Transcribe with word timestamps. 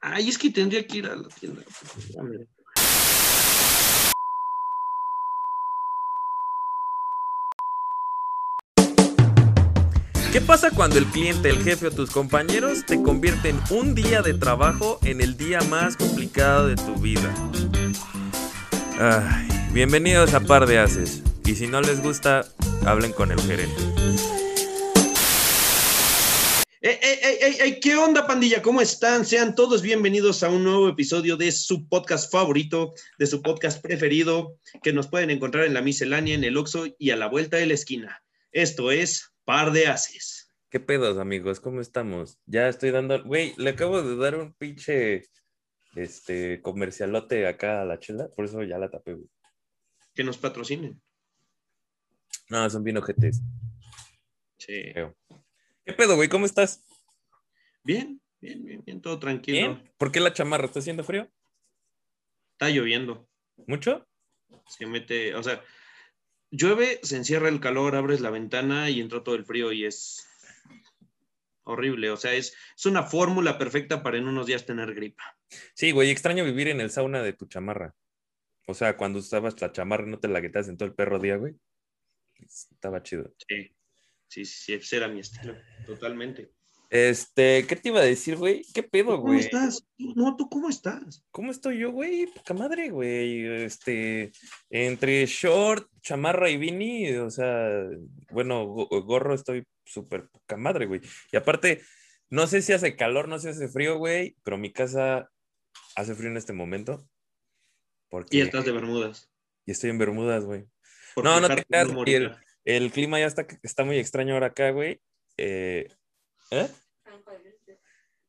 Ay, 0.00 0.28
es 0.28 0.38
que 0.38 0.50
tendría 0.50 0.86
que 0.86 0.98
ir 0.98 1.06
a 1.06 1.16
la 1.16 1.28
tienda. 1.28 1.62
¿Qué 10.32 10.40
pasa 10.42 10.70
cuando 10.70 10.98
el 10.98 11.06
cliente, 11.06 11.48
el 11.48 11.62
jefe 11.62 11.86
o 11.86 11.90
tus 11.90 12.10
compañeros 12.10 12.84
te 12.84 13.02
convierten 13.02 13.58
un 13.70 13.94
día 13.94 14.20
de 14.20 14.34
trabajo 14.34 14.98
en 15.02 15.22
el 15.22 15.36
día 15.36 15.60
más 15.62 15.96
complicado 15.96 16.68
de 16.68 16.76
tu 16.76 16.94
vida? 16.96 17.34
Ay, 19.00 19.48
bienvenidos 19.72 20.34
a 20.34 20.40
Par 20.40 20.66
de 20.66 20.78
Haces. 20.78 21.22
Y 21.46 21.54
si 21.54 21.66
no 21.66 21.80
les 21.80 22.02
gusta, 22.02 22.44
hablen 22.84 23.12
con 23.12 23.30
el 23.30 23.40
gerente. 23.40 23.80
¡Ey, 26.80 26.98
ey, 27.02 27.18
ey, 27.22 27.38
ey, 27.40 27.56
ey! 27.60 27.80
¿Qué 27.80 27.96
onda, 27.96 28.26
pandilla? 28.26 28.62
¿Cómo 28.62 28.80
están? 28.80 29.24
Sean 29.24 29.54
todos 29.54 29.82
bienvenidos 29.82 30.42
a 30.42 30.50
un 30.50 30.62
nuevo 30.62 30.88
episodio 30.88 31.36
de 31.36 31.50
su 31.50 31.88
podcast 31.88 32.30
favorito, 32.30 32.94
de 33.18 33.26
su 33.26 33.42
podcast 33.42 33.82
preferido, 33.82 34.58
que 34.82 34.92
nos 34.92 35.08
pueden 35.08 35.30
encontrar 35.30 35.64
en 35.64 35.74
la 35.74 35.82
miscelánea, 35.82 36.34
en 36.34 36.44
el 36.44 36.56
Oxxo 36.56 36.86
y 36.98 37.10
a 37.10 37.16
la 37.16 37.28
vuelta 37.28 37.56
de 37.56 37.66
la 37.66 37.74
esquina. 37.74 38.22
Esto 38.52 38.92
es 38.92 39.32
Par 39.44 39.72
de 39.72 39.88
Haces. 39.88 40.52
¿Qué 40.70 40.80
pedos, 40.80 41.18
amigos? 41.18 41.58
¿Cómo 41.60 41.80
estamos? 41.80 42.38
Ya 42.46 42.68
estoy 42.68 42.90
dando. 42.90 43.22
Güey, 43.24 43.54
le 43.56 43.70
acabo 43.70 44.02
de 44.02 44.16
dar 44.16 44.36
un 44.36 44.52
pinche. 44.54 45.24
Este. 45.94 46.60
Comercialote 46.60 47.46
acá 47.46 47.82
a 47.82 47.84
la 47.84 47.98
chela. 47.98 48.28
Por 48.28 48.44
eso 48.44 48.62
ya 48.62 48.78
la 48.78 48.90
tapé, 48.90 49.14
güey. 49.14 49.28
Que 50.14 50.22
nos 50.22 50.38
patrocinen. 50.38 51.00
No, 52.48 52.68
son 52.70 52.84
bien 52.84 52.96
ojetes. 52.96 53.42
Sí. 54.58 54.92
¿Qué 55.84 55.92
pedo, 55.92 56.16
güey? 56.16 56.28
¿Cómo 56.28 56.46
estás? 56.46 56.84
Bien, 57.84 58.20
bien, 58.40 58.64
bien, 58.64 58.82
bien, 58.84 59.00
todo 59.00 59.18
tranquilo. 59.18 59.56
¿Bien? 59.56 59.92
¿Por 59.96 60.10
qué 60.10 60.20
la 60.20 60.32
chamarra? 60.32 60.66
¿Está 60.66 60.80
haciendo 60.80 61.04
frío? 61.04 61.30
Está 62.52 62.70
lloviendo. 62.70 63.28
¿Mucho? 63.66 64.06
Se 64.68 64.86
mete, 64.86 65.34
o 65.34 65.42
sea, 65.42 65.62
llueve, 66.50 67.00
se 67.02 67.16
encierra 67.16 67.48
el 67.48 67.60
calor, 67.60 67.94
abres 67.94 68.20
la 68.20 68.30
ventana 68.30 68.90
y 68.90 69.00
entra 69.00 69.22
todo 69.22 69.34
el 69.34 69.44
frío 69.44 69.72
y 69.72 69.84
es 69.84 70.26
horrible. 71.64 72.10
O 72.10 72.16
sea, 72.16 72.34
es, 72.34 72.54
es 72.76 72.86
una 72.86 73.02
fórmula 73.02 73.58
perfecta 73.58 74.02
para 74.02 74.18
en 74.18 74.28
unos 74.28 74.46
días 74.46 74.66
tener 74.66 74.94
gripa. 74.94 75.36
Sí, 75.74 75.92
güey, 75.92 76.10
extraño 76.10 76.44
vivir 76.44 76.68
en 76.68 76.80
el 76.80 76.90
sauna 76.90 77.22
de 77.22 77.32
tu 77.32 77.46
chamarra. 77.46 77.94
O 78.66 78.74
sea, 78.74 78.96
cuando 78.96 79.20
usabas 79.20 79.60
la 79.60 79.72
chamarra 79.72 80.06
no 80.06 80.18
te 80.18 80.28
la 80.28 80.42
quitabas 80.42 80.68
en 80.68 80.76
todo 80.76 80.88
el 80.88 80.94
perro 80.94 81.18
día, 81.18 81.36
güey. 81.36 81.54
Estaba 82.44 83.02
chido. 83.02 83.32
Sí, 83.48 83.74
sí, 84.28 84.44
sí, 84.44 84.72
ese 84.74 84.96
era 84.96 85.08
mi 85.08 85.20
estilo, 85.20 85.54
totalmente. 85.86 86.52
Este, 86.88 87.66
¿qué 87.66 87.74
te 87.74 87.88
iba 87.88 87.98
a 88.00 88.04
decir, 88.04 88.36
güey? 88.36 88.62
¿Qué 88.72 88.84
pedo, 88.84 89.16
¿Cómo 89.16 89.22
güey? 89.32 89.40
estás? 89.40 89.84
No, 89.98 90.36
¿tú 90.36 90.48
cómo 90.48 90.68
estás? 90.68 91.24
¿Cómo 91.32 91.50
estoy 91.50 91.78
yo, 91.80 91.90
güey? 91.90 92.26
Poca 92.26 92.54
madre, 92.54 92.90
güey. 92.90 93.44
Este, 93.64 94.30
entre 94.70 95.26
short, 95.26 95.90
chamarra 96.00 96.48
y 96.48 96.56
beanie, 96.58 97.18
o 97.18 97.30
sea, 97.30 97.68
bueno, 98.30 98.66
go- 98.66 98.88
gorro 99.02 99.34
estoy 99.34 99.64
súper 99.84 100.28
poca 100.28 100.56
madre, 100.56 100.86
güey. 100.86 101.00
Y 101.32 101.36
aparte, 101.36 101.82
no 102.30 102.46
sé 102.46 102.62
si 102.62 102.72
hace 102.72 102.94
calor, 102.94 103.26
no 103.26 103.40
sé 103.40 103.52
si 103.52 103.64
hace 103.64 103.72
frío, 103.72 103.98
güey, 103.98 104.36
pero 104.44 104.56
mi 104.56 104.72
casa 104.72 105.28
hace 105.96 106.14
frío 106.14 106.30
en 106.30 106.36
este 106.36 106.52
momento. 106.52 107.04
Porque 108.08 108.36
Y 108.36 108.40
estás 108.42 108.64
de 108.64 108.70
Bermudas. 108.70 109.28
y 109.66 109.72
estoy 109.72 109.90
en 109.90 109.98
Bermudas, 109.98 110.44
güey. 110.44 110.66
No, 111.22 111.40
no 111.40 111.48
te 111.54 111.64
creas, 111.64 111.92
no 111.92 112.04
el- 112.64 112.92
clima 112.92 113.18
ya 113.18 113.26
está, 113.26 113.46
está 113.62 113.84
muy 113.84 113.98
extraño 113.98 114.34
ahora 114.34 114.48
acá, 114.48 114.70
güey. 114.70 115.00
Eh, 115.36 115.88
¿eh? 116.50 116.68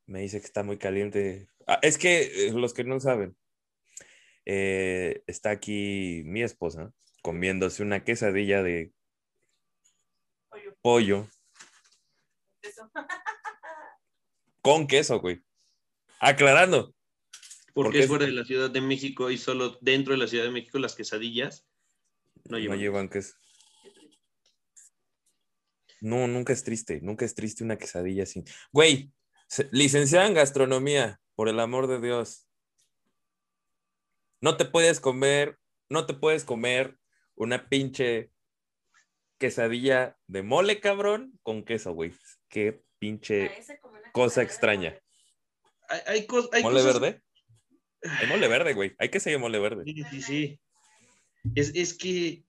Me 0.06 0.22
dice 0.22 0.40
que 0.40 0.46
está 0.46 0.64
muy 0.64 0.78
caliente. 0.78 1.50
Ah, 1.66 1.80
es 1.82 1.98
que 1.98 2.48
eh, 2.48 2.52
los 2.54 2.74
que 2.74 2.84
no 2.84 3.00
saben, 3.00 3.36
eh, 4.46 5.22
está 5.28 5.50
aquí 5.50 6.22
mi 6.26 6.44
esposa 6.44 6.94
comiéndose 7.22 7.84
una 7.84 8.04
quesadilla 8.06 8.64
de 8.64 8.94
pollo 10.82 11.28
con 14.62 14.88
queso, 14.88 15.20
güey. 15.20 15.42
Aclarando. 16.20 16.94
Porque 17.74 18.00
es- 18.00 18.08
fuera 18.08 18.26
de 18.26 18.32
la 18.32 18.46
Ciudad 18.46 18.70
de 18.70 18.82
México 18.82 19.30
y 19.30 19.38
solo 19.38 19.78
dentro 19.82 20.14
de 20.14 20.20
la 20.20 20.28
Ciudad 20.28 20.46
de 20.46 20.52
México 20.52 20.80
las 20.80 20.96
quesadillas 20.96 21.66
no 22.50 22.58
No 22.60 22.76
llevan. 22.76 23.10
queso. 23.10 23.34
No, 26.02 26.28
nunca 26.28 26.54
es 26.54 26.64
triste. 26.64 27.00
Nunca 27.02 27.26
es 27.26 27.34
triste 27.36 27.64
una 27.64 27.78
quesadilla 27.78 28.26
sin. 28.26 28.46
Güey, 28.72 29.12
licenciada 29.72 30.28
en 30.28 30.34
gastronomía, 30.36 31.20
por 31.36 31.50
el 31.50 31.60
amor 31.60 31.88
de 31.88 32.00
Dios. 32.00 32.48
No 34.42 34.58
te 34.58 34.66
puedes 34.66 35.00
comer, 35.00 35.58
no 35.90 36.06
te 36.06 36.14
puedes 36.14 36.44
comer 36.44 36.98
una 37.36 37.68
pinche 37.70 38.32
quesadilla 39.40 40.18
de 40.28 40.44
mole, 40.44 40.80
cabrón, 40.80 41.40
con 41.42 41.64
queso, 41.64 41.94
güey. 41.94 42.14
Qué 42.50 42.84
pinche 43.00 43.52
cosa 44.14 44.42
extraña. 44.44 45.00
Hay, 45.90 46.00
hay 46.06 46.28
cos- 46.28 46.50
hay 46.52 46.62
¿Mole 46.64 46.82
cosas- 46.82 47.00
verde? 47.00 47.22
Hay 48.04 48.28
mole 48.28 48.48
verde, 48.48 48.74
güey. 48.74 48.96
Hay 49.00 49.10
que 49.10 49.20
seguir 49.20 49.40
mole 49.40 49.58
verde. 49.60 49.84
Sí, 49.84 50.04
sí, 50.12 50.22
sí. 50.22 50.62
Es, 51.56 51.72
es 51.76 51.94
que, 51.94 52.44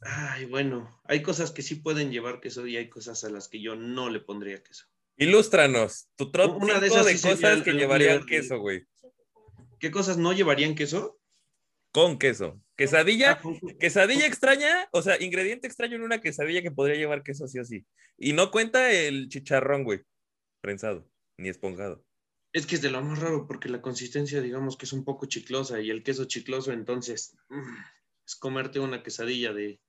ay, 0.00 0.44
bueno, 0.46 1.00
hay 1.04 1.22
cosas 1.22 1.50
que 1.50 1.62
sí 1.62 1.76
pueden 1.76 2.10
llevar 2.10 2.40
queso 2.40 2.66
y 2.66 2.76
hay 2.76 2.88
cosas 2.88 3.24
a 3.24 3.30
las 3.30 3.48
que 3.48 3.60
yo 3.60 3.76
no 3.76 4.10
le 4.10 4.20
pondría 4.20 4.62
queso. 4.62 4.86
Ilústranos. 5.16 6.08
Tu 6.16 6.30
top 6.30 6.62
Una 6.62 6.78
de 6.78 6.88
esas 6.88 7.06
de 7.06 7.16
sí 7.16 7.28
cosas 7.28 7.62
que 7.62 7.72
llevarían 7.72 8.26
queso, 8.26 8.58
güey. 8.58 8.84
¿Qué 9.78 9.90
cosas 9.90 10.18
no 10.18 10.32
llevarían 10.32 10.74
queso? 10.74 11.18
Con 11.92 12.18
queso. 12.18 12.60
Quesadilla, 12.76 13.40
Ah, 13.42 13.50
quesadilla 13.80 14.26
extraña, 14.26 14.88
o 14.92 15.00
sea, 15.00 15.20
ingrediente 15.22 15.66
extraño 15.66 15.96
en 15.96 16.02
una 16.02 16.20
quesadilla 16.20 16.60
que 16.60 16.70
podría 16.70 16.96
llevar 16.96 17.22
queso 17.22 17.48
sí 17.48 17.58
o 17.58 17.64
sí. 17.64 17.86
Y 18.18 18.34
no 18.34 18.50
cuenta 18.50 18.92
el 18.92 19.28
chicharrón, 19.28 19.84
güey, 19.84 20.02
prensado, 20.60 21.08
ni 21.38 21.48
esponjado. 21.48 22.04
Es 22.52 22.66
que 22.66 22.74
es 22.74 22.82
de 22.82 22.90
lo 22.90 23.02
más 23.02 23.18
raro 23.18 23.46
porque 23.46 23.70
la 23.70 23.80
consistencia, 23.80 24.42
digamos 24.42 24.76
que 24.76 24.84
es 24.84 24.92
un 24.92 25.04
poco 25.04 25.26
chiclosa 25.26 25.80
y 25.80 25.90
el 25.90 26.02
queso 26.02 26.26
chicloso, 26.26 26.72
entonces 26.72 27.34
mm, 27.48 27.76
es 28.26 28.34
comerte 28.36 28.80
una 28.80 29.02
quesadilla 29.02 29.52
de, 29.52 29.80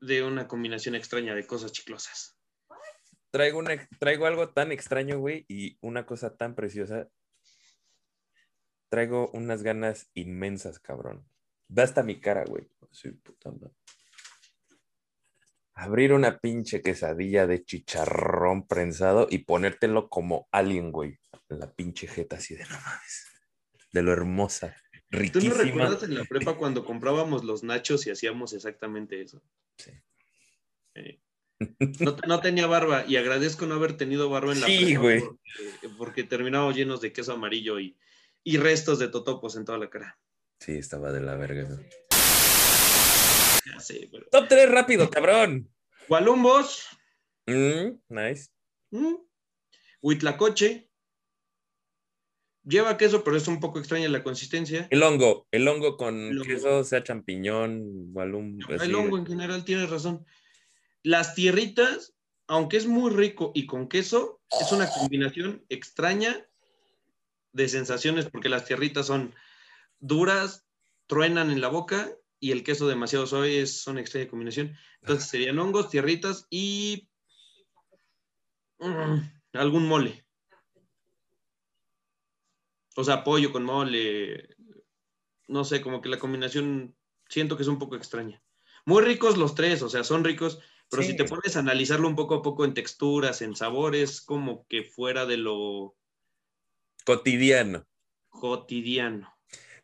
de 0.00 0.22
una 0.22 0.48
combinación 0.48 0.94
extraña 0.94 1.34
de 1.34 1.46
cosas 1.46 1.72
chiclosas. 1.72 2.38
Traigo, 3.30 3.62
traigo 3.98 4.26
algo 4.26 4.50
tan 4.50 4.72
extraño, 4.72 5.18
güey, 5.18 5.44
y 5.48 5.78
una 5.80 6.06
cosa 6.06 6.36
tan 6.36 6.54
preciosa. 6.54 7.08
Traigo 8.88 9.30
unas 9.32 9.62
ganas 9.62 10.10
inmensas, 10.14 10.78
cabrón. 10.78 11.26
Ve 11.68 11.82
hasta 11.82 12.02
mi 12.02 12.20
cara, 12.20 12.44
güey. 12.44 12.68
Sí. 12.90 13.10
Abrir 15.74 16.12
una 16.12 16.38
pinche 16.38 16.82
quesadilla 16.82 17.46
de 17.46 17.64
chicharrón 17.64 18.66
prensado 18.66 19.26
y 19.30 19.38
ponértelo 19.38 20.10
como 20.10 20.48
alien, 20.52 20.92
güey. 20.92 21.18
La 21.48 21.72
pinche 21.72 22.06
jeta 22.06 22.36
así 22.36 22.54
de 22.54 22.64
no 22.64 22.78
mames. 22.80 23.26
De 23.92 24.02
lo 24.02 24.12
hermosa. 24.12 24.76
¿Tú 25.32 25.40
no 25.40 25.54
recuerdas 25.54 26.02
en 26.04 26.14
la 26.14 26.24
prepa 26.24 26.56
cuando 26.56 26.84
comprábamos 26.84 27.44
los 27.44 27.62
nachos 27.62 28.06
y 28.06 28.10
hacíamos 28.10 28.52
exactamente 28.54 29.20
eso? 29.20 29.42
Sí. 29.76 29.90
Eh, 30.94 31.20
no, 32.00 32.16
no 32.26 32.40
tenía 32.40 32.66
barba 32.66 33.04
y 33.06 33.16
agradezco 33.16 33.66
no 33.66 33.74
haber 33.74 33.96
tenido 33.96 34.28
barba 34.30 34.52
en 34.52 34.60
la 34.60 34.66
Sí, 34.66 34.84
prepa 34.84 35.00
güey. 35.00 35.20
Porque, 35.20 35.88
porque 35.98 36.24
terminamos 36.24 36.74
llenos 36.74 37.00
de 37.00 37.12
queso 37.12 37.32
amarillo 37.34 37.78
y, 37.78 37.96
y 38.42 38.56
restos 38.56 38.98
de 38.98 39.08
totopos 39.08 39.54
en 39.56 39.64
toda 39.64 39.78
la 39.78 39.90
cara. 39.90 40.18
Sí, 40.58 40.72
estaba 40.72 41.12
de 41.12 41.20
la 41.20 41.34
verga. 41.36 41.64
güey. 41.64 41.86
Ya 43.66 43.80
sé, 43.80 44.08
pero... 44.10 44.26
Top 44.30 44.46
3 44.48 44.70
rápido, 44.70 45.08
cabrón. 45.10 45.68
Gualumbos, 46.08 46.86
Mm, 47.46 47.98
nice. 48.08 48.50
¿Mm? 48.92 49.16
Huitlacoche. 50.00 50.88
Lleva 52.64 52.96
queso, 52.96 53.24
pero 53.24 53.36
es 53.36 53.48
un 53.48 53.58
poco 53.58 53.80
extraña 53.80 54.08
la 54.08 54.22
consistencia. 54.22 54.86
El 54.90 55.02
hongo, 55.02 55.48
el 55.50 55.66
hongo 55.66 55.96
con 55.96 56.16
El 56.16 56.38
hongo. 56.38 56.44
queso, 56.44 56.84
sea 56.84 57.02
champiñón, 57.02 58.12
balum. 58.12 58.58
El 58.68 58.94
hongo 58.94 59.18
en 59.18 59.26
general 59.26 59.64
tienes 59.64 59.90
razón. 59.90 60.24
Las 61.02 61.34
tierritas, 61.34 62.14
aunque 62.46 62.76
es 62.76 62.86
muy 62.86 63.10
rico 63.10 63.50
y 63.54 63.66
con 63.66 63.88
queso, 63.88 64.40
es 64.60 64.70
una 64.70 64.88
combinación 64.88 65.64
extraña 65.68 66.46
de 67.52 67.68
sensaciones 67.68 68.26
porque 68.30 68.48
las 68.48 68.64
tierritas 68.64 69.06
son 69.06 69.34
duras, 69.98 70.64
truenan 71.06 71.50
en 71.50 71.60
la 71.60 71.68
boca 71.68 72.10
y 72.38 72.52
el 72.52 72.62
queso 72.62 72.86
demasiado 72.86 73.26
suave 73.26 73.60
es 73.60 73.86
una 73.86 74.00
extraña 74.00 74.28
combinación. 74.28 74.76
Entonces 75.00 75.28
serían 75.28 75.58
hongos, 75.58 75.90
tierritas 75.90 76.46
y 76.48 77.08
mm, 78.78 79.18
algún 79.54 79.86
mole. 79.86 80.24
O 82.96 83.04
sea, 83.04 83.24
pollo 83.24 83.52
con 83.52 83.64
mole. 83.64 84.48
No 85.48 85.64
sé, 85.64 85.80
como 85.80 86.00
que 86.02 86.08
la 86.08 86.18
combinación 86.18 86.94
siento 87.28 87.56
que 87.56 87.62
es 87.62 87.68
un 87.68 87.78
poco 87.78 87.96
extraña. 87.96 88.42
Muy 88.84 89.02
ricos 89.02 89.36
los 89.38 89.54
tres, 89.54 89.82
o 89.82 89.88
sea, 89.88 90.04
son 90.04 90.24
ricos, 90.24 90.58
Pero 90.90 91.04
Sí. 91.04 91.12
si 91.12 91.16
te 91.16 91.24
pones 91.24 91.56
a 91.56 91.60
analizarlo 91.60 92.06
un 92.06 92.16
poco 92.16 92.34
a 92.34 92.42
poco 92.42 92.66
en 92.66 92.74
texturas, 92.74 93.40
en 93.40 93.56
sabores, 93.56 94.20
como 94.20 94.66
que 94.68 94.82
fuera 94.82 95.24
de 95.24 95.38
lo 95.38 95.96
Cotidiano. 97.06 97.86
cotidiano. 98.28 99.34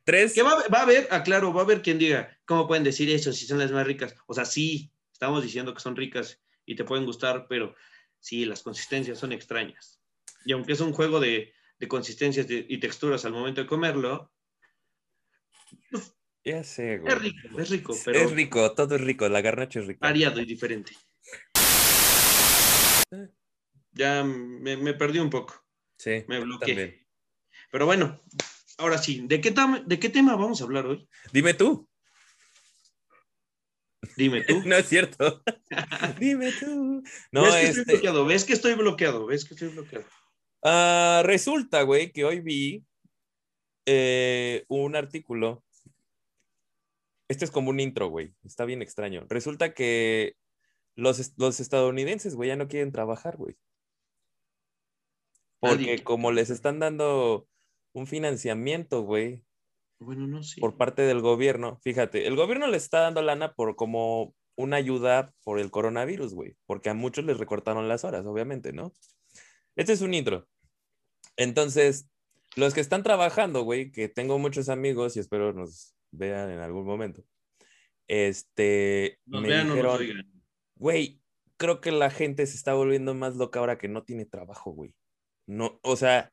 Tres. 0.05 0.35
Que 0.35 0.43
va, 0.43 0.53
a- 0.53 0.69
va 0.69 0.81
a 0.81 0.83
haber, 0.83 1.09
aclaro, 1.11 1.53
va 1.55 1.63
a 1.63 1.65
haber 1.65 1.81
quien 1.83 1.99
diga, 1.99 2.39
¿cómo 2.45 2.67
pueden 2.67 2.85
decir 2.85 3.09
eso 3.11 3.33
si 3.33 3.47
son 3.47 3.59
las 3.59 3.71
más 3.73 3.87
ricas? 3.87 4.15
O 4.27 4.35
sea, 4.35 4.45
sí, 4.45 4.93
estamos 5.13 5.43
diciendo 5.43 5.73
que 5.75 5.81
son 5.81 5.97
ricas 5.97 6.41
y 6.67 6.77
te 6.77 6.85
pueden 6.85 7.07
gustar, 7.07 7.47
pero 7.49 7.75
sí, 8.21 8.45
las 8.45 8.63
consistencias 8.63 9.19
son 9.19 9.33
extrañas. 9.33 10.01
Y 10.45 10.53
aunque 10.53 10.73
es 10.73 10.81
un 10.81 10.93
juego 10.93 11.21
de, 11.21 11.53
de 11.79 11.89
consistencias 11.89 12.47
y 12.49 12.79
texturas 12.79 13.25
al 13.25 13.33
momento 13.33 13.61
de 13.61 13.67
comerlo, 13.67 14.33
Ya 16.45 16.65
sé, 16.65 16.99
güey. 16.99 17.13
es 17.13 17.21
rico, 17.21 17.61
es 17.61 17.71
rico, 17.71 17.97
pero 18.05 18.19
Es 18.19 18.31
rico, 18.33 18.73
todo 18.75 18.95
es 18.97 19.01
rico. 19.01 19.29
La 19.29 19.41
garnacha 19.43 19.81
es 19.81 19.87
rica. 19.87 19.99
variado 20.01 20.41
y 20.41 20.45
diferente. 20.47 20.93
Ya 23.93 24.23
me, 24.25 24.77
me 24.77 24.95
perdí 24.95 25.19
un 25.19 25.31
poco, 25.31 25.55
Sí, 25.99 26.25
me 26.29 26.41
bloqueé. 26.41 26.69
también. 26.75 27.07
Pero 27.71 27.87
bueno, 27.87 28.21
ahora 28.79 28.99
sí, 28.99 29.25
¿de 29.27 29.41
qué, 29.41 29.53
¿de 29.87 29.99
qué 29.99 30.09
tema 30.09 30.37
vamos 30.37 30.61
a 30.61 30.65
hablar 30.65 30.87
hoy? 30.87 31.09
Dime 31.33 31.55
tú. 31.55 31.89
Dime 34.17 34.43
tú. 34.43 34.63
No 34.67 34.77
es 34.77 34.89
cierto. 34.89 35.43
Dime 36.19 36.53
tú. 36.53 37.03
No, 37.33 37.43
¿Ves 37.43 37.55
que 37.55 37.61
estoy 37.67 37.81
este. 37.81 37.93
bloqueado? 37.93 38.25
¿Ves 38.27 38.45
que 38.45 38.53
estoy 38.53 38.75
bloqueado? 38.75 39.27
¿Ves 39.27 39.45
que 39.45 39.55
estoy 39.55 39.69
bloqueado? 39.69 40.07
Ah, 40.63 41.23
resulta, 41.25 41.83
güey, 41.83 42.13
que 42.13 42.25
hoy 42.25 42.41
vi 42.41 42.85
eh, 43.87 44.65
un 44.69 44.97
artículo. 44.97 45.65
Este 47.29 47.45
es 47.45 47.51
como 47.51 47.71
un 47.71 47.81
intro, 47.81 48.09
güey. 48.09 48.35
Está 48.45 48.65
bien 48.65 48.83
extraño. 48.83 49.27
Resulta 49.29 49.75
que 49.75 50.35
los, 50.97 51.35
los 51.37 51.61
estadounidenses, 51.61 52.35
güey, 52.35 52.49
ya 52.49 52.57
no 52.57 52.69
quieren 52.69 52.93
trabajar, 52.93 53.37
güey. 53.37 53.57
Porque 55.61 55.97
Nadie. 55.97 56.05
como 56.05 56.31
les 56.33 56.51
están 56.51 56.79
dando 56.79 57.49
un 57.93 58.07
financiamiento, 58.07 59.03
güey, 59.03 59.43
Bueno, 60.01 60.27
no 60.27 60.43
sé. 60.43 60.61
por 60.61 60.77
parte 60.77 61.03
del 61.03 61.21
gobierno. 61.21 61.79
Fíjate, 61.83 62.27
el 62.27 62.37
gobierno 62.37 62.69
le 62.69 62.77
está 62.77 63.01
dando 63.01 63.23
lana 63.23 63.55
por 63.55 63.77
como 63.77 64.35
una 64.57 64.77
ayuda 64.77 65.35
por 65.45 65.59
el 65.59 65.71
coronavirus, 65.71 66.35
güey, 66.35 66.57
porque 66.67 66.91
a 66.91 66.95
muchos 66.95 67.25
les 67.25 67.39
recortaron 67.39 67.89
las 67.89 68.05
horas, 68.05 68.25
obviamente, 68.27 68.73
¿no? 68.73 68.93
Este 69.79 69.93
es 69.93 70.01
un 70.01 70.13
intro. 70.13 70.49
Entonces, 71.37 72.11
los 72.57 72.75
que 72.75 72.81
están 72.81 73.05
trabajando, 73.05 73.63
güey, 73.63 73.93
que 73.93 74.09
tengo 74.09 74.37
muchos 74.41 74.69
amigos 74.69 75.17
y 75.17 75.21
espero 75.21 75.53
nos 75.53 75.95
vean 76.11 76.51
en 76.51 76.59
algún 76.59 76.85
momento, 76.85 77.23
este, 78.09 79.21
Nos 79.25 79.43
me 79.43 79.49
vean 79.49 79.71
o 79.71 79.77
nos 79.77 80.01
dijeron, 80.01 80.43
güey, 80.75 81.23
creo 81.57 81.81
que 81.81 81.93
la 81.93 82.11
gente 82.11 82.45
se 82.49 82.57
está 82.57 82.75
volviendo 82.75 83.15
más 83.15 83.37
loca 83.37 83.61
ahora 83.61 83.79
que 83.79 83.87
no 83.87 84.03
tiene 84.03 84.25
trabajo, 84.25 84.73
güey. 84.73 84.97
No, 85.47 85.79
o 85.85 85.95
sea, 85.95 86.33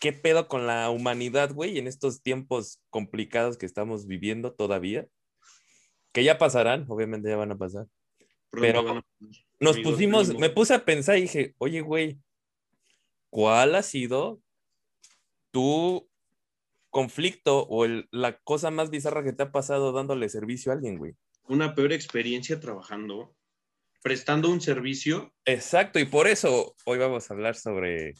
¿qué 0.00 0.12
pedo 0.12 0.48
con 0.48 0.66
la 0.66 0.90
humanidad, 0.90 1.54
güey, 1.54 1.78
en 1.78 1.86
estos 1.86 2.20
tiempos 2.20 2.82
complicados 2.90 3.58
que 3.58 3.66
estamos 3.66 4.08
viviendo 4.08 4.54
todavía? 4.54 5.06
Que 6.10 6.24
ya 6.24 6.36
pasarán, 6.36 6.84
obviamente 6.88 7.28
ya 7.28 7.36
van 7.36 7.52
a 7.52 7.58
pasar. 7.58 7.86
Pronto 8.50 8.82
pero 8.82 9.04
Nos 9.60 9.78
pusimos, 9.78 10.34
me 10.36 10.50
puse 10.50 10.74
a 10.74 10.84
pensar 10.84 11.16
y 11.16 11.22
dije, 11.22 11.54
oye, 11.58 11.80
güey, 11.82 12.18
¿cuál 13.30 13.74
ha 13.74 13.82
sido 13.82 14.40
tu 15.50 16.08
conflicto 16.90 17.62
o 17.68 17.84
el- 17.84 18.08
la 18.10 18.38
cosa 18.40 18.70
más 18.70 18.90
bizarra 18.90 19.22
que 19.24 19.32
te 19.32 19.44
ha 19.44 19.52
pasado 19.52 19.92
dándole 19.92 20.28
servicio 20.28 20.72
a 20.72 20.74
alguien, 20.74 20.98
güey? 20.98 21.14
Una 21.44 21.74
peor 21.74 21.92
experiencia 21.92 22.58
trabajando, 22.60 23.34
prestando 24.02 24.48
un 24.50 24.60
servicio. 24.60 25.32
Exacto, 25.44 25.98
y 25.98 26.04
por 26.04 26.26
eso 26.28 26.74
hoy 26.84 26.98
vamos 26.98 27.30
a 27.30 27.34
hablar 27.34 27.56
sobre 27.56 28.14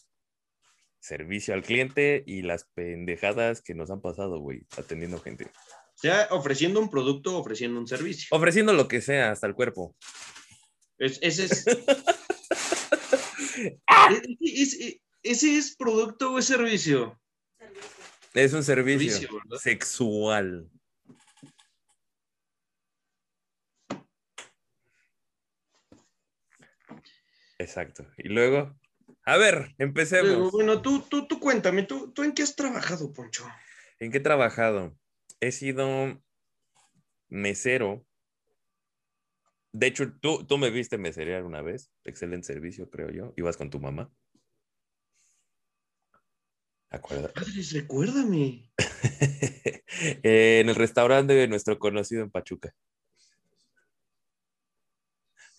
servicio 1.00 1.54
al 1.54 1.62
cliente 1.62 2.22
y 2.26 2.42
las 2.42 2.64
pendejadas 2.74 3.62
que 3.62 3.74
nos 3.74 3.90
han 3.90 4.00
pasado, 4.00 4.38
güey, 4.40 4.66
atendiendo 4.76 5.18
gente. 5.20 5.50
Ya 6.02 6.28
ofreciendo 6.30 6.80
un 6.80 6.90
producto, 6.90 7.36
ofreciendo 7.38 7.78
un 7.80 7.86
servicio. 7.86 8.28
Ofreciendo 8.30 8.72
lo 8.72 8.86
que 8.88 9.00
sea, 9.00 9.30
hasta 9.30 9.46
el 9.46 9.54
cuerpo. 9.54 9.96
Es- 10.98 11.18
ese, 11.22 11.44
es, 11.46 11.64
es- 14.40 14.74
es- 14.74 14.96
ese 15.22 15.56
es 15.58 15.76
producto 15.76 16.32
o 16.32 16.38
es 16.38 16.46
servicio. 16.46 17.18
Es 18.34 18.52
un 18.52 18.62
servicio, 18.62 19.10
Servicio, 19.12 19.58
sexual. 19.58 20.70
Exacto. 27.58 28.06
Y 28.16 28.28
luego, 28.28 28.74
a 29.24 29.36
ver, 29.36 29.74
empecemos. 29.78 30.50
bueno, 30.52 30.80
tú, 30.80 31.02
tú, 31.02 31.26
tú 31.26 31.38
cuéntame, 31.38 31.82
¿tú, 31.82 32.12
¿tú 32.12 32.22
en 32.22 32.32
qué 32.32 32.42
has 32.42 32.56
trabajado, 32.56 33.12
Poncho? 33.12 33.46
¿En 33.98 34.10
qué 34.10 34.18
he 34.18 34.22
trabajado? 34.22 34.96
He 35.40 35.52
sido 35.52 36.22
mesero. 37.28 38.04
De 39.72 39.86
hecho, 39.86 40.12
tú, 40.20 40.44
tú 40.44 40.58
me 40.58 40.70
viste 40.70 40.98
meserear 40.98 41.44
una 41.44 41.62
vez. 41.62 41.90
Excelente 42.04 42.46
servicio, 42.46 42.90
creo 42.90 43.10
yo. 43.10 43.32
Ibas 43.36 43.56
con 43.56 43.70
tu 43.70 43.78
mamá. 43.78 44.10
Acuerda. 46.90 47.32
Padres, 47.32 47.72
recuérdame. 47.72 48.68
en 50.22 50.68
el 50.68 50.74
restaurante 50.74 51.34
de 51.34 51.46
nuestro 51.46 51.78
conocido 51.78 52.22
en 52.22 52.30
Pachuca. 52.30 52.74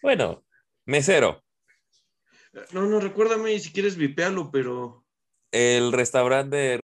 Bueno, 0.01 0.43
mesero. 0.85 1.43
No, 2.73 2.85
no, 2.85 2.99
recuérdame 2.99 3.57
si 3.59 3.71
quieres 3.71 3.95
vipealo, 3.95 4.51
pero. 4.51 5.05
El 5.51 5.93
restaurante. 5.93 6.81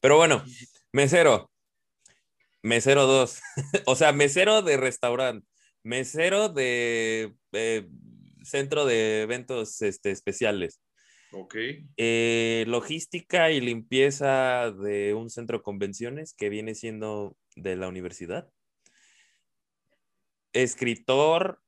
Pero 0.00 0.16
bueno, 0.16 0.44
mesero. 0.92 1.50
Mesero 2.66 3.06
2. 3.06 3.40
o 3.86 3.94
sea, 3.94 4.12
mesero 4.12 4.60
de 4.60 4.76
restaurante. 4.76 5.46
Mesero 5.84 6.48
de 6.48 7.32
eh, 7.52 7.88
centro 8.42 8.84
de 8.84 9.22
eventos 9.22 9.80
este, 9.82 10.10
especiales. 10.10 10.80
Ok. 11.30 11.54
Eh, 11.96 12.64
logística 12.66 13.52
y 13.52 13.60
limpieza 13.60 14.72
de 14.72 15.14
un 15.14 15.30
centro 15.30 15.58
de 15.58 15.62
convenciones 15.62 16.34
que 16.34 16.48
viene 16.48 16.74
siendo 16.74 17.36
de 17.54 17.76
la 17.76 17.86
universidad. 17.86 18.50
Escritor 20.52 21.60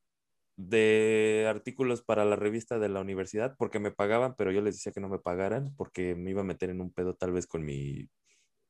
de 0.56 1.46
artículos 1.48 2.02
para 2.02 2.24
la 2.24 2.34
revista 2.34 2.80
de 2.80 2.88
la 2.88 3.00
universidad 3.00 3.54
porque 3.56 3.78
me 3.78 3.92
pagaban, 3.92 4.34
pero 4.36 4.50
yo 4.50 4.62
les 4.62 4.74
decía 4.74 4.90
que 4.90 5.00
no 5.00 5.08
me 5.08 5.20
pagaran 5.20 5.72
porque 5.76 6.16
me 6.16 6.30
iba 6.30 6.40
a 6.40 6.44
meter 6.44 6.70
en 6.70 6.80
un 6.80 6.92
pedo 6.92 7.14
tal 7.14 7.30
vez 7.30 7.46
con 7.46 7.64
mi, 7.64 8.08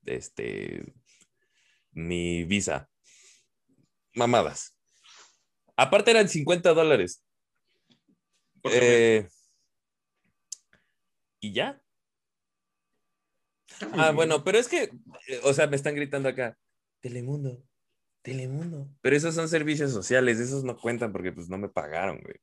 este, 0.05 0.93
mi 2.07 2.45
visa. 2.45 2.89
Mamadas. 4.15 4.77
Aparte 5.77 6.11
eran 6.11 6.29
50 6.29 6.73
dólares. 6.75 7.25
Eh, 8.65 9.29
y 11.41 11.53
ya. 11.53 11.81
Ah, 13.93 14.11
bueno, 14.13 14.43
pero 14.43 14.59
es 14.59 14.67
que, 14.69 14.91
eh, 15.29 15.41
o 15.45 15.53
sea, 15.53 15.67
me 15.69 15.77
están 15.77 15.95
gritando 15.95 16.29
acá, 16.29 16.59
Telemundo, 17.01 17.63
Telemundo. 18.23 18.89
Pero 19.01 19.17
esos 19.17 19.35
son 19.35 19.49
servicios 19.49 19.93
sociales, 19.93 20.41
esos 20.41 20.65
no 20.65 20.77
cuentan 20.77 21.13
porque 21.13 21.33
pues 21.33 21.49
no 21.49 21.59
me 21.59 21.69
pagaron, 21.69 22.19
güey. 22.21 22.37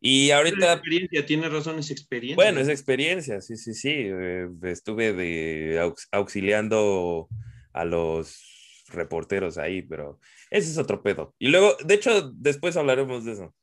Y 0.00 0.30
ahorita, 0.30 0.72
experiencia, 0.72 1.26
tienes 1.26 1.52
razón, 1.52 1.78
es 1.78 1.90
experiencia. 1.90 2.36
bueno, 2.36 2.60
es 2.60 2.68
experiencia, 2.68 3.40
sí, 3.40 3.56
sí, 3.56 3.74
sí. 3.74 3.90
eh, 3.94 4.48
estuve 4.64 5.12
de 5.12 5.80
aux- 5.80 6.08
auxiliando 6.12 7.28
a 7.72 7.84
los 7.84 8.84
reporteros 8.88 9.58
ahí, 9.58 9.82
pero 9.82 10.18
ese 10.50 10.70
es 10.70 10.78
otro 10.78 11.02
pedo. 11.02 11.34
Y 11.38 11.48
luego, 11.48 11.76
de 11.84 11.94
hecho, 11.94 12.30
después 12.32 12.76
hablaremos 12.76 13.24
de 13.24 13.32
eso. 13.32 13.54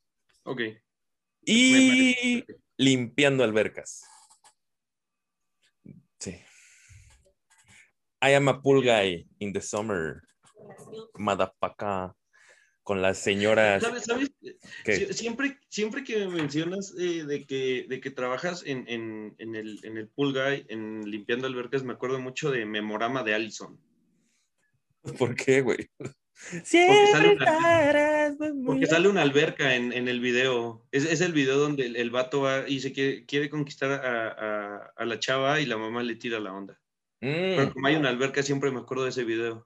Ok. 0.44 0.62
Y 1.42 2.44
limpiando 2.78 3.44
albercas. 3.44 4.04
Sí. 6.20 6.32
I 8.22 8.34
am 8.34 8.48
a 8.50 8.62
pool 8.62 8.82
guy 8.84 9.28
in 9.40 9.54
the 9.54 9.62
summer. 9.62 10.22
Motherfucker. 11.16 12.12
Con 12.84 13.02
las 13.02 13.18
señoras 13.18 13.82
¿Sabes? 13.82 14.04
¿Sabes? 14.04 14.30
que 14.84 14.94
Sie- 15.08 15.14
Siempre, 15.14 15.58
siempre 15.70 16.04
que 16.04 16.28
mencionas 16.28 16.94
eh, 17.00 17.24
de, 17.26 17.48
que, 17.48 17.88
de 17.90 18.00
que 18.00 18.12
trabajas 18.12 18.62
en, 18.64 18.86
en, 18.88 19.34
en 19.40 19.56
el, 19.56 19.80
en 19.84 19.98
el 19.98 20.08
pool 20.10 20.34
guy, 20.34 20.68
en 20.70 21.02
limpiando 21.10 21.48
albercas, 21.48 21.84
me 21.84 21.94
acuerdo 21.94 22.20
mucho 22.20 22.52
de 22.52 22.64
Memorama 22.68 23.24
de 23.24 23.34
Allison. 23.34 23.80
¿Por 25.20 25.36
qué, 25.36 25.62
güey? 25.62 25.90
sale 26.00 26.64
Siempre 26.64 27.36
una- 27.36 27.46
estarás 27.46 28.38
muy 28.54 28.66
Porque 28.66 28.88
sale 28.88 29.08
una 29.08 29.22
alberca 29.22 29.76
en, 29.76 29.94
en 29.94 30.08
el 30.08 30.20
video. 30.20 30.86
Es, 30.92 31.06
es 31.06 31.22
el 31.22 31.32
video 31.34 31.58
donde 31.58 31.86
el, 31.86 31.96
el 31.96 32.10
vato 32.12 32.42
va 32.42 32.68
y 32.68 32.80
se 32.82 32.92
quiere, 32.92 33.26
quiere 33.26 33.50
conquistar 33.50 33.92
a, 33.92 34.28
a- 34.28 34.94
a 34.96 35.06
la 35.06 35.20
chava 35.20 35.60
y 35.62 35.66
la 35.66 35.78
mamá 35.78 36.04
le 36.04 36.16
tira 36.16 36.40
la 36.40 36.54
onda. 36.54 36.80
Pero 37.20 37.68
Mm. 37.70 37.74
como 37.74 37.88
hay 37.88 37.96
una 37.96 38.10
alberca, 38.10 38.44
siempre 38.44 38.70
me 38.72 38.80
acuerdo 38.82 39.06
de 39.06 39.10
ese 39.10 39.24
video. 39.24 39.66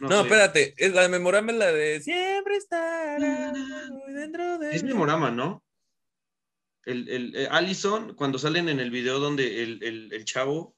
No, 0.00 0.08
sé. 0.08 0.20
espérate, 0.22 0.74
es 0.76 0.92
la 0.94 1.06
memorable 1.08 1.52
la 1.52 1.72
de 1.72 2.00
siempre 2.00 2.56
estará 2.56 3.52
muy 3.90 4.12
dentro 4.14 4.58
de 4.58 4.74
Es 4.74 4.82
mí". 4.84 4.90
Memorama, 4.90 5.30
¿no? 5.30 5.62
El, 6.86 7.08
el, 7.08 7.36
eh, 7.36 7.48
Allison, 7.50 8.14
cuando 8.14 8.38
salen 8.38 8.68
en 8.68 8.78
el 8.78 8.90
video 8.90 9.18
donde 9.18 9.62
el, 9.62 9.82
el- 9.82 10.12
el 10.12 10.24
chavo 10.24 10.76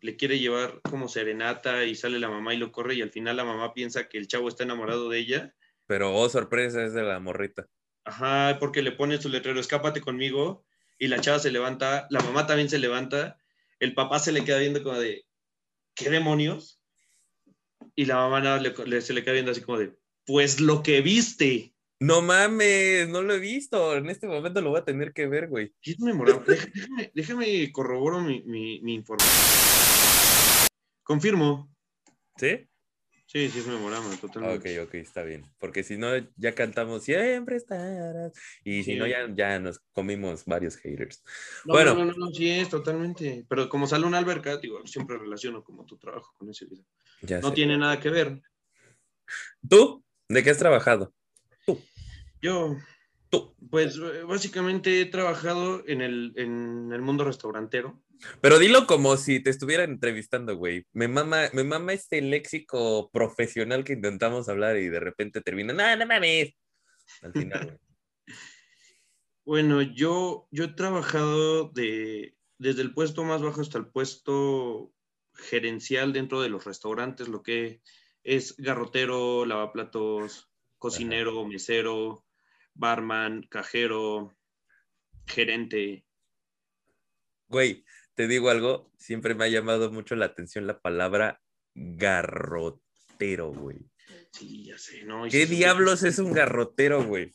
le 0.00 0.16
quiere 0.16 0.38
llevar 0.38 0.80
como 0.82 1.08
serenata 1.08 1.84
y 1.84 1.94
sale 1.94 2.18
la 2.18 2.28
mamá 2.28 2.54
y 2.54 2.58
lo 2.58 2.70
corre 2.72 2.94
y 2.94 3.02
al 3.02 3.10
final 3.10 3.36
la 3.36 3.44
mamá 3.44 3.74
piensa 3.74 4.08
que 4.08 4.18
el 4.18 4.28
chavo 4.28 4.48
está 4.48 4.64
enamorado 4.64 5.08
de 5.08 5.18
ella. 5.18 5.54
Pero, 5.86 6.14
oh, 6.14 6.28
sorpresa, 6.28 6.84
es 6.84 6.92
de 6.92 7.02
la 7.02 7.18
morrita. 7.18 7.68
Ajá, 8.04 8.56
porque 8.60 8.82
le 8.82 8.92
pone 8.92 9.20
su 9.20 9.28
letrero, 9.28 9.58
escápate 9.60 10.00
conmigo, 10.00 10.64
y 10.98 11.08
la 11.08 11.20
chava 11.20 11.38
se 11.38 11.50
levanta, 11.50 12.06
la 12.10 12.20
mamá 12.20 12.46
también 12.46 12.68
se 12.70 12.78
levanta, 12.78 13.38
el 13.80 13.94
papá 13.94 14.18
se 14.18 14.32
le 14.32 14.44
queda 14.44 14.58
viendo 14.58 14.82
como 14.82 14.98
de, 14.98 15.26
¿qué 15.94 16.10
demonios? 16.10 16.80
Y 17.94 18.06
la 18.06 18.16
mamá 18.16 18.40
nada, 18.40 18.58
le- 18.60 18.74
le- 18.86 19.00
se 19.00 19.12
le 19.12 19.22
queda 19.22 19.34
viendo 19.34 19.52
así 19.52 19.60
como 19.60 19.78
de, 19.78 19.98
pues 20.24 20.60
lo 20.60 20.82
que 20.82 21.00
viste. 21.00 21.74
No 22.00 22.22
mames, 22.22 23.08
no 23.08 23.22
lo 23.22 23.34
he 23.34 23.38
visto. 23.40 23.96
En 23.96 24.08
este 24.08 24.28
momento 24.28 24.60
lo 24.60 24.70
voy 24.70 24.80
a 24.80 24.84
tener 24.84 25.12
que 25.12 25.26
ver, 25.26 25.48
güey. 25.48 25.74
Es 25.82 25.98
memorable. 26.00 26.44
Déjame, 26.74 27.10
déjame 27.14 27.72
corroboro 27.72 28.20
mi, 28.20 28.42
mi, 28.44 28.80
mi 28.82 28.94
información. 28.94 30.68
Confirmo. 31.02 31.74
¿Sí? 32.36 32.68
Sí, 33.26 33.50
sí 33.50 33.58
es 33.58 33.66
memorable, 33.66 34.16
totalmente. 34.16 34.80
Ok, 34.80 34.88
ok, 34.88 34.94
está 34.94 35.22
bien. 35.22 35.44
Porque 35.58 35.82
si 35.82 35.98
no, 35.98 36.08
ya 36.36 36.54
cantamos 36.54 37.02
siempre 37.04 37.56
estarás. 37.56 38.32
Y 38.64 38.84
si 38.84 38.92
Sí. 38.92 38.96
no, 38.98 39.06
ya, 39.06 39.28
ya 39.34 39.58
nos 39.58 39.80
comimos 39.92 40.44
varios 40.46 40.76
haters. 40.76 41.22
No, 41.66 41.74
bueno. 41.74 41.94
no, 41.94 42.04
no, 42.06 42.12
no, 42.14 42.28
sí 42.30 42.48
es 42.48 42.70
totalmente. 42.70 43.44
Pero 43.48 43.68
como 43.68 43.86
sale 43.86 44.06
una 44.06 44.16
alberca, 44.18 44.56
digo, 44.56 44.86
siempre 44.86 45.18
relaciono 45.18 45.62
como 45.62 45.84
tu 45.84 45.98
trabajo 45.98 46.32
con 46.38 46.48
ese 46.48 46.64
video. 46.66 46.84
Ya 47.22 47.40
No 47.40 47.48
sé. 47.48 47.54
tiene 47.56 47.76
nada 47.76 48.00
que 48.00 48.08
ver. 48.08 48.40
¿Tú? 49.68 50.02
¿De 50.28 50.42
qué 50.42 50.50
has 50.50 50.58
trabajado? 50.58 51.12
Yo, 52.40 52.76
Tú. 53.30 53.54
pues 53.70 53.96
eh, 53.96 54.22
básicamente 54.24 55.00
he 55.00 55.06
trabajado 55.06 55.82
en 55.86 56.00
el, 56.00 56.32
en 56.36 56.92
el 56.92 57.02
mundo 57.02 57.24
restaurantero. 57.24 58.02
Pero 58.40 58.58
dilo 58.58 58.86
como 58.86 59.16
si 59.16 59.40
te 59.40 59.50
estuvieran 59.50 59.90
entrevistando, 59.90 60.56
güey. 60.56 60.86
Me 60.92 61.08
mama, 61.08 61.48
me 61.52 61.64
mama 61.64 61.92
este 61.92 62.20
léxico 62.20 63.10
profesional 63.10 63.84
que 63.84 63.92
intentamos 63.92 64.48
hablar 64.48 64.76
y 64.76 64.88
de 64.88 65.00
repente 65.00 65.40
termina, 65.40 65.72
no, 65.72 65.96
no 65.96 66.06
mames. 66.06 66.54
Al 67.22 67.32
final, 67.32 67.64
güey. 67.66 67.78
Bueno, 69.44 69.80
yo, 69.80 70.46
yo 70.50 70.64
he 70.64 70.68
trabajado 70.68 71.70
de, 71.70 72.36
desde 72.58 72.82
el 72.82 72.92
puesto 72.92 73.24
más 73.24 73.40
bajo 73.40 73.62
hasta 73.62 73.78
el 73.78 73.86
puesto 73.86 74.92
gerencial 75.32 76.12
dentro 76.12 76.42
de 76.42 76.50
los 76.50 76.66
restaurantes, 76.66 77.28
lo 77.28 77.42
que 77.42 77.80
es 78.24 78.56
garrotero, 78.58 79.46
lavaplatos, 79.46 80.50
cocinero, 80.76 81.46
mesero, 81.46 82.26
barman, 82.78 83.42
cajero, 83.50 84.34
gerente. 85.26 86.04
Güey, 87.48 87.84
te 88.14 88.26
digo 88.28 88.50
algo, 88.50 88.90
siempre 88.96 89.34
me 89.34 89.44
ha 89.44 89.48
llamado 89.48 89.92
mucho 89.92 90.16
la 90.16 90.26
atención 90.26 90.66
la 90.66 90.80
palabra 90.80 91.42
garrotero, 91.74 93.52
güey. 93.52 93.78
Sí, 94.32 94.64
ya 94.66 94.78
sé, 94.78 95.04
¿no? 95.04 95.24
¿Qué 95.24 95.46
sí, 95.46 95.56
diablos 95.56 96.02
es 96.02 96.18
un 96.18 96.32
garrotero, 96.32 97.04
güey? 97.04 97.32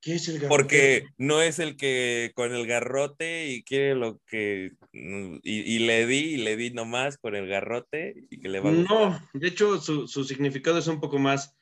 ¿Qué 0.00 0.14
es 0.14 0.28
el 0.28 0.34
garrotero? 0.34 0.48
Porque 0.48 1.06
no 1.16 1.42
es 1.42 1.58
el 1.58 1.76
que 1.76 2.32
con 2.34 2.54
el 2.54 2.66
garrote 2.66 3.48
y 3.48 3.62
quiere 3.62 3.94
lo 3.94 4.20
que. 4.26 4.72
Y, 4.92 5.40
y 5.42 5.78
le 5.80 6.06
di, 6.06 6.34
y 6.34 6.36
le 6.38 6.56
di 6.56 6.70
nomás 6.70 7.18
con 7.18 7.34
el 7.34 7.48
garrote 7.48 8.26
y 8.30 8.40
que 8.40 8.48
le 8.48 8.60
va 8.60 8.70
a. 8.70 8.72
No, 8.72 9.28
de 9.32 9.48
hecho 9.48 9.80
su, 9.80 10.06
su 10.06 10.24
significado 10.24 10.78
es 10.78 10.86
un 10.86 11.00
poco 11.00 11.18
más, 11.18 11.56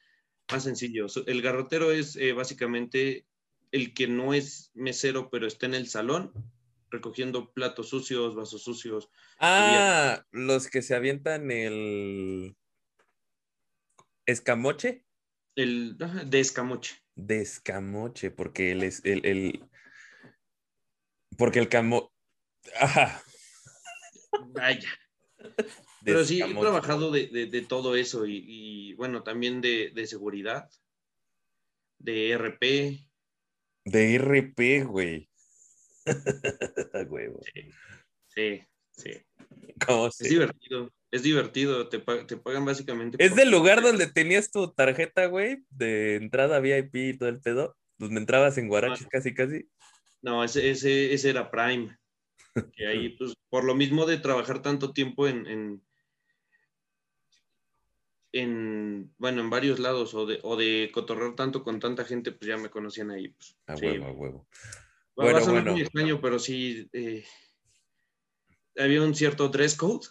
más 0.52 0.64
sencillo. 0.64 1.06
El 1.26 1.42
garrotero 1.42 1.92
es 1.92 2.16
eh, 2.16 2.32
básicamente 2.32 3.26
el 3.72 3.94
que 3.94 4.08
no 4.08 4.34
es 4.34 4.70
mesero, 4.74 5.30
pero 5.30 5.46
está 5.46 5.66
en 5.66 5.74
el 5.74 5.88
salón 5.88 6.32
recogiendo 6.90 7.52
platos 7.52 7.88
sucios, 7.90 8.34
vasos 8.34 8.64
sucios. 8.64 9.10
Ah, 9.38 10.24
los 10.32 10.68
que 10.68 10.82
se 10.82 10.94
avientan 10.94 11.50
el. 11.50 12.56
Escamoche. 14.26 15.04
El 15.56 15.96
de 15.98 16.40
escamoche. 16.40 16.96
De 17.14 17.40
escamoche, 17.40 18.30
porque 18.30 18.72
el 18.72 18.82
es 18.82 19.04
el, 19.04 19.24
el- 19.26 19.68
porque 21.36 21.58
el 21.58 21.68
camo. 21.68 22.12
Ajá. 22.78 23.22
Vaya. 24.48 24.88
Pero 26.04 26.24
sí, 26.24 26.40
he 26.40 26.54
trabajado 26.54 27.10
de, 27.10 27.26
de- 27.26 27.46
de 27.46 27.62
todo 27.62 27.94
eso 27.96 28.26
y, 28.26 28.44
y, 28.46 28.94
bueno, 28.94 29.22
también 29.22 29.60
de, 29.60 29.90
de 29.94 30.06
seguridad, 30.06 30.68
de 31.98 32.30
RP. 32.30 33.06
De 33.84 34.14
RP, 34.14 34.84
güey. 34.84 35.28
Huevo. 37.08 37.40
Sí, 38.28 38.62
sí. 38.92 39.10
¿Cómo 39.86 40.06
Es 40.08 40.16
se- 40.16 40.28
divertido, 40.28 40.90
es 41.10 41.22
divertido. 41.22 41.88
Te, 41.88 41.98
te 41.98 42.36
pagan 42.36 42.64
básicamente. 42.64 43.22
Es 43.22 43.30
por- 43.30 43.38
del 43.38 43.50
lugar 43.50 43.82
donde 43.82 44.06
tenías 44.06 44.50
tu 44.50 44.72
tarjeta, 44.72 45.26
güey, 45.26 45.64
de 45.70 46.16
entrada 46.16 46.60
VIP 46.60 46.94
y 46.96 47.18
todo 47.18 47.28
el 47.28 47.40
pedo, 47.40 47.76
donde 47.98 48.20
entrabas 48.20 48.56
en 48.58 48.68
guaraches 48.68 49.06
casi, 49.08 49.34
casi. 49.34 49.68
No, 50.22 50.44
ese, 50.44 50.70
ese, 50.70 51.12
ese 51.12 51.30
era 51.30 51.50
Prime. 51.50 51.96
Que 52.74 52.86
ahí, 52.86 53.08
pues, 53.18 53.34
por 53.48 53.64
lo 53.64 53.74
mismo 53.74 54.06
de 54.06 54.18
trabajar 54.18 54.62
tanto 54.62 54.92
tiempo 54.92 55.26
en, 55.28 55.46
en, 55.46 55.82
en, 58.32 59.12
bueno, 59.18 59.40
en 59.40 59.50
varios 59.50 59.78
lados, 59.78 60.14
o 60.14 60.26
de, 60.26 60.38
o 60.42 60.56
de 60.56 60.90
cotorrear 60.92 61.34
tanto 61.34 61.62
con 61.64 61.80
tanta 61.80 62.04
gente, 62.04 62.32
pues 62.32 62.48
ya 62.48 62.56
me 62.56 62.70
conocían 62.70 63.10
ahí. 63.10 63.28
Pues, 63.28 63.56
A 63.66 63.76
sí. 63.76 63.86
huevo, 63.86 64.06
a 64.06 64.12
huevo. 64.12 64.48
Va- 65.18 65.24
Bueno, 65.24 65.32
va 65.32 65.38
a 65.38 65.42
sonar 65.44 65.62
bueno. 65.62 65.72
muy 65.72 65.80
extraño, 65.82 66.20
pero 66.20 66.38
sí, 66.38 66.88
eh, 66.92 67.24
había 68.78 69.02
un 69.02 69.14
cierto 69.14 69.48
dress 69.48 69.76
code. 69.76 70.06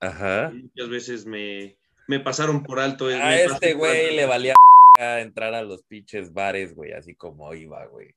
Ajá. 0.00 0.50
y 0.54 0.62
Muchas 0.62 0.88
veces 0.88 1.26
me, 1.26 1.76
me 2.08 2.20
pasaron 2.20 2.62
por 2.62 2.78
alto. 2.80 3.10
eh, 3.10 3.14
A 3.20 3.40
este 3.40 3.74
güey 3.74 4.04
alto. 4.04 4.16
le 4.16 4.26
valía 4.26 4.54
entrar 4.98 5.54
a 5.54 5.62
los 5.62 5.82
pinches 5.84 6.32
bares, 6.32 6.74
güey, 6.74 6.92
así 6.92 7.14
como 7.14 7.52
iba, 7.54 7.86
güey. 7.86 8.14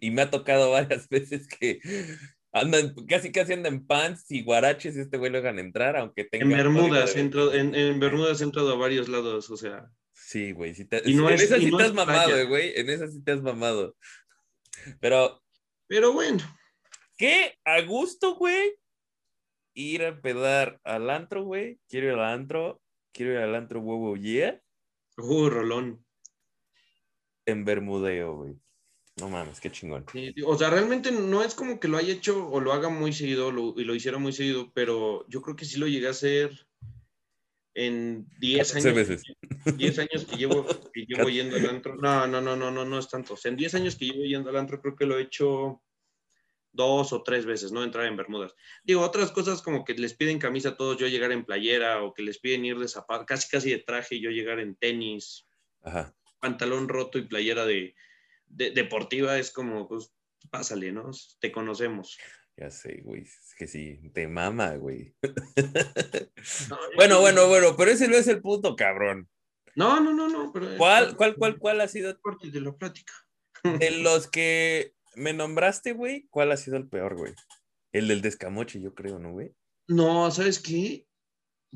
Y 0.00 0.10
me 0.10 0.22
ha 0.22 0.30
tocado 0.30 0.70
varias 0.98 1.08
veces 1.08 1.48
que 1.48 1.80
andan, 2.60 2.94
casi 3.06 3.30
casi 3.32 3.52
andan 3.52 3.74
en 3.74 3.86
pants 3.86 4.30
y 4.30 4.42
guaraches 4.42 4.96
y 4.96 5.00
este 5.00 5.16
güey 5.18 5.30
lo 5.30 5.38
dejan 5.40 5.58
entrar, 5.58 5.96
aunque 5.96 6.24
tenga. 6.24 6.44
En 6.44 6.50
Bermudas, 6.50 7.14
de- 7.14 7.20
entrado- 7.20 7.52
en, 7.54 7.74
en 7.74 8.00
Bermudas 8.00 8.40
he 8.40 8.44
entrado 8.44 8.72
a 8.72 8.76
varios 8.76 9.08
lados, 9.08 9.50
o 9.50 9.56
sea. 9.56 9.90
Sí, 10.12 10.52
güey. 10.52 10.74
sí 10.74 10.84
te- 10.86 11.02
no 11.12 11.28
en 11.28 11.34
es- 11.34 11.42
esa 11.42 11.58
y 11.58 11.66
sí 11.66 11.70
no 11.70 11.78
te 11.78 11.84
has 11.84 11.94
mamado, 11.94 12.26
playa. 12.28 12.40
eh, 12.42 12.44
güey. 12.46 12.72
En 12.76 12.90
esa 12.90 13.06
sí 13.08 13.22
te 13.22 13.32
has 13.32 13.42
mamado. 13.42 13.96
Pero, 15.00 15.42
Pero 15.86 16.12
bueno, 16.12 16.38
qué 17.16 17.54
a 17.64 17.80
gusto, 17.82 18.34
güey. 18.36 18.74
Ir 19.74 20.04
a 20.04 20.20
pedar 20.20 20.80
al 20.84 21.10
antro, 21.10 21.44
güey. 21.44 21.78
Quiero 21.88 22.06
ir 22.08 22.12
al 22.14 22.24
antro. 22.24 22.80
Quiero 23.12 23.32
ir 23.32 23.38
al 23.38 23.54
antro, 23.54 23.80
huevo, 23.80 24.16
yeah. 24.16 24.60
uh, 25.18 25.48
Rolón. 25.50 26.04
En 27.46 27.64
Bermudeo, 27.64 28.36
güey. 28.36 28.54
No 29.18 29.28
mames, 29.30 29.60
qué 29.60 29.70
chingón. 29.70 30.04
Sí, 30.12 30.34
o 30.44 30.56
sea, 30.58 30.68
realmente 30.70 31.10
no 31.10 31.42
es 31.42 31.54
como 31.54 31.80
que 31.80 31.88
lo 31.88 31.96
haya 31.96 32.12
hecho 32.12 32.48
o 32.50 32.60
lo 32.60 32.72
haga 32.72 32.88
muy 32.90 33.12
seguido 33.14 33.50
lo- 33.50 33.74
y 33.76 33.84
lo 33.84 33.94
hiciera 33.94 34.18
muy 34.18 34.32
seguido, 34.32 34.70
pero 34.74 35.24
yo 35.28 35.40
creo 35.40 35.56
que 35.56 35.64
sí 35.64 35.78
lo 35.78 35.86
llegué 35.86 36.08
a 36.08 36.10
hacer 36.10 36.66
en 37.74 38.26
10 38.38 38.68
14 38.72 38.88
años. 38.88 39.08
veces. 39.08 39.22
10 39.76 39.98
años 39.98 40.24
que 40.26 40.36
llevo, 40.36 40.66
que 40.92 41.04
llevo 41.08 41.24
14. 41.24 41.32
yendo 41.34 41.56
al 41.56 41.66
antro. 41.68 41.96
No, 41.96 42.26
no, 42.26 42.40
no, 42.40 42.56
no, 42.56 42.70
no, 42.70 42.84
no 42.84 42.98
es 42.98 43.08
tanto. 43.08 43.34
O 43.34 43.36
sea, 43.36 43.50
en 43.50 43.56
10 43.56 43.74
años 43.74 43.96
que 43.96 44.06
llevo 44.06 44.24
yendo 44.24 44.50
al 44.50 44.56
antro, 44.56 44.80
creo 44.80 44.96
que 44.96 45.06
lo 45.06 45.18
he 45.18 45.22
hecho 45.22 45.82
dos 46.72 47.12
o 47.14 47.22
tres 47.22 47.46
veces, 47.46 47.72
¿no? 47.72 47.82
Entrar 47.82 48.04
en 48.06 48.16
Bermudas. 48.18 48.54
Digo, 48.84 49.00
otras 49.00 49.30
cosas 49.32 49.62
como 49.62 49.82
que 49.84 49.94
les 49.94 50.12
piden 50.12 50.38
camisa 50.38 50.70
a 50.70 50.76
todos, 50.76 50.98
yo 50.98 51.06
llegar 51.06 51.32
en 51.32 51.44
playera, 51.46 52.02
o 52.02 52.12
que 52.12 52.22
les 52.22 52.38
piden 52.38 52.66
ir 52.66 52.78
de 52.78 52.86
zapato, 52.86 53.24
casi 53.24 53.48
casi 53.48 53.70
de 53.70 53.78
traje, 53.78 54.20
yo 54.20 54.28
llegar 54.30 54.60
en 54.60 54.76
tenis, 54.76 55.46
Ajá. 55.82 56.14
pantalón 56.38 56.88
roto 56.90 57.16
y 57.18 57.22
playera 57.22 57.64
de, 57.64 57.94
de- 58.46 58.70
deportiva, 58.70 59.38
es 59.38 59.50
como, 59.52 59.88
pues, 59.88 60.12
pásale, 60.50 60.92
¿no? 60.92 61.10
Te 61.40 61.50
conocemos. 61.52 62.16
Ya 62.56 62.70
sé, 62.70 63.02
güey. 63.04 63.22
Es 63.22 63.54
que 63.58 63.66
sí, 63.66 64.00
te 64.14 64.26
mama, 64.28 64.76
güey. 64.76 65.14
No, 66.70 66.78
Bueno, 66.96 67.20
bueno, 67.20 67.48
bueno, 67.48 67.76
pero 67.76 67.90
ese 67.90 68.08
no 68.08 68.16
es 68.16 68.28
el 68.28 68.40
punto, 68.40 68.76
cabrón. 68.76 69.28
No, 69.74 70.00
no, 70.00 70.14
no, 70.14 70.28
no. 70.28 70.52
Pero 70.52 70.76
¿Cuál, 70.78 71.16
cuál, 71.16 71.34
cuál, 71.36 71.58
cuál 71.58 71.80
ha 71.80 71.88
sido 71.88 72.18
Parte 72.20 72.50
de 72.50 72.60
la 72.60 72.72
plática. 72.74 73.12
de 73.62 73.90
los 74.02 74.28
que 74.28 74.94
me 75.16 75.32
nombraste, 75.32 75.92
güey? 75.92 76.26
¿Cuál 76.30 76.52
ha 76.52 76.56
sido 76.56 76.76
el 76.76 76.88
peor, 76.88 77.16
güey? 77.16 77.34
El 77.92 78.08
del 78.08 78.22
descamoche, 78.22 78.80
yo 78.80 78.94
creo, 78.94 79.18
¿no, 79.18 79.32
güey? 79.32 79.52
No, 79.88 80.30
¿sabes 80.30 80.58
qué? 80.60 81.06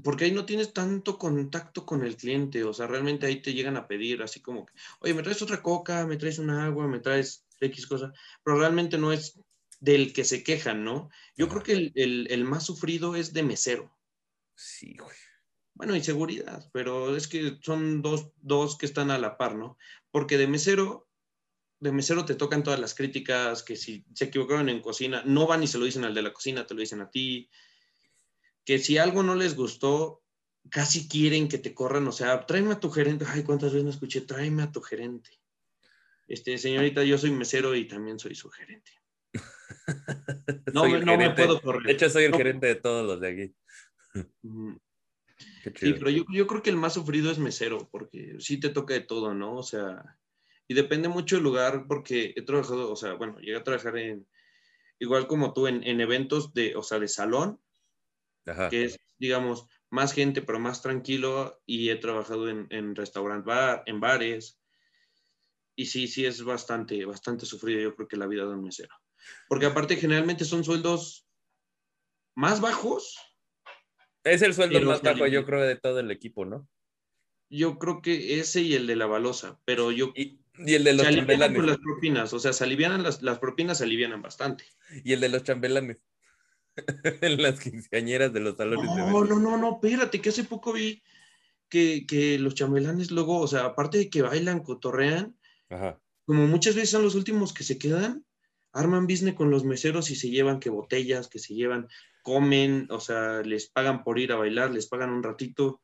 Porque 0.02 0.25
ahí 0.25 0.32
no 0.32 0.47
tienes 0.47 0.73
tanto 0.73 1.18
contacto 1.18 1.85
con 1.87 2.02
el 2.02 2.16
cliente, 2.16 2.64
o 2.64 2.73
sea, 2.73 2.87
realmente 2.87 3.26
ahí 3.26 3.42
te 3.42 3.52
llegan 3.54 3.76
a 3.76 3.87
pedir 3.88 4.23
así 4.23 4.40
como 4.40 4.66
que, 4.66 4.75
oye, 5.00 5.14
me 5.14 5.23
traes 5.23 5.42
otra 5.42 5.62
coca, 5.62 6.06
me 6.06 6.16
traes 6.16 6.38
una 6.38 6.64
agua, 6.64 6.88
me 6.88 7.00
traes 7.00 7.47
X 7.61 7.87
cosa, 7.87 8.12
pero 8.42 8.59
realmente 8.59 8.99
no 8.99 9.12
es 9.12 9.40
del 9.80 10.12
que 10.12 10.25
se 10.25 10.42
quejan, 10.44 10.85
¿no? 10.85 11.11
Yo 11.37 11.47
Ajá. 11.47 11.54
creo 11.54 11.62
que 11.62 11.73
el, 11.73 11.92
el- 11.94 12.26
el 12.30 12.44
más 12.44 12.64
sufrido 12.66 13.16
es 13.16 13.32
de 13.32 13.42
mesero. 13.42 13.99
Sí, 14.54 14.97
güey. 14.99 15.16
Bueno, 15.75 15.97
y 15.97 16.02
seguridad, 16.02 16.68
pero 16.73 17.16
es 17.16 17.28
que 17.28 17.59
son 17.62 18.02
dos, 18.02 18.32
dos 18.37 18.76
que 18.76 18.87
están 18.87 19.11
a 19.11 19.18
la 19.18 19.37
par, 19.38 19.56
¿no? 19.56 19.78
Porque 20.11 20.37
de 20.37 20.47
mesero, 20.47 21.09
de 21.80 21.92
mesero 21.92 22.25
te 22.26 22.35
tocan 22.37 22.62
todas 22.64 22.80
las 22.80 22.94
críticas, 22.94 23.62
que 23.64 23.76
si 23.76 24.06
se 24.14 24.26
equivocaron 24.26 24.68
en 24.70 24.82
cocina, 24.82 25.23
no 25.26 25.47
van 25.47 25.62
y 25.62 25.68
se 25.68 25.78
lo 25.78 25.87
dicen 25.87 26.04
al 26.04 26.14
de 26.14 26.23
la 26.23 26.32
cocina, 26.35 26.66
te 26.66 26.75
lo 26.75 26.80
dicen 26.80 27.00
a 27.02 27.11
ti. 27.11 27.50
Que 28.64 28.79
si 28.79 28.99
algo 28.99 29.23
no 29.23 29.35
les 29.35 29.57
gustó, 29.57 30.23
casi 30.71 31.09
quieren 31.09 31.49
que 31.49 31.59
te 31.59 31.75
corran, 31.75 32.07
o 32.07 32.12
sea, 32.12 32.47
tráeme 32.47 32.73
a 32.73 32.81
tu 32.81 32.90
gerente. 32.90 33.25
Ay, 33.29 33.43
cuántas 33.43 33.73
veces 33.73 33.85
no 33.85 33.90
escuché, 33.90 34.21
tráeme 34.21 34.62
a 34.62 34.73
tu 34.73 34.81
gerente. 34.81 35.31
Este, 36.29 36.59
señorita, 36.59 37.02
yo 37.02 37.19
soy 37.19 37.33
mesero 37.33 37.75
y 37.75 37.88
también 37.88 38.19
soy 38.19 38.35
su 38.35 38.50
gerente. 38.50 38.93
No, 40.73 40.83
Soy 40.83 41.05
me, 41.05 41.31
puedo 41.31 41.61
correr. 41.61 41.83
De 41.83 41.93
hecho, 41.93 42.09
soy 42.09 42.25
el 42.25 42.31
No. 42.31 42.37
gerente 42.37 42.67
de 42.67 42.75
todos 42.76 43.05
los 43.05 43.21
de 43.21 43.29
aquí. 43.29 43.55
Sí, 45.75 45.95
pero 45.95 46.11
yo, 46.11 46.25
yo 46.33 46.47
creo 46.47 46.62
que 46.62 46.71
el 46.71 46.76
más 46.76 46.95
sufrido 46.95 47.31
es 47.31 47.38
mesero, 47.38 47.88
porque 47.90 48.37
sí 48.38 48.59
te 48.59 48.69
toca 48.69 48.95
de 48.95 49.00
todo, 49.00 49.35
¿no? 49.35 49.57
O 49.57 49.62
sea, 49.62 50.19
y 50.69 50.75
depende 50.75 51.09
mucho 51.09 51.37
del 51.37 51.45
lugar, 51.45 51.87
porque 51.88 52.33
he 52.37 52.43
trabajado, 52.43 52.93
o 52.93 52.97
sea, 52.97 53.14
bueno, 53.14 53.38
llegué 53.40 53.57
a 53.57 53.64
trabajar 53.64 53.99
en, 53.99 54.26
igual 54.99 55.26
como 55.26 55.52
tú, 55.52 55.67
en, 55.67 55.83
en 55.83 56.00
eventos 56.00 56.55
de, 56.55 56.76
o 56.76 56.83
sea, 56.83 56.99
de 56.99 57.09
salón, 57.09 57.61
Ajá. 58.47 58.68
que 58.68 58.85
es, 58.85 58.99
digamos, 59.18 59.66
más 59.90 60.12
gente, 60.12 60.42
pero 60.42 60.59
más 60.59 60.82
tranquilo, 60.82 61.61
y 61.66 61.90
he 61.90 61.97
trabajado 61.97 62.49
en, 62.49 62.66
en 62.70 62.94
restaurant 62.97 63.44
bar, 63.44 63.82
en 63.87 64.00
bares, 64.00 64.61
y 65.76 65.87
sí, 65.87 66.09
sí 66.09 66.26
es 66.26 66.42
bastante, 66.42 67.04
bastante 67.04 67.47
sufrido, 67.47 67.80
yo 67.80 67.94
creo 67.94 68.09
que 68.09 68.16
la 68.16 68.26
vida 68.26 68.44
de 68.44 68.50
un 68.50 68.62
mesero. 68.62 68.94
Porque 69.49 69.66
aparte 69.66 69.97
generalmente 69.97 70.44
son 70.44 70.64
sueldos 70.64 71.26
más 72.35 72.61
bajos, 72.61 73.16
Es 74.25 74.42
el 74.42 74.54
sueldo 74.54 74.80
más 74.82 75.02
bajo, 75.02 75.26
yo 75.26 75.44
creo, 75.44 75.62
de 75.62 75.76
todo 75.76 76.00
el 76.00 76.11
equipo, 76.11 76.44
¿no? 76.44 76.68
yo 77.50 77.78
creo 77.78 78.00
que 78.00 78.38
ese 78.38 78.62
y 78.62 78.75
el 78.75 78.87
de 78.87 78.97
la 78.97 79.06
balosa, 79.06 79.61
pero 79.64 79.90
yo 79.90 80.12
Y, 80.14 80.40
y 80.59 80.75
el 80.75 80.85
de 80.85 80.92
los 80.92 81.02
se 81.02 81.09
alivianan 81.09 81.54
con 81.54 81.66
chambelanes. 81.66 81.66
las 81.66 81.78
propinas, 81.78 82.32
o 82.32 82.38
sea, 82.38 82.52
se 82.52 82.64
alivianan 82.64 83.02
las, 83.02 83.23
las 83.23 83.38
propinas, 83.38 83.78
se 83.78 83.85
alivianan 83.85 84.23
bastante. 84.23 84.64
Y 85.04 85.12
el 85.12 85.20
de 85.20 85.28
los 85.28 85.42
chambelanes. 85.42 85.99
en 87.22 87.42
las 87.42 87.60
quinceañeras 87.60 88.32
de 88.32 88.40
los 88.40 88.56
salones 88.56 88.90
de 88.90 88.96
No, 88.96 89.08
eventos. 89.08 89.28
no, 89.30 89.38
no, 89.40 89.56
no, 89.58 89.72
espérate, 89.75 90.20
que 90.20 90.28
hace 90.30 90.44
poco 90.44 90.72
vi 90.72 91.02
que, 91.68 92.04
que 92.06 92.38
los 92.38 92.54
chambelanes 92.54 93.10
luego, 93.10 93.38
o 93.40 93.46
sea, 93.46 93.64
aparte 93.66 93.99
de 93.99 94.10
que 94.10 94.22
bailan, 94.22 94.60
cotorrean, 94.62 95.37
Ajá. 95.68 96.00
como 96.25 96.46
muchas 96.46 96.75
veces 96.75 96.90
son 96.90 97.02
los 97.02 97.14
últimos 97.14 97.52
que 97.52 97.64
se 97.64 97.78
quedan, 97.78 98.25
arman 98.72 99.06
business 99.06 99.34
con 99.34 99.50
los 99.50 99.64
meseros 99.64 100.10
y 100.10 100.16
se 100.16 100.30
llevan 100.30 100.60
que 100.60 100.70
botellas, 100.70 101.28
que 101.28 101.38
se 101.38 101.54
llevan, 101.54 101.88
comen, 102.22 102.87
o 102.90 103.00
sea, 103.00 103.42
les 103.42 103.68
pagan 103.68 104.04
por 104.04 104.18
ir 104.18 104.32
a 104.32 104.37
bailar, 104.37 104.70
les 104.70 104.87
pagan 104.87 105.10
un 105.10 105.22
ratito. 105.22 105.80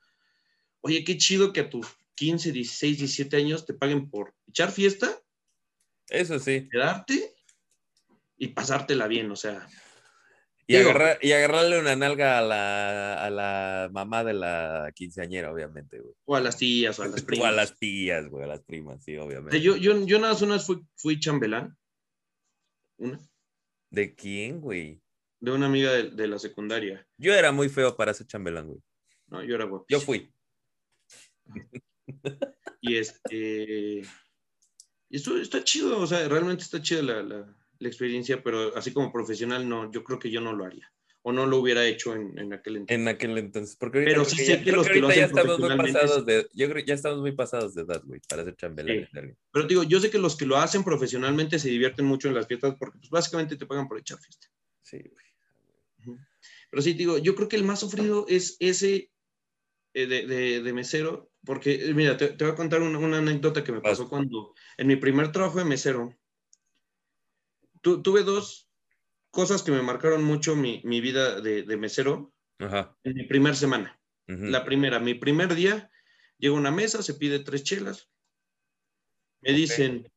Oye, 0.80 1.02
qué 1.04 1.16
chido 1.18 1.52
que 1.52 1.60
a 1.60 1.70
tus 1.70 1.86
15, 2.14 2.52
16, 2.52 2.98
17 2.98 3.36
años 3.36 3.66
te 3.66 3.74
paguen 3.74 4.08
por 4.10 4.34
echar 4.46 4.70
fiesta, 4.70 5.20
Eso 6.08 6.38
sí. 6.38 6.68
quedarte 6.70 7.34
y 8.38 8.48
pasártela 8.48 9.06
bien, 9.08 9.30
o 9.30 9.36
sea. 9.36 9.66
Y, 10.68 10.76
Digo- 10.76 10.90
agarrar, 10.90 11.18
y 11.22 11.30
agarrarle 11.32 11.78
una 11.78 11.94
nalga 11.94 12.38
a 12.38 12.42
la, 12.42 13.24
a 13.24 13.30
la 13.30 13.88
mamá 13.92 14.24
de 14.24 14.34
la 14.34 14.90
quinceañera, 14.94 15.52
obviamente, 15.52 16.00
güey. 16.00 16.14
O 16.24 16.34
a 16.34 16.40
las 16.40 16.56
tías 16.56 16.98
o 16.98 17.04
a 17.04 17.08
las 17.08 17.22
O 17.22 17.26
primas. 17.26 17.46
a 17.48 17.52
las 17.52 17.78
tías, 17.78 18.28
güey, 18.28 18.44
a 18.44 18.48
las 18.48 18.62
primas, 18.62 19.02
sí, 19.04 19.16
O 19.16 19.24
obviamente. 19.26 19.60
yo, 19.60 19.76
yo, 19.76 20.04
yo 20.04 20.18
nada 20.18 20.32
más 20.32 20.42
una 20.42 20.54
vez 20.54 20.64
fui, 20.66 20.82
fui 20.96 21.20
chambelán. 21.20 21.76
Una. 22.98 23.20
¿De 23.90 24.14
quién, 24.16 24.60
güey? 24.60 25.00
De 25.38 25.52
una 25.52 25.66
amiga 25.66 25.92
de, 25.92 26.10
de 26.10 26.26
la 26.26 26.38
secundaria. 26.38 27.06
Yo 27.16 27.32
era 27.34 27.52
muy 27.52 27.68
feo 27.68 27.94
para 27.96 28.12
ser 28.14 28.26
chambelán, 28.26 28.66
güey. 28.66 28.80
No, 29.28 29.44
yo 29.44 29.54
era 29.54 29.64
Yo 29.64 29.70
guapísimo. 29.70 30.00
fui. 30.02 30.32
Y 32.80 32.96
este. 32.96 34.02
Y 35.08 35.16
esto 35.16 35.36
está 35.38 35.62
chido, 35.64 35.98
o 35.98 36.06
sea, 36.06 36.28
realmente 36.28 36.62
está 36.62 36.80
chida 36.80 37.02
la, 37.02 37.22
la- 37.22 37.56
la 37.78 37.88
experiencia, 37.88 38.42
pero 38.42 38.76
así 38.76 38.92
como 38.92 39.12
profesional, 39.12 39.68
no, 39.68 39.90
yo 39.92 40.02
creo 40.04 40.18
que 40.18 40.30
yo 40.30 40.40
no 40.40 40.52
lo 40.52 40.64
haría. 40.64 40.90
O 41.22 41.32
no 41.32 41.44
lo 41.44 41.56
hubiera 41.58 41.84
hecho 41.84 42.14
en, 42.14 42.38
en 42.38 42.52
aquel 42.52 42.76
entonces. 42.76 43.00
En 43.02 43.08
aquel 43.08 43.36
entonces. 43.36 43.74
Porque 43.74 44.02
Pero 44.04 44.24
sí 44.24 44.36
sé 44.36 44.58
ya, 44.58 44.62
que 44.62 44.70
los 44.70 44.88
que 44.88 45.00
lo 45.00 45.08
ya 45.08 45.24
hacen 45.24 45.24
estamos 45.24 45.58
muy 45.58 45.66
profesionalmente 45.68 45.92
pasados 45.98 46.24
de. 46.26 46.48
Yo 46.54 46.68
creo 46.70 46.84
que 46.84 46.88
ya 46.88 46.94
estamos 46.94 47.18
muy 47.20 47.32
pasados 47.32 47.74
de 47.74 47.82
edad, 47.82 48.00
güey, 48.04 48.20
para 48.28 48.44
ser 48.44 48.54
chambelán. 48.54 49.08
Pero 49.50 49.66
digo, 49.66 49.82
yo 49.82 49.98
sé 49.98 50.08
que 50.08 50.18
los 50.18 50.36
que 50.36 50.46
lo 50.46 50.56
hacen 50.56 50.84
profesionalmente 50.84 51.58
se 51.58 51.68
divierten 51.68 52.04
mucho 52.04 52.28
en 52.28 52.34
las 52.34 52.46
fiestas 52.46 52.76
porque 52.78 52.98
pues, 53.00 53.10
básicamente 53.10 53.56
te 53.56 53.66
pagan 53.66 53.88
por 53.88 53.98
echar 53.98 54.18
fiesta. 54.20 54.46
Sí, 54.82 54.98
güey. 54.98 56.18
Pero 56.70 56.82
sí, 56.82 56.92
digo, 56.92 57.18
yo 57.18 57.34
creo 57.34 57.48
que 57.48 57.56
el 57.56 57.64
más 57.64 57.80
sufrido 57.80 58.24
es 58.28 58.56
ese 58.60 59.10
eh, 59.94 60.06
de, 60.06 60.26
de- 60.26 60.62
de 60.62 60.72
mesero, 60.72 61.32
porque 61.44 61.86
eh, 61.86 61.94
mira, 61.94 62.16
te, 62.16 62.28
te 62.28 62.44
voy 62.44 62.52
a 62.52 62.56
contar 62.56 62.82
una, 62.82 62.98
una 62.98 63.18
anécdota 63.18 63.64
que 63.64 63.72
me 63.72 63.80
pasó 63.80 64.08
cuando 64.08 64.54
en 64.76 64.86
mi 64.86 64.94
primer 64.96 65.32
trabajo 65.32 65.58
de 65.58 65.64
mesero, 65.64 66.14
tu- 67.86 68.02
tuve 68.02 68.24
dos 68.24 68.68
cosas 69.30 69.62
que 69.62 69.70
me 69.70 69.80
marcaron 69.80 70.24
mucho 70.24 70.56
mi, 70.56 70.80
mi 70.82 71.00
vida 71.00 71.40
de, 71.40 71.62
de 71.62 71.76
mesero 71.76 72.34
Ajá. 72.58 72.98
en 73.04 73.14
mi 73.14 73.22
primer 73.28 73.54
semana. 73.54 73.96
La 74.26 74.64
primera, 74.64 74.98
mi 74.98 75.14
primer 75.14 75.54
día, 75.54 75.88
llega 76.36 76.56
a 76.56 76.58
una 76.58 76.72
mesa, 76.72 77.00
se 77.00 77.14
pide 77.14 77.38
tres 77.38 77.62
chelas, 77.62 78.10
me 79.40 79.52
dicen, 79.52 80.12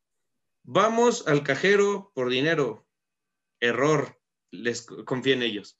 vamos 0.64 1.28
al 1.28 1.44
cajero 1.44 2.10
por 2.12 2.28
dinero. 2.28 2.88
Error, 3.60 4.20
les 4.50 4.82
co- 4.82 5.04
confié 5.04 5.34
en 5.34 5.42
ellos. 5.44 5.78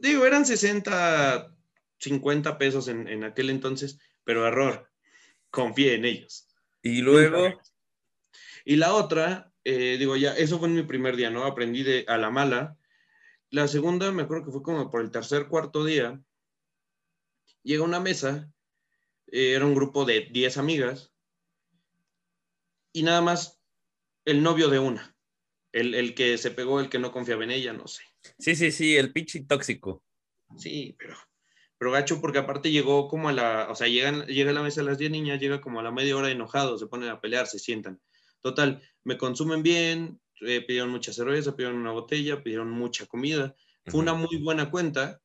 Digo, 0.00 0.24
eran 0.24 0.46
60, 0.46 1.54
50 1.98 2.56
pesos 2.56 2.88
en, 2.88 3.08
en 3.08 3.24
aquel 3.24 3.50
entonces, 3.50 3.98
pero 4.24 4.46
error, 4.46 4.90
confié 5.50 5.96
en 5.96 6.06
ellos. 6.06 6.48
Y 6.82 7.02
luego. 7.02 7.60
Y 8.64 8.76
la 8.76 8.94
otra, 8.94 9.49
eh, 9.64 9.96
digo, 9.98 10.16
ya, 10.16 10.34
eso 10.34 10.58
fue 10.58 10.68
en 10.68 10.74
mi 10.74 10.82
primer 10.82 11.16
día, 11.16 11.30
¿no? 11.30 11.44
Aprendí 11.44 11.82
de, 11.82 12.04
a 12.08 12.16
la 12.16 12.30
mala. 12.30 12.78
La 13.50 13.68
segunda, 13.68 14.12
me 14.12 14.22
acuerdo 14.22 14.46
que 14.46 14.52
fue 14.52 14.62
como 14.62 14.90
por 14.90 15.00
el 15.00 15.10
tercer, 15.10 15.48
cuarto 15.48 15.84
día. 15.84 16.20
Llega 17.62 17.84
una 17.84 18.00
mesa, 18.00 18.50
eh, 19.26 19.52
era 19.54 19.66
un 19.66 19.74
grupo 19.74 20.04
de 20.04 20.28
10 20.30 20.56
amigas, 20.56 21.12
y 22.92 23.02
nada 23.02 23.20
más 23.20 23.60
el 24.24 24.42
novio 24.42 24.68
de 24.68 24.78
una. 24.78 25.16
El, 25.72 25.94
el 25.94 26.14
que 26.14 26.36
se 26.38 26.50
pegó, 26.50 26.80
el 26.80 26.88
que 26.88 26.98
no 26.98 27.12
confiaba 27.12 27.44
en 27.44 27.52
ella, 27.52 27.72
no 27.72 27.86
sé. 27.86 28.02
Sí, 28.38 28.56
sí, 28.56 28.72
sí, 28.72 28.96
el 28.96 29.12
pinche 29.12 29.44
tóxico. 29.44 30.02
Sí, 30.56 30.96
pero, 30.98 31.16
pero 31.78 31.92
gacho, 31.92 32.20
porque 32.20 32.38
aparte 32.38 32.70
llegó 32.70 33.08
como 33.08 33.28
a 33.28 33.32
la, 33.32 33.68
o 33.70 33.74
sea, 33.74 33.86
llegan, 33.86 34.26
llega 34.26 34.50
a 34.50 34.54
la 34.54 34.62
mesa 34.62 34.82
las 34.82 34.98
10 34.98 35.10
niñas, 35.10 35.40
llega 35.40 35.60
como 35.60 35.80
a 35.80 35.82
la 35.82 35.92
media 35.92 36.16
hora 36.16 36.30
enojado, 36.30 36.76
se 36.76 36.86
ponen 36.86 37.08
a 37.08 37.20
pelear, 37.20 37.46
se 37.46 37.58
sientan. 37.58 38.00
Total, 38.42 38.80
me 39.04 39.18
consumen 39.18 39.62
bien, 39.62 40.20
eh, 40.40 40.62
pidieron 40.62 40.90
mucha 40.90 41.12
cerveza, 41.12 41.54
pidieron 41.56 41.78
una 41.78 41.92
botella, 41.92 42.42
pidieron 42.42 42.70
mucha 42.70 43.06
comida. 43.06 43.54
Fue 43.86 44.00
una 44.00 44.14
muy 44.14 44.36
buena 44.42 44.70
cuenta. 44.70 45.20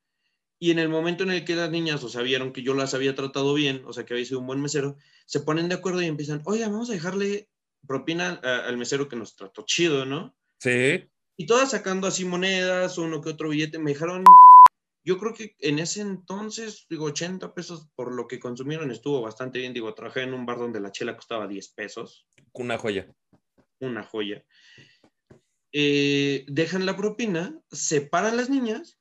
Y 0.57 0.71
en 0.71 0.79
el 0.79 0.89
momento 0.89 1.23
en 1.23 1.31
el 1.31 1.43
que 1.45 1.55
las 1.55 1.69
niñas, 1.69 2.03
o 2.03 2.09
sea, 2.09 2.21
vieron 2.21 2.53
que 2.53 2.63
yo 2.63 2.73
las 2.73 2.93
había 2.93 3.13
tratado 3.13 3.53
bien, 3.53 3.83
o 3.85 3.93
sea, 3.93 4.05
que 4.05 4.13
había 4.13 4.25
sido 4.25 4.39
un 4.39 4.47
buen 4.47 4.61
mesero, 4.61 4.95
se 5.25 5.41
ponen 5.41 5.67
de 5.69 5.75
acuerdo 5.75 6.01
y 6.01 6.05
empiezan, 6.05 6.41
oiga, 6.45 6.67
vamos 6.69 6.89
a 6.89 6.93
dejarle 6.93 7.49
propina 7.85 8.39
a- 8.43 8.65
al 8.67 8.77
mesero 8.77 9.07
que 9.07 9.15
nos 9.17 9.35
trató 9.35 9.63
chido, 9.65 10.05
¿no? 10.05 10.35
Sí. 10.59 11.03
Y 11.37 11.45
todas 11.45 11.71
sacando 11.71 12.07
así 12.07 12.23
monedas, 12.23 12.97
uno 12.97 13.21
que 13.21 13.29
otro 13.29 13.49
billete, 13.49 13.77
me 13.79 13.91
dejaron, 13.91 14.23
yo 15.05 15.17
creo 15.19 15.33
que 15.33 15.55
en 15.59 15.79
ese 15.79 16.01
entonces, 16.01 16.85
digo, 16.89 17.05
80 17.05 17.53
pesos 17.53 17.89
por 17.95 18.11
lo 18.13 18.27
que 18.27 18.39
consumieron 18.39 18.91
estuvo 18.91 19.21
bastante 19.21 19.59
bien, 19.59 19.73
digo, 19.73 19.93
trabajé 19.93 20.23
en 20.23 20.33
un 20.33 20.45
bar 20.45 20.57
donde 20.57 20.79
la 20.79 20.91
chela 20.91 21.15
costaba 21.15 21.47
10 21.47 21.69
pesos, 21.73 22.27
Una 22.53 22.77
joya. 22.77 23.13
una 23.79 24.03
joya. 24.03 24.43
Eh, 25.71 26.45
dejan 26.47 26.85
la 26.85 26.95
propina, 26.95 27.59
separan 27.71 28.37
las 28.37 28.49
niñas, 28.49 28.99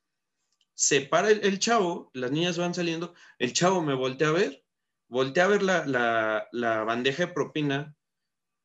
separa 0.73 1.29
el, 1.31 1.43
el 1.45 1.57
chavo, 1.59 2.11
las 2.13 2.31
niñas 2.31 2.57
van 2.57 2.73
saliendo, 2.73 3.13
el 3.39 3.53
chavo 3.53 3.81
me 3.81 3.93
voltea 3.93 4.27
a 4.27 4.33
ver, 4.33 4.63
voltea 5.07 5.45
a 5.45 5.47
ver 5.47 5.63
la, 5.63 5.85
la, 5.85 6.47
la 6.51 6.83
bandeja 6.83 7.27
de 7.27 7.33
propina 7.33 7.95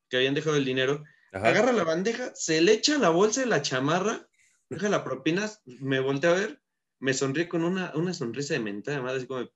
que 0.09 0.17
habían 0.17 0.33
dejado 0.33 0.57
el 0.57 0.65
dinero, 0.65 1.03
Ajá. 1.31 1.47
agarra 1.47 1.71
la 1.71 1.85
bandeja, 1.85 2.35
se 2.35 2.61
le 2.61 2.73
echa 2.73 2.97
la 2.97 3.09
bolsa 3.09 3.41
de 3.41 3.47
la 3.47 3.61
chamarra, 3.61 4.27
deja 4.69 4.89
la 4.89 5.05
propina, 5.05 5.49
me 5.65 6.01
voltea 6.01 6.31
a 6.31 6.33
ver, 6.35 6.60
me 7.01 7.13
sonríe 7.13 7.49
con 7.49 7.63
una, 7.63 7.91
una 7.95 8.13
sonrisa 8.13 8.53
de 8.53 8.59
mentada 8.61 9.01
madre, 9.01 9.17
así 9.17 9.27
como, 9.27 9.49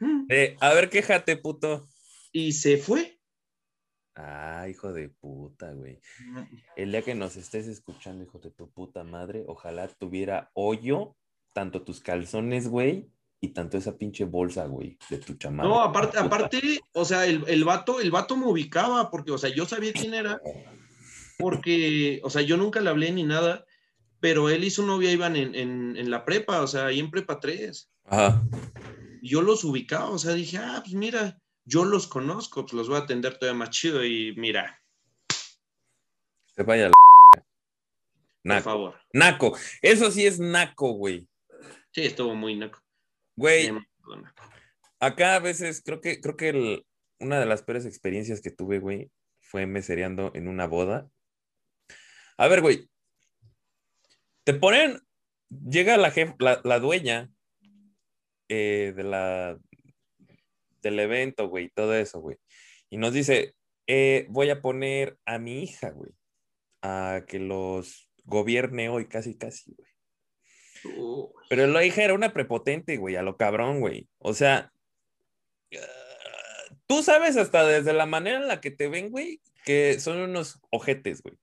"Mm", 0.00 0.26
Eh, 0.28 0.56
a 0.60 0.72
ver, 0.74 0.88
quéjate, 0.90 1.36
puto. 1.36 1.88
y 2.32 2.52
se 2.52 2.76
fue. 2.78 3.20
Ah, 4.16 4.66
hijo 4.68 4.92
de 4.92 5.08
puta, 5.08 5.72
güey. 5.72 6.00
El 6.76 6.92
día 6.92 7.02
que 7.02 7.14
nos 7.14 7.36
estés 7.36 7.66
escuchando, 7.66 8.22
hijo 8.24 8.38
de 8.38 8.50
tu 8.50 8.70
puta 8.70 9.02
madre, 9.04 9.44
ojalá 9.46 9.88
tuviera 9.88 10.50
hoyo 10.54 11.16
tanto 11.52 11.82
tus 11.82 12.00
calzones, 12.00 12.68
güey, 12.68 13.10
y 13.40 13.48
tanto 13.48 13.76
esa 13.76 13.96
pinche 13.98 14.24
bolsa, 14.24 14.66
güey, 14.66 14.98
de 15.10 15.18
tu 15.18 15.34
chamarra. 15.34 15.68
No, 15.68 15.82
aparte, 15.82 16.18
aparte, 16.18 16.80
o 16.92 17.04
sea, 17.04 17.26
el, 17.26 17.44
el 17.48 17.64
vato, 17.64 18.00
el 18.00 18.10
vato 18.10 18.36
me 18.36 18.46
ubicaba, 18.46 19.10
porque, 19.10 19.30
o 19.32 19.38
sea, 19.38 19.50
yo 19.50 19.66
sabía 19.66 19.92
quién 19.92 20.14
era, 20.14 20.40
porque, 21.38 22.20
o 22.22 22.30
sea, 22.30 22.42
yo 22.42 22.56
nunca 22.56 22.80
le 22.80 22.90
hablé 22.90 23.10
ni 23.12 23.22
nada, 23.24 23.64
pero 24.24 24.48
él 24.48 24.64
y 24.64 24.70
su 24.70 24.86
novia 24.86 25.12
iban 25.12 25.36
en, 25.36 25.54
en, 25.54 25.98
en 25.98 26.10
la 26.10 26.24
prepa, 26.24 26.62
o 26.62 26.66
sea, 26.66 26.86
ahí 26.86 26.98
en 26.98 27.10
prepa 27.10 27.40
3. 27.40 27.90
Ajá. 28.06 28.42
Y 29.20 29.28
yo 29.28 29.42
los 29.42 29.64
ubicaba, 29.64 30.08
o 30.08 30.18
sea, 30.18 30.32
dije, 30.32 30.56
ah, 30.56 30.80
pues 30.82 30.94
mira, 30.94 31.38
yo 31.66 31.84
los 31.84 32.06
conozco, 32.06 32.62
pues 32.62 32.72
los 32.72 32.88
voy 32.88 32.96
a 32.96 33.00
atender 33.00 33.36
todavía 33.38 33.58
más 33.58 33.68
chido 33.68 34.02
y 34.02 34.34
mira, 34.38 34.80
Se 36.46 36.62
vaya 36.62 36.88
la. 36.88 36.94
por 37.34 37.44
Naco. 38.44 38.64
favor. 38.64 38.94
Naco. 39.12 39.58
Eso 39.82 40.10
sí 40.10 40.24
es 40.26 40.40
naco, 40.40 40.92
güey. 40.92 41.28
Sí, 41.92 42.00
estuvo 42.06 42.34
muy 42.34 42.54
naco. 42.56 42.80
Güey, 43.36 43.72
naco. 43.72 43.86
acá 45.00 45.34
a 45.34 45.40
veces 45.40 45.82
creo 45.84 46.00
que, 46.00 46.22
creo 46.22 46.36
que 46.38 46.48
el- 46.48 46.86
una 47.20 47.38
de 47.40 47.44
las 47.46 47.62
peores 47.62 47.84
experiencias 47.84 48.40
que 48.40 48.50
tuve, 48.50 48.78
güey, 48.78 49.10
fue 49.42 49.66
mesereando 49.66 50.30
en 50.34 50.48
una 50.48 50.66
boda. 50.66 51.10
A 52.38 52.48
ver, 52.48 52.62
güey. 52.62 52.88
Te 54.44 54.54
ponen, 54.54 55.00
llega 55.50 55.96
la, 55.96 56.12
jef- 56.12 56.36
la, 56.38 56.60
la 56.64 56.78
dueña 56.78 57.30
eh, 58.48 58.92
de 58.94 59.02
la, 59.02 59.58
del 60.82 60.98
evento, 61.00 61.48
güey, 61.48 61.70
todo 61.70 61.94
eso, 61.94 62.20
güey. 62.20 62.36
Y 62.90 62.98
nos 62.98 63.12
dice, 63.12 63.54
eh, 63.86 64.26
voy 64.28 64.50
a 64.50 64.60
poner 64.60 65.18
a 65.24 65.38
mi 65.38 65.62
hija, 65.62 65.90
güey, 65.90 66.12
a 66.82 67.24
que 67.26 67.38
los 67.38 68.10
gobierne 68.24 68.88
hoy, 68.88 69.06
casi, 69.08 69.36
casi, 69.36 69.74
güey. 69.74 69.88
Pero 71.48 71.66
la 71.66 71.84
hija 71.84 72.04
era 72.04 72.12
una 72.14 72.32
prepotente, 72.34 72.98
güey, 72.98 73.16
a 73.16 73.22
lo 73.22 73.36
cabrón, 73.38 73.80
güey. 73.80 74.08
O 74.18 74.34
sea, 74.34 74.70
tú 76.86 77.02
sabes 77.02 77.36
hasta 77.38 77.66
desde 77.66 77.94
la 77.94 78.04
manera 78.06 78.36
en 78.38 78.48
la 78.48 78.60
que 78.60 78.70
te 78.70 78.88
ven, 78.88 79.10
güey, 79.10 79.40
que 79.64 79.98
son 79.98 80.18
unos 80.18 80.60
ojetes, 80.70 81.22
güey. 81.22 81.36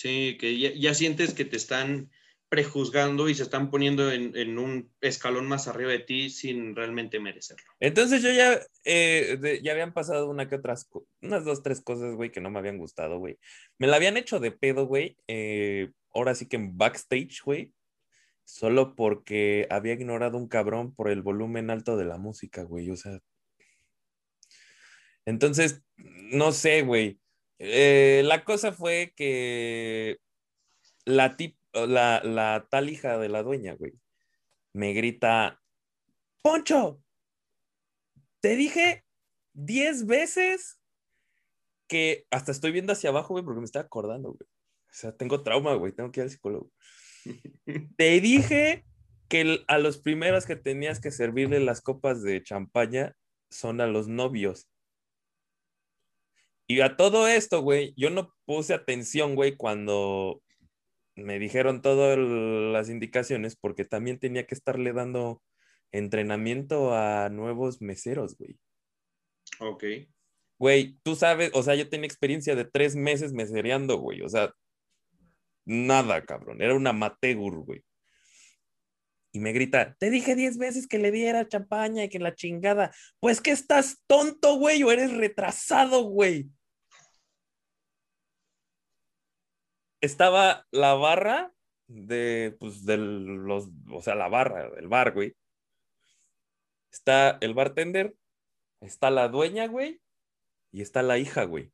Sí, 0.00 0.36
que 0.38 0.58
ya, 0.58 0.72
ya 0.72 0.94
sientes 0.94 1.34
que 1.34 1.44
te 1.44 1.56
están 1.56 2.10
prejuzgando 2.48 3.28
y 3.28 3.34
se 3.36 3.44
están 3.44 3.70
poniendo 3.70 4.10
en, 4.10 4.36
en 4.36 4.58
un 4.58 4.92
escalón 5.00 5.46
más 5.46 5.68
arriba 5.68 5.92
de 5.92 6.00
ti 6.00 6.30
sin 6.30 6.74
realmente 6.74 7.20
merecerlo. 7.20 7.64
Entonces 7.78 8.22
yo 8.22 8.32
ya, 8.32 8.60
eh, 8.84 9.60
ya 9.62 9.70
habían 9.70 9.94
pasado 9.94 10.28
una 10.28 10.48
que 10.48 10.56
otras, 10.56 10.90
unas 11.22 11.44
dos, 11.44 11.62
tres 11.62 11.80
cosas, 11.80 12.16
güey, 12.16 12.32
que 12.32 12.40
no 12.40 12.50
me 12.50 12.58
habían 12.58 12.78
gustado, 12.78 13.18
güey. 13.18 13.38
Me 13.78 13.86
la 13.86 13.96
habían 13.96 14.16
hecho 14.16 14.40
de 14.40 14.50
pedo, 14.50 14.86
güey. 14.86 15.16
eh, 15.28 15.92
ahora 16.12 16.34
sí 16.34 16.46
que 16.46 16.56
en 16.56 16.76
backstage, 16.76 17.42
güey. 17.44 17.72
Solo 18.42 18.96
porque 18.96 19.68
había 19.70 19.92
ignorado 19.92 20.36
un 20.36 20.48
cabrón 20.48 20.92
por 20.92 21.08
el 21.08 21.22
volumen 21.22 21.70
alto 21.70 21.96
de 21.96 22.04
la 22.04 22.18
música, 22.18 22.64
güey. 22.64 22.90
O 22.90 22.96
sea. 22.96 23.20
Entonces, 25.24 25.82
no 25.96 26.50
sé, 26.50 26.82
güey. 26.82 27.20
Eh, 27.62 28.22
la 28.24 28.42
cosa 28.42 28.72
fue 28.72 29.12
que 29.14 30.16
la, 31.04 31.36
tip, 31.36 31.58
la, 31.74 32.22
la 32.24 32.66
tal 32.70 32.88
hija 32.88 33.18
de 33.18 33.28
la 33.28 33.42
dueña, 33.42 33.74
güey, 33.74 33.92
me 34.72 34.94
grita, 34.94 35.60
Poncho, 36.40 37.02
te 38.40 38.56
dije 38.56 39.04
10 39.52 40.06
veces 40.06 40.80
que 41.86 42.24
hasta 42.30 42.50
estoy 42.50 42.72
viendo 42.72 42.94
hacia 42.94 43.10
abajo, 43.10 43.34
güey, 43.34 43.44
porque 43.44 43.60
me 43.60 43.66
estaba 43.66 43.84
acordando, 43.84 44.28
güey. 44.28 44.48
O 44.90 44.92
sea, 44.92 45.14
tengo 45.14 45.42
trauma, 45.42 45.74
güey, 45.74 45.92
tengo 45.92 46.10
que 46.10 46.20
ir 46.20 46.24
al 46.24 46.30
psicólogo. 46.30 46.72
Te 47.98 48.20
dije 48.20 48.86
que 49.28 49.62
a 49.68 49.78
los 49.78 49.98
primeros 49.98 50.46
que 50.46 50.56
tenías 50.56 50.98
que 50.98 51.10
servirle 51.10 51.60
las 51.60 51.82
copas 51.82 52.22
de 52.22 52.42
champaña 52.42 53.14
son 53.50 53.82
a 53.82 53.86
los 53.86 54.08
novios. 54.08 54.69
Y 56.70 56.82
a 56.82 56.96
todo 56.96 57.26
esto, 57.26 57.62
güey, 57.62 57.94
yo 57.96 58.10
no 58.10 58.32
puse 58.44 58.74
atención, 58.74 59.34
güey, 59.34 59.56
cuando 59.56 60.40
me 61.16 61.40
dijeron 61.40 61.82
todas 61.82 62.16
las 62.16 62.88
indicaciones, 62.88 63.56
porque 63.56 63.84
también 63.84 64.20
tenía 64.20 64.46
que 64.46 64.54
estarle 64.54 64.92
dando 64.92 65.42
entrenamiento 65.90 66.94
a 66.94 67.28
nuevos 67.28 67.82
meseros, 67.82 68.38
güey. 68.38 68.56
Ok. 69.58 69.84
Güey, 70.60 70.96
tú 71.02 71.16
sabes, 71.16 71.50
o 71.54 71.64
sea, 71.64 71.74
yo 71.74 71.88
tenía 71.88 72.06
experiencia 72.06 72.54
de 72.54 72.64
tres 72.64 72.94
meses 72.94 73.32
mesereando, 73.32 73.96
güey. 73.98 74.22
O 74.22 74.28
sea, 74.28 74.54
nada, 75.64 76.24
cabrón. 76.24 76.62
Era 76.62 76.76
una 76.76 76.90
amateur, 76.90 77.64
güey. 77.64 77.82
Y 79.32 79.40
me 79.40 79.50
grita, 79.50 79.96
te 79.98 80.08
dije 80.08 80.36
diez 80.36 80.56
veces 80.56 80.86
que 80.86 81.00
le 81.00 81.10
diera 81.10 81.48
champaña 81.48 82.04
y 82.04 82.08
que 82.08 82.20
la 82.20 82.36
chingada. 82.36 82.94
Pues 83.18 83.40
que 83.40 83.50
estás 83.50 84.04
tonto, 84.06 84.54
güey, 84.54 84.84
o 84.84 84.92
eres 84.92 85.12
retrasado, 85.12 86.04
güey. 86.04 86.48
Estaba 90.00 90.66
la 90.70 90.94
barra 90.94 91.52
de, 91.86 92.56
pues, 92.58 92.84
de 92.84 92.96
los, 92.96 93.68
o 93.90 94.02
sea, 94.02 94.14
la 94.14 94.28
barra 94.28 94.70
del 94.70 94.88
bar, 94.88 95.12
güey. 95.12 95.36
Está 96.90 97.38
el 97.40 97.54
bartender, 97.54 98.16
está 98.80 99.10
la 99.10 99.28
dueña, 99.28 99.66
güey, 99.66 100.00
y 100.72 100.82
está 100.82 101.02
la 101.02 101.18
hija, 101.18 101.44
güey. 101.44 101.72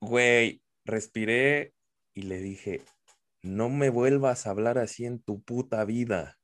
Güey, 0.00 0.62
respiré 0.84 1.74
y 2.14 2.22
le 2.22 2.38
dije, 2.38 2.82
no 3.42 3.68
me 3.68 3.90
vuelvas 3.90 4.46
a 4.46 4.50
hablar 4.50 4.78
así 4.78 5.04
en 5.04 5.22
tu 5.22 5.42
puta 5.42 5.84
vida. 5.84 6.38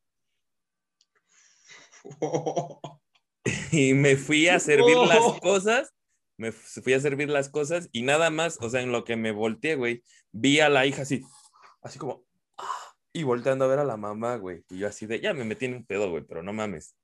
Y 3.72 3.94
me 3.94 4.16
fui 4.16 4.48
a 4.48 4.59
servir 4.59 4.96
las 4.96 5.40
cosas, 5.40 5.94
me 6.40 6.53
fui 6.53 6.94
a 6.94 7.00
servir 7.00 7.29
las 7.29 7.50
cosas 7.50 7.90
y 7.92 8.03
nada 8.03 8.31
más, 8.31 8.57
o 8.62 8.70
sea, 8.70 8.81
en 8.81 8.92
lo 8.92 9.05
que 9.05 9.14
me 9.14 9.31
volteé, 9.31 9.74
güey, 9.74 10.03
vi 10.33 10.61
a 10.61 10.70
la 10.70 10.87
hija 10.87 11.03
así, 11.03 11.22
así 11.83 11.98
como, 11.98 12.24
ah, 12.57 12.94
y 13.12 13.24
volteando 13.24 13.66
a 13.66 13.68
ver 13.68 13.79
a 13.79 13.85
la 13.85 13.98
mamá, 13.98 14.37
güey. 14.37 14.64
Y 14.70 14.79
yo 14.79 14.88
así 14.88 15.05
de, 15.05 15.20
ya 15.20 15.35
me 15.35 15.44
metí 15.44 15.66
en 15.66 15.74
un 15.74 15.85
pedo, 15.85 16.11
güey, 16.11 16.24
pero 16.26 16.42
no 16.42 16.55
mames. 16.55 16.96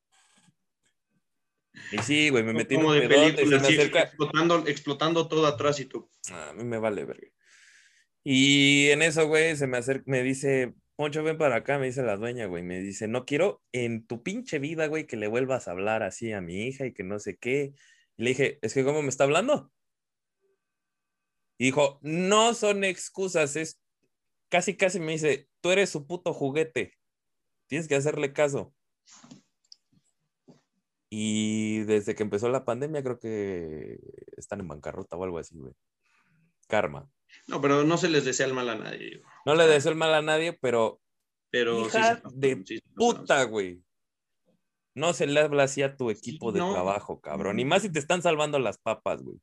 Y 1.92 1.98
sí, 1.98 2.30
güey, 2.30 2.44
me 2.44 2.54
metí 2.54 2.76
en 2.76 2.86
un 2.86 2.94
de 2.94 3.06
pedote, 3.06 3.28
se 3.28 3.34
película, 3.36 3.56
así, 3.58 3.74
acerca, 3.74 4.02
explotando, 4.04 4.66
explotando 4.66 5.28
todo 5.28 5.46
atrás 5.46 5.78
y 5.80 5.84
tú. 5.84 6.10
Ah, 6.32 6.48
a 6.50 6.52
mí 6.54 6.64
me 6.64 6.78
vale 6.78 7.04
verga. 7.04 7.28
Y 8.24 8.88
en 8.88 9.02
eso, 9.02 9.28
güey, 9.28 9.54
se 9.56 9.66
me 9.66 9.76
acerca, 9.76 10.04
me 10.06 10.22
dice, 10.22 10.74
Poncho, 10.96 11.22
ven 11.22 11.36
para 11.36 11.56
acá, 11.56 11.78
me 11.78 11.86
dice 11.86 12.02
la 12.02 12.16
dueña, 12.16 12.46
güey. 12.46 12.62
Me 12.62 12.80
dice, 12.80 13.06
no 13.06 13.26
quiero 13.26 13.62
en 13.72 14.06
tu 14.06 14.22
pinche 14.22 14.58
vida, 14.58 14.86
güey, 14.86 15.06
que 15.06 15.18
le 15.18 15.26
vuelvas 15.26 15.68
a 15.68 15.72
hablar 15.72 16.02
así 16.02 16.32
a 16.32 16.40
mi 16.40 16.66
hija 16.66 16.86
y 16.86 16.94
que 16.94 17.04
no 17.04 17.18
sé 17.18 17.36
qué. 17.36 17.74
Y 18.16 18.24
le 18.24 18.30
dije, 18.30 18.58
es 18.62 18.74
que 18.74 18.84
¿cómo 18.84 19.02
me 19.02 19.08
está 19.08 19.24
hablando? 19.24 19.72
Y 21.58 21.66
dijo, 21.66 21.98
no 22.02 22.54
son 22.54 22.84
excusas, 22.84 23.56
es 23.56 23.80
casi, 24.48 24.76
casi 24.76 25.00
me 25.00 25.12
dice, 25.12 25.48
tú 25.60 25.70
eres 25.70 25.90
su 25.90 26.06
puto 26.06 26.32
juguete. 26.32 26.92
Tienes 27.66 27.88
que 27.88 27.96
hacerle 27.96 28.32
caso. 28.32 28.74
Y 31.10 31.80
desde 31.84 32.14
que 32.14 32.22
empezó 32.22 32.48
la 32.48 32.64
pandemia, 32.64 33.02
creo 33.02 33.18
que 33.18 33.98
están 34.36 34.60
en 34.60 34.68
bancarrota 34.68 35.16
o 35.16 35.24
algo 35.24 35.38
así, 35.38 35.56
güey. 35.56 35.72
Karma. 36.68 37.10
No, 37.46 37.60
pero 37.60 37.84
no 37.84 37.96
se 37.96 38.08
les 38.08 38.24
desea 38.24 38.46
el 38.46 38.54
mal 38.54 38.68
a 38.68 38.76
nadie. 38.76 39.22
No 39.44 39.54
le 39.54 39.66
deseo 39.66 39.92
el 39.92 39.98
mal 39.98 40.14
a 40.14 40.22
nadie, 40.22 40.52
pero 40.52 41.00
Pero 41.50 41.86
Hija 41.86 42.20
de 42.34 42.62
sí 42.64 42.80
puta, 42.94 43.44
güey. 43.44 43.82
No 44.96 45.12
se 45.12 45.26
le 45.26 45.40
habla 45.40 45.64
así 45.64 45.82
a 45.82 45.94
tu 45.94 46.08
equipo 46.08 46.52
de 46.52 46.60
no. 46.60 46.72
trabajo, 46.72 47.20
cabrón. 47.20 47.60
Y 47.60 47.66
más 47.66 47.82
si 47.82 47.92
te 47.92 47.98
están 47.98 48.22
salvando 48.22 48.58
las 48.58 48.78
papas, 48.78 49.22
güey. 49.22 49.38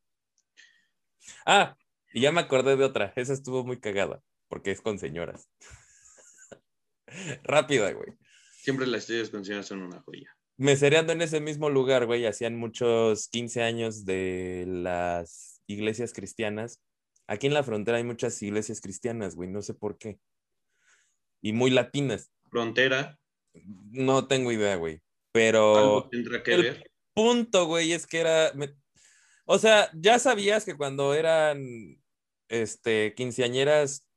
Ah, 1.45 1.77
y 2.11 2.21
ya 2.21 2.31
me 2.31 2.41
acordé 2.41 2.75
de 2.75 2.83
otra. 2.83 3.13
Esa 3.15 3.33
estuvo 3.33 3.63
muy 3.63 3.79
cagada, 3.79 4.23
porque 4.47 4.71
es 4.71 4.81
con 4.81 4.97
señoras. 4.97 5.47
Rápida, 7.43 7.91
güey. 7.91 8.13
Siempre 8.57 8.87
las 8.87 9.03
historias 9.03 9.29
con 9.29 9.45
señoras 9.45 9.67
son 9.67 9.83
una 9.83 10.01
joya. 10.01 10.35
Mesereando 10.57 11.13
en 11.13 11.21
ese 11.21 11.39
mismo 11.39 11.69
lugar, 11.69 12.07
güey, 12.07 12.25
hacían 12.25 12.55
muchos 12.55 13.27
15 13.27 13.61
años 13.61 14.05
de 14.05 14.65
las 14.67 15.61
iglesias 15.67 16.13
cristianas. 16.13 16.81
Aquí 17.27 17.45
en 17.45 17.53
la 17.53 17.61
frontera 17.61 17.97
hay 17.97 18.03
muchas 18.03 18.41
iglesias 18.41 18.81
cristianas, 18.81 19.35
güey, 19.35 19.49
no 19.49 19.61
sé 19.61 19.75
por 19.75 19.99
qué. 19.99 20.17
Y 21.43 21.53
muy 21.53 21.69
latinas. 21.69 22.31
Frontera, 22.49 23.19
No 23.91 24.25
tengo 24.27 24.51
idea, 24.51 24.77
güey. 24.77 24.99
Pero 25.33 25.77
algo 25.77 26.09
tendrá 26.09 26.41
que 26.41 26.53
el- 26.53 26.61
ver. 26.61 26.91
punto, 27.13 27.65
güey, 27.65 27.91
es 27.91 28.07
que 28.07 28.19
era. 28.19 28.53
me- 28.53 28.75
O 29.45 29.59
sea, 29.59 29.89
ya 29.93 30.17
sabías 30.19 30.63
que 30.63 30.77
cuando 30.77 31.13
eran 31.13 31.61
este, 32.47 33.13
quinceañeras 33.15 34.07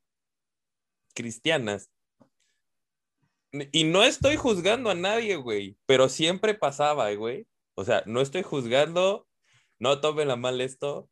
cristianas. 1.14 1.90
Y 3.72 3.84
no 3.84 4.04
estoy 4.04 4.36
juzgando 4.36 4.90
a 4.90 4.94
nadie, 4.94 5.36
güey, 5.36 5.78
pero 5.86 6.08
siempre 6.10 6.52
pasaba, 6.54 7.10
güey. 7.14 7.46
O 7.74 7.84
sea, 7.84 8.02
no 8.06 8.20
estoy 8.20 8.42
juzgando, 8.42 9.26
no 9.78 10.00
tomen 10.00 10.30
a 10.30 10.36
mal 10.36 10.60
esto, 10.60 11.08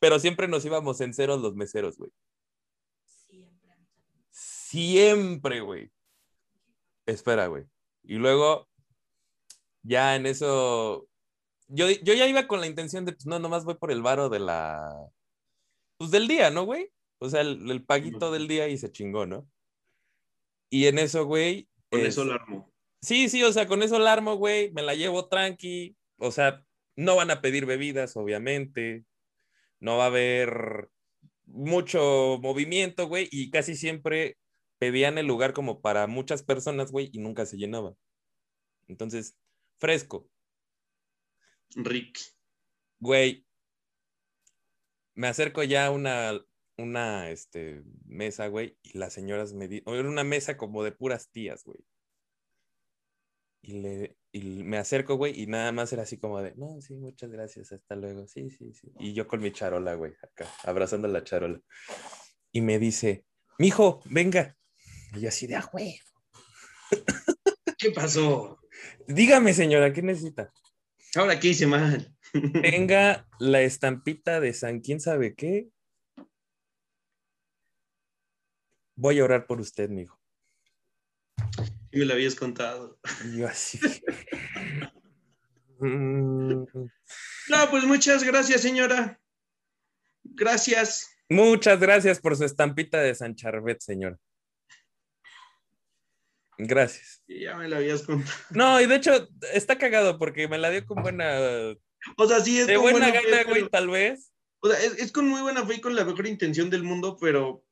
pero 0.00 0.18
siempre 0.20 0.46
nos 0.46 0.64
íbamos 0.64 1.00
en 1.00 1.12
ceros 1.14 1.40
los 1.40 1.56
meseros, 1.56 1.96
güey. 1.98 2.12
Siempre, 4.30 5.60
güey. 5.60 5.90
Espera, 7.06 7.46
güey. 7.48 7.64
Y 8.04 8.14
luego, 8.16 8.68
ya 9.82 10.16
en 10.16 10.26
eso, 10.26 11.08
yo, 11.68 11.90
yo 11.90 12.14
ya 12.14 12.26
iba 12.28 12.46
con 12.46 12.60
la 12.60 12.66
intención 12.66 13.04
de, 13.04 13.12
pues 13.12 13.26
no, 13.26 13.38
nomás 13.38 13.64
voy 13.64 13.74
por 13.76 13.90
el 13.90 14.02
varo 14.02 14.28
de 14.28 14.40
la, 14.40 14.90
pues 15.96 16.10
del 16.10 16.28
día, 16.28 16.50
¿no, 16.50 16.64
güey? 16.64 16.90
O 17.18 17.28
sea, 17.28 17.40
el, 17.40 17.70
el 17.70 17.84
paguito 17.84 18.30
del 18.30 18.48
día 18.48 18.68
y 18.68 18.76
se 18.76 18.92
chingó, 18.92 19.26
¿no? 19.26 19.48
Y 20.70 20.86
en 20.86 20.98
eso, 20.98 21.24
güey. 21.24 21.68
Con 21.90 22.00
es- 22.00 22.08
eso 22.08 22.24
la 22.24 22.34
armo. 22.34 22.70
Sí, 23.00 23.28
sí, 23.28 23.42
o 23.42 23.52
sea, 23.52 23.66
con 23.66 23.82
eso 23.82 23.98
la 23.98 24.12
armo, 24.14 24.36
güey, 24.36 24.72
me 24.72 24.82
la 24.82 24.94
llevo 24.94 25.28
tranqui, 25.28 25.94
o 26.18 26.30
sea, 26.30 26.64
no 26.96 27.16
van 27.16 27.30
a 27.30 27.42
pedir 27.42 27.66
bebidas, 27.66 28.16
obviamente, 28.16 29.04
no 29.78 29.98
va 29.98 30.04
a 30.04 30.06
haber 30.06 30.88
mucho 31.44 32.38
movimiento, 32.40 33.06
güey, 33.06 33.28
y 33.30 33.50
casi 33.50 33.76
siempre 33.76 34.38
pedían 34.84 35.16
el 35.16 35.26
lugar 35.26 35.54
como 35.54 35.80
para 35.80 36.06
muchas 36.06 36.42
personas, 36.42 36.92
güey, 36.92 37.08
y 37.10 37.18
nunca 37.18 37.46
se 37.46 37.56
llenaba. 37.56 37.94
Entonces, 38.86 39.34
fresco, 39.78 40.28
Rick. 41.74 42.18
güey, 43.00 43.46
me 45.14 45.28
acerco 45.28 45.62
ya 45.62 45.86
a 45.86 45.90
una, 45.90 46.38
una, 46.76 47.30
este, 47.30 47.82
mesa, 48.04 48.48
güey, 48.48 48.76
y 48.82 48.98
las 48.98 49.14
señoras 49.14 49.54
me 49.54 49.68
dicen, 49.68 49.94
era 49.94 50.06
una 50.06 50.22
mesa 50.22 50.58
como 50.58 50.84
de 50.84 50.92
puras 50.92 51.30
tías, 51.30 51.64
güey. 51.64 51.78
Y, 53.62 53.80
le, 53.80 54.18
y 54.32 54.64
me 54.64 54.76
acerco, 54.76 55.16
güey, 55.16 55.40
y 55.40 55.46
nada 55.46 55.72
más 55.72 55.94
era 55.94 56.02
así 56.02 56.18
como 56.18 56.42
de, 56.42 56.54
no, 56.56 56.78
sí, 56.82 56.94
muchas 56.96 57.30
gracias, 57.30 57.72
hasta 57.72 57.96
luego, 57.96 58.28
sí, 58.28 58.50
sí, 58.50 58.74
sí. 58.74 58.92
Y 58.98 59.14
yo 59.14 59.26
con 59.26 59.40
mi 59.40 59.50
charola, 59.50 59.94
güey, 59.94 60.12
acá, 60.22 60.46
abrazando 60.62 61.08
la 61.08 61.24
charola. 61.24 61.58
Y 62.52 62.60
me 62.60 62.78
dice, 62.78 63.24
mijo, 63.58 64.02
venga. 64.04 64.58
Y 65.14 65.20
yo 65.20 65.28
así 65.28 65.46
de, 65.46 65.56
ah, 65.56 65.68
güey, 65.72 66.00
¿Qué 67.78 67.90
pasó? 67.90 68.58
dígame, 69.06 69.54
señora, 69.54 69.92
¿qué 69.92 70.02
necesita? 70.02 70.52
Ahora, 71.14 71.38
¿qué 71.38 71.48
hice 71.48 71.66
mal? 71.66 72.12
Tenga 72.62 73.28
la 73.38 73.62
estampita 73.62 74.40
de 74.40 74.52
San 74.52 74.80
quién 74.80 75.00
sabe 75.00 75.34
qué. 75.34 75.68
Voy 78.96 79.18
a 79.20 79.24
orar 79.24 79.46
por 79.46 79.60
usted, 79.60 79.88
mijo. 79.88 80.18
Sí 81.92 81.98
me 82.00 82.04
lo 82.06 82.14
habías 82.14 82.34
contado. 82.34 82.98
Y 83.24 83.38
yo 83.38 83.48
así. 83.48 83.78
Mm, 85.80 86.64
No, 87.48 87.70
pues 87.70 87.84
muchas 87.84 88.22
gracias, 88.22 88.62
señora. 88.62 89.20
Gracias. 90.22 91.10
Muchas 91.28 91.80
gracias 91.80 92.20
por 92.20 92.36
su 92.36 92.44
estampita 92.44 93.02
de 93.02 93.14
San 93.14 93.34
Charbet, 93.34 93.80
señor. 93.80 94.18
Gracias. 96.58 97.22
Y 97.26 97.40
Ya 97.44 97.56
me 97.56 97.68
lo 97.68 97.76
habías 97.76 98.02
contado. 98.02 98.32
No, 98.50 98.80
y 98.80 98.86
de 98.86 98.96
hecho 98.96 99.28
está 99.52 99.78
cagado 99.78 100.18
porque 100.18 100.48
me 100.48 100.58
la 100.58 100.70
dio 100.70 100.84
con 100.86 101.02
buena, 101.02 101.40
de 101.40 101.78
O 102.16 102.26
sea, 102.28 102.40
sí 102.40 102.58
es 102.60 102.66
con 102.66 102.82
buena 102.82 102.98
buena 102.98 103.12
gana, 103.12 103.42
güey, 103.44 103.54
pero- 103.62 103.70
tal 103.70 103.88
vez. 103.90 104.30
O 104.60 104.68
sea, 104.70 104.80
es, 104.82 104.98
es 104.98 105.12
con 105.12 105.28
muy 105.28 105.42
buena 105.42 105.66
fe 105.66 105.74
y 105.74 105.80
con 105.80 105.94
la 105.94 106.04
mejor 106.04 106.26
intención 106.26 106.70
del 106.70 106.82
mundo, 106.84 107.16
pero 107.20 107.62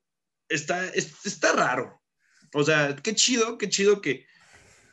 está, 0.49 0.87
es- 0.89 1.25
está 1.25 1.53
raro. 1.53 2.01
O 2.53 2.63
sea, 2.63 2.95
qué 3.01 3.15
chido, 3.15 3.57
qué 3.57 3.67
chido 3.67 3.99
que, 3.99 4.25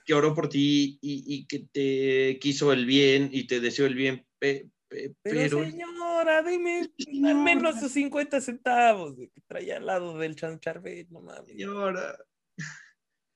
que 0.07 0.15
oró 0.15 0.35
por 0.35 0.49
ti 0.49 0.99
y, 1.03 1.25
y 1.27 1.47
que 1.47 1.67
te 1.73 2.39
quiso 2.41 2.73
el 2.73 2.87
bien 2.87 3.29
y 3.33 3.47
te 3.47 3.61
deseó 3.61 3.85
el 3.85 3.95
bien, 3.95 4.27
pe- 4.39 4.71
pe- 4.89 5.15
Pero, 5.23 5.59
pero, 5.61 5.65
señora, 5.65 6.43
dime 6.43 6.79
al 6.81 6.93
Señora. 6.99 7.35
menos 7.35 7.81
sus 7.81 7.93
50 7.93 8.41
centavos 8.41 9.15
que 9.19 9.41
traía 9.47 9.77
al 9.77 9.85
lado 9.87 10.17
del 10.17 10.39
San 10.39 10.59
Charbet, 10.59 11.09
no 11.11 11.21
mames. 11.21 11.49
señora, 11.49 12.17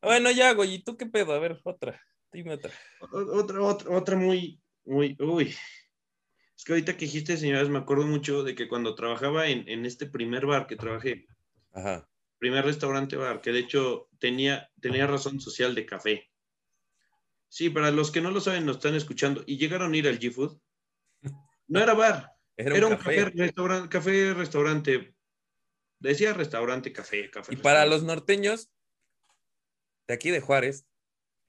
Bueno, 0.04 0.30
ya, 0.30 0.52
güey, 0.52 0.74
¿y 0.74 0.84
tú 0.84 0.96
qué 0.96 1.06
pedo? 1.06 1.32
A 1.32 1.38
ver, 1.38 1.60
otra. 1.64 2.00
Dime 2.32 2.54
otra. 2.54 2.72
otra, 3.00 3.62
otra, 3.62 3.90
otra 3.90 4.16
muy, 4.16 4.60
muy, 4.84 5.16
uy. 5.20 5.54
Es 6.56 6.64
que 6.64 6.72
ahorita 6.72 6.96
que 6.96 7.06
dijiste, 7.06 7.36
señoras, 7.36 7.68
me 7.68 7.78
acuerdo 7.78 8.06
mucho 8.06 8.42
de 8.42 8.54
que 8.54 8.68
cuando 8.68 8.94
trabajaba 8.94 9.48
en, 9.48 9.68
en 9.68 9.86
este 9.86 10.06
primer 10.06 10.46
bar 10.46 10.66
que 10.66 10.76
trabajé, 10.76 11.26
Ajá. 11.72 12.08
primer 12.38 12.64
restaurante 12.64 13.16
bar, 13.16 13.40
que 13.40 13.52
de 13.52 13.60
hecho 13.60 14.08
tenía, 14.18 14.70
tenía 14.80 15.06
razón 15.06 15.40
social 15.40 15.74
de 15.74 15.86
café. 15.86 16.30
Sí, 17.48 17.70
para 17.70 17.90
los 17.90 18.10
que 18.10 18.20
no 18.20 18.30
lo 18.30 18.40
saben, 18.40 18.66
nos 18.66 18.76
están 18.76 18.94
escuchando 18.94 19.44
y 19.46 19.58
llegaron 19.58 19.94
a 19.94 19.96
ir 19.96 20.08
al 20.08 20.18
G-Food. 20.18 20.60
No 21.68 21.80
era 21.80 21.94
bar, 21.94 22.32
Era, 22.56 22.76
era, 22.76 22.86
un 22.86 22.96
café. 22.96 23.16
café, 23.16 23.30
restaurante, 23.30 23.88
café, 23.88 24.34
restaurante. 24.34 25.14
Decía 25.98 26.32
restaurante, 26.34 26.92
café, 26.92 27.30
café. 27.30 27.54
Y 27.54 27.56
para 27.56 27.86
los 27.86 28.02
norteños 28.02 28.73
de 30.06 30.14
aquí 30.14 30.30
de 30.30 30.40
Juárez, 30.40 30.86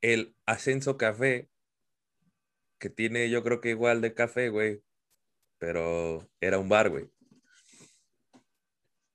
el 0.02 0.36
Ascenso 0.46 0.98
Café, 0.98 1.50
que 2.80 2.90
tiene 2.90 3.30
yo 3.30 3.44
creo 3.44 3.62
que 3.62 3.70
igual 3.70 4.02
de 4.02 4.14
café, 4.14 4.50
güey, 4.50 4.82
pero 5.58 6.30
era 6.40 6.60
un 6.60 6.70
bar, 6.70 6.90
güey. 6.90 7.10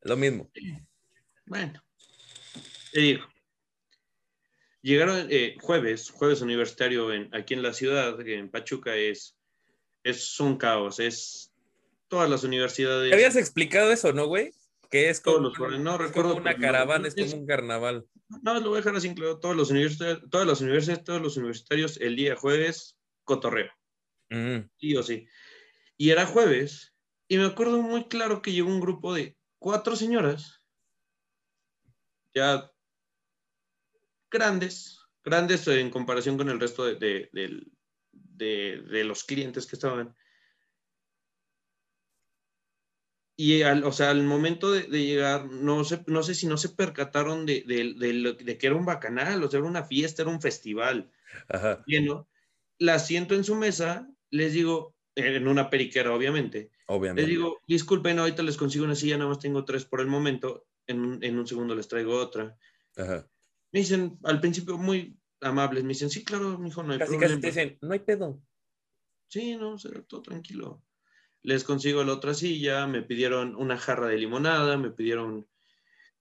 Lo 0.03 0.17
mismo. 0.17 0.51
Bueno, 1.47 1.83
te 2.93 3.01
digo. 3.01 3.27
Llegaron 4.83 5.27
eh, 5.31 5.57
jueves, 5.61 6.11
jueves 6.11 6.41
universitario 6.41 7.13
en, 7.13 7.35
aquí 7.35 7.53
en 7.53 7.63
la 7.63 7.75
ciudad, 7.75 8.19
en 8.27 8.51
Pachuca 8.51 8.97
es, 8.97 9.37
es 10.03 10.41
un 10.41 10.57
caos, 10.57 10.99
es 11.01 11.53
todas 12.09 12.31
las 12.31 12.45
universidades. 12.45 13.11
¿Te 13.11 13.15
habías 13.15 13.37
explicado 13.37 13.93
eso, 13.93 14.15
no, 14.15 14.27
güey? 14.27 14.53
Que 14.91 15.09
es 15.09 15.23
Todos 15.23 15.37
como, 15.37 15.49
los 15.49 15.57
foros, 15.57 15.79
no 15.81 15.99
recuerdo, 15.99 16.31
como 16.31 16.43
una 16.43 16.53
no, 16.53 16.59
caravana, 16.61 17.09
es 17.09 17.15
como 17.15 17.43
un 17.43 17.47
carnaval. 17.47 18.07
No, 18.43 18.55
lo 18.59 18.69
voy 18.71 18.75
a 18.79 18.81
dejar 18.81 18.97
así 18.97 19.15
claro. 19.15 19.39
Todos 19.39 19.57
los 19.57 19.71
universitarios, 19.71 20.29
todas 20.31 20.47
las 20.47 20.61
universidades, 20.61 21.05
todos 21.05 21.23
los 21.23 21.37
universitarios, 21.37 21.97
el 22.01 22.17
día 22.17 22.37
jueves, 22.37 22.99
cotorreo, 23.25 23.71
Mm, 24.31 24.69
sí 24.79 24.97
o 24.97 25.03
sí. 25.03 25.27
Y 25.97 26.11
era 26.11 26.27
jueves, 26.27 26.95
y 27.29 27.37
me 27.39 27.45
acuerdo 27.47 27.81
muy 27.83 28.09
claro 28.09 28.43
que 28.43 28.53
llegó 28.53 28.69
un 28.69 28.81
grupo 28.81 29.15
de 29.15 29.37
cuatro 29.59 29.95
señoras, 29.97 30.63
ya 32.35 32.71
grandes, 34.31 35.01
grandes 35.25 35.67
en 35.69 35.91
comparación 35.91 36.37
con 36.37 36.49
el 36.49 36.61
resto 36.61 36.85
de, 36.85 36.95
de- 36.97 37.29
del- 37.33 37.73
de- 38.13 38.83
de 38.91 39.05
los 39.05 39.25
clientes 39.25 39.67
que 39.67 39.77
estaban. 39.77 40.17
Y 43.37 43.63
al, 43.63 43.85
o 43.85 43.93
sea, 43.93 44.11
al 44.11 44.23
momento 44.25 44.71
de, 44.73 44.83
de 44.83 45.05
llegar, 45.07 45.47
no 45.51 45.83
sé, 45.85 46.03
no 46.07 46.23
sé 46.23 46.35
si 46.35 46.47
no 46.47 46.57
se 46.59 46.69
percataron 46.71 47.47
de, 47.47 47.65
de- 47.67 48.35
de 48.45 48.59
que 48.59 48.67
era 48.67 48.77
un 48.77 48.85
bacanal, 48.85 49.43
o 49.43 49.51
sea, 49.51 49.61
era 49.61 49.69
una 49.69 49.85
fiesta, 49.85 50.23
era 50.23 50.31
un 50.31 50.43
festival 50.43 51.11
Ajá, 51.49 51.85
lleno. 51.87 52.29
La 52.79 52.99
siento 52.99 53.35
en 53.35 53.45
su 53.45 53.55
mesa, 53.57 54.11
les 54.31 54.53
digo, 54.55 54.97
en 55.17 55.49
una 55.49 55.71
periquera, 55.71 56.15
obviamente. 56.15 56.71
obviamente. 56.87 57.23
Les 57.23 57.29
digo, 57.29 57.59
disculpen, 57.69 58.19
ahorita 58.19 58.43
les 58.43 58.57
consigo 58.57 58.85
una 58.87 58.95
silla, 58.97 59.19
nada 59.19 59.31
más 59.31 59.41
tengo 59.41 59.65
tres 59.65 59.85
por 59.87 60.01
el 60.01 60.07
momento. 60.09 60.67
En 60.87 61.23
en 61.23 61.39
un 61.39 61.47
segundo 61.47 61.75
les 61.77 61.89
traigo 61.89 62.17
otra. 62.17 62.59
Ajá. 62.97 63.29
Me 63.73 63.81
dicen, 63.81 64.19
al 64.23 64.41
principio 64.41 64.79
muy 64.79 65.19
amables, 65.41 65.83
me 65.83 65.89
dicen, 65.91 66.11
sí, 66.11 66.25
claro, 66.25 66.57
mijo, 66.59 66.83
no 66.85 66.93
hay 66.93 66.99
Casi, 67.01 67.11
problema. 67.13 67.29
casi 67.29 67.41
te 67.41 67.47
dicen, 67.49 67.79
no 67.83 67.93
hay 67.93 67.99
pedo. 68.01 68.41
Sí, 69.29 69.57
no, 69.57 69.79
sea, 69.79 70.03
todo 70.03 70.21
tranquilo. 70.23 70.85
Les 71.43 71.65
consigo 71.65 72.05
la 72.05 72.13
otra 72.13 72.35
silla, 72.35 72.87
me 72.87 73.03
pidieron 73.03 73.57
una 73.57 73.79
jarra 73.79 74.09
de 74.09 74.19
limonada, 74.19 74.77
me 74.77 74.91
pidieron, 74.91 75.49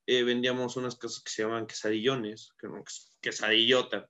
eh, 0.06 0.24
vendíamos 0.24 0.78
unas 0.78 0.96
cosas 0.96 1.22
que 1.24 1.32
se 1.32 1.44
llaman 1.44 1.68
quesadillones, 1.68 2.54
que 2.58 2.68
no, 2.68 2.84
quesadillota. 3.22 4.10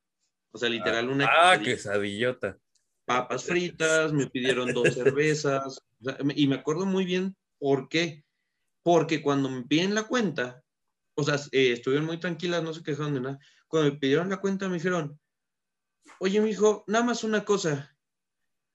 O 0.52 0.58
sea, 0.58 0.70
literal, 0.70 1.10
una 1.10 1.26
Ah, 1.26 1.52
quesadilla. 1.58 1.66
quesadillota. 1.76 2.58
papas 3.06 3.44
fritas, 3.46 4.14
me 4.14 4.28
pidieron 4.28 4.72
dos 4.72 4.84
cervezas, 4.94 5.82
o 6.00 6.04
sea, 6.04 6.18
y 6.36 6.48
me 6.48 6.56
acuerdo 6.58 6.86
muy 6.86 7.06
bien 7.06 7.36
por 7.58 7.90
qué. 7.90 8.24
Porque 8.84 9.22
cuando 9.22 9.50
me 9.50 9.64
piden 9.64 9.96
la 9.96 10.04
cuenta, 10.04 10.64
o 11.16 11.24
sea, 11.24 11.36
eh, 11.52 11.72
estuvieron 11.74 12.06
muy 12.06 12.20
tranquilas, 12.20 12.64
no 12.64 12.72
se 12.74 12.84
quejaron 12.84 13.16
de 13.16 13.22
nada. 13.22 13.40
Cuando 13.68 13.92
me 13.92 13.98
pidieron 14.00 14.30
la 14.30 14.38
cuenta, 14.38 14.68
me 14.70 14.76
dijeron, 14.76 15.20
oye, 16.20 16.40
mijo, 16.40 16.84
nada 16.88 17.04
más 17.04 17.24
una 17.24 17.44
cosa, 17.46 17.96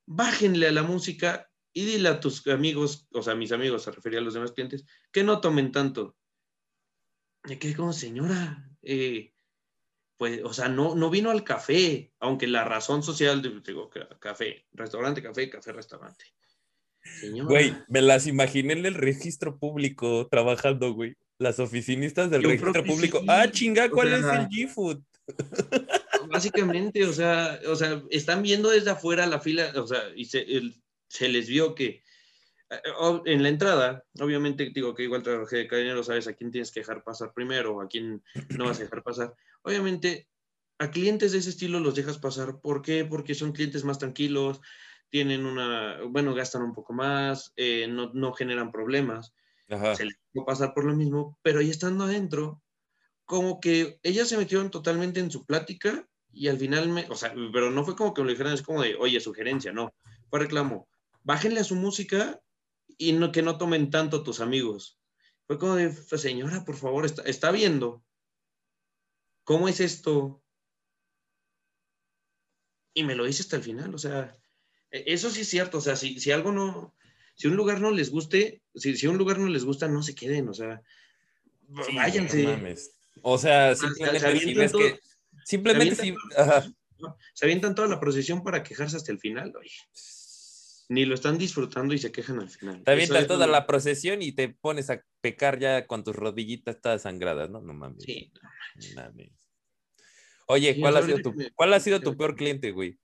bájenle 0.06 0.66
a 0.68 0.72
la 0.72 0.82
música 0.82 1.48
y 1.74 1.84
dile 1.84 2.08
a 2.08 2.20
tus 2.20 2.46
amigos, 2.46 3.06
o 3.12 3.22
sea, 3.22 3.32
a 3.34 3.36
mis 3.36 3.52
amigos, 3.52 3.82
se 3.82 3.90
refería 3.90 4.20
a 4.20 4.22
los 4.22 4.32
demás 4.34 4.52
clientes, 4.52 4.86
que 5.12 5.24
no 5.24 5.40
tomen 5.40 5.72
tanto. 5.72 6.16
Me 7.42 7.58
quedé 7.58 7.74
como, 7.74 7.92
señora, 7.92 8.70
eh, 8.80 9.34
pues, 10.16 10.40
o 10.44 10.52
sea, 10.54 10.68
no, 10.68 10.94
no 10.94 11.10
vino 11.10 11.30
al 11.30 11.44
café, 11.44 12.12
aunque 12.20 12.46
la 12.46 12.64
razón 12.64 13.02
social, 13.02 13.42
de- 13.42 13.60
digo, 13.60 13.90
ca- 13.90 14.08
café, 14.20 14.64
restaurante, 14.72 15.22
café, 15.22 15.50
café, 15.50 15.72
restaurante. 15.72 16.24
Señora, 17.20 17.50
Güey, 17.50 17.74
me 17.88 18.00
las 18.00 18.26
imaginé 18.26 18.72
en 18.74 18.86
el 18.86 18.94
registro 18.94 19.58
público 19.58 20.26
trabajando, 20.30 20.92
güey. 20.94 21.16
Las 21.38 21.58
oficinistas 21.58 22.30
del 22.30 22.42
Yo 22.42 22.48
registro 22.50 22.84
público. 22.84 23.18
sí. 23.18 23.26
Ah, 23.28 23.50
chinga, 23.50 23.86
O 23.86 23.90
¿cuál 23.90 24.12
es 24.14 24.24
el 24.24 24.48
G-Food? 24.48 25.02
básicamente, 26.28 27.04
o 27.06 27.12
sea, 27.12 27.60
o 27.68 27.76
sea, 27.76 28.02
están 28.10 28.42
viendo 28.42 28.70
desde 28.70 28.90
afuera 28.90 29.26
la 29.26 29.40
fila, 29.40 29.72
o 29.76 29.86
sea, 29.86 30.00
y 30.14 30.24
se, 30.26 30.40
el- 30.42 30.74
se 31.14 31.28
les 31.28 31.48
vio 31.48 31.74
que 31.74 32.02
eh, 32.70 32.80
en 33.26 33.42
la 33.42 33.48
entrada, 33.48 34.04
obviamente 34.20 34.70
digo 34.74 34.94
que 34.94 35.04
igual 35.04 35.22
trabajé 35.22 35.58
de 35.58 35.68
cadenero, 35.68 36.02
sabes 36.02 36.26
a 36.26 36.34
quién 36.34 36.50
tienes 36.50 36.72
que 36.72 36.80
dejar 36.80 37.04
pasar 37.04 37.32
primero 37.32 37.76
o 37.76 37.80
a 37.80 37.88
quién 37.88 38.22
no 38.50 38.64
vas 38.66 38.80
a 38.80 38.82
dejar 38.82 39.02
pasar. 39.04 39.34
Obviamente, 39.62 40.28
a 40.78 40.90
clientes 40.90 41.30
de 41.30 41.38
ese 41.38 41.50
estilo 41.50 41.78
los 41.78 41.94
dejas 41.94 42.18
pasar. 42.18 42.60
¿Por 42.60 42.82
qué? 42.82 43.04
Porque 43.04 43.34
son 43.34 43.52
clientes 43.52 43.84
más 43.84 43.98
tranquilos, 43.98 44.60
tienen 45.08 45.46
una, 45.46 46.00
bueno, 46.08 46.34
gastan 46.34 46.62
un 46.62 46.74
poco 46.74 46.92
más, 46.92 47.52
eh, 47.54 47.86
no, 47.86 48.10
no 48.12 48.32
generan 48.32 48.72
problemas, 48.72 49.32
Ajá. 49.70 49.94
se 49.94 50.06
les 50.06 50.16
puede 50.32 50.46
pasar 50.46 50.74
por 50.74 50.84
lo 50.84 50.96
mismo, 50.96 51.38
pero 51.42 51.60
ya 51.60 51.70
estando 51.70 52.04
adentro, 52.04 52.60
como 53.24 53.60
que 53.60 54.00
ellas 54.02 54.28
se 54.28 54.36
metieron 54.36 54.72
totalmente 54.72 55.20
en 55.20 55.30
su 55.30 55.46
plática 55.46 56.08
y 56.32 56.48
al 56.48 56.58
final 56.58 56.88
me, 56.88 57.06
o 57.08 57.14
sea, 57.14 57.32
pero 57.52 57.70
no 57.70 57.84
fue 57.84 57.94
como 57.94 58.12
que 58.12 58.22
me 58.22 58.26
lo 58.26 58.32
dijeran, 58.32 58.54
es 58.54 58.62
como 58.62 58.82
de, 58.82 58.96
oye, 58.96 59.20
sugerencia, 59.20 59.72
no, 59.72 59.94
fue 60.28 60.40
reclamo, 60.40 60.88
bájenle 61.24 61.60
a 61.60 61.64
su 61.64 61.74
música 61.74 62.40
y 62.96 63.12
no, 63.12 63.32
que 63.32 63.42
no 63.42 63.58
tomen 63.58 63.90
tanto 63.90 64.22
tus 64.22 64.40
amigos. 64.40 65.00
Fue 65.46 65.58
como 65.58 65.74
de, 65.74 65.92
señora, 65.92 66.64
por 66.64 66.76
favor, 66.76 67.04
está, 67.04 67.22
está 67.22 67.50
viendo. 67.50 68.04
¿Cómo 69.44 69.68
es 69.68 69.80
esto? 69.80 70.42
Y 72.94 73.02
me 73.04 73.14
lo 73.14 73.24
dice 73.24 73.42
hasta 73.42 73.56
el 73.56 73.62
final, 73.62 73.94
o 73.94 73.98
sea, 73.98 74.32
e- 74.90 75.04
eso 75.08 75.28
sí 75.30 75.40
es 75.42 75.48
cierto, 75.48 75.78
o 75.78 75.80
sea, 75.80 75.96
si, 75.96 76.20
si 76.20 76.30
algo 76.30 76.52
no, 76.52 76.94
si 77.34 77.48
un 77.48 77.56
lugar 77.56 77.80
no 77.80 77.90
les 77.90 78.10
guste, 78.10 78.62
si, 78.74 78.96
si 78.96 79.06
un 79.06 79.18
lugar 79.18 79.38
no 79.38 79.48
les 79.48 79.64
gusta, 79.64 79.88
no 79.88 80.02
se 80.02 80.14
queden, 80.14 80.48
o 80.48 80.54
sea, 80.54 80.80
Sí, 81.86 81.96
váyanse. 81.96 82.42
no 82.44 82.50
mames. 82.52 82.92
O 83.22 83.38
sea, 83.38 83.74
se 83.74 83.86
simplemente 83.88 84.68
todo- 84.70 84.80
que. 84.82 85.00
Se 85.44 85.94
si. 85.96 86.14
ajá. 86.36 86.72
Se 87.34 87.44
avientan 87.44 87.74
toda 87.74 87.88
la 87.88 87.98
procesión 88.00 88.42
para 88.42 88.62
quejarse 88.62 88.96
hasta 88.96 89.12
el 89.12 89.18
final, 89.18 89.52
oye. 89.56 89.70
Ni 90.88 91.06
lo 91.06 91.14
están 91.14 91.38
disfrutando 91.38 91.94
y 91.94 91.98
se 91.98 92.12
quejan 92.12 92.40
al 92.40 92.50
final. 92.50 92.82
Te 92.84 92.90
avientas 92.90 93.26
toda 93.26 93.46
la 93.46 93.66
procesión 93.66 94.20
y 94.22 94.32
te 94.32 94.50
pones 94.50 94.90
a 94.90 95.02
pecar 95.20 95.58
ya 95.58 95.86
con 95.86 96.04
tus 96.04 96.14
rodillitas 96.14 96.80
todas 96.80 97.02
sangradas, 97.02 97.48
¿no? 97.50 97.60
No 97.62 97.72
mames. 97.72 98.04
Sí, 98.04 98.30
no 98.94 99.02
mames. 99.02 99.30
Oye, 100.46 100.78
¿cuál 100.78 100.96
ha 100.98 101.02
sido 101.02 101.20
tu, 101.22 101.32
me- 101.32 101.50
cuál 101.52 101.72
ha 101.72 101.80
sido 101.80 102.00
tu 102.00 102.16
peor 102.16 102.36
cliente, 102.36 102.70
güey? 102.70 102.98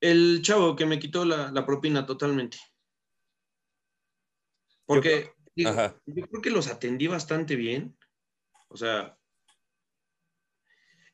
El 0.00 0.40
chavo 0.42 0.74
que 0.76 0.86
me 0.86 0.98
quitó 0.98 1.24
la, 1.24 1.50
la 1.50 1.66
propina 1.66 2.06
totalmente. 2.06 2.56
Porque 4.86 5.32
digo, 5.54 5.70
yo 6.06 6.26
creo 6.28 6.42
que 6.42 6.50
los 6.50 6.68
atendí 6.68 7.08
bastante 7.08 7.56
bien. 7.56 7.98
O 8.68 8.76
sea, 8.76 9.18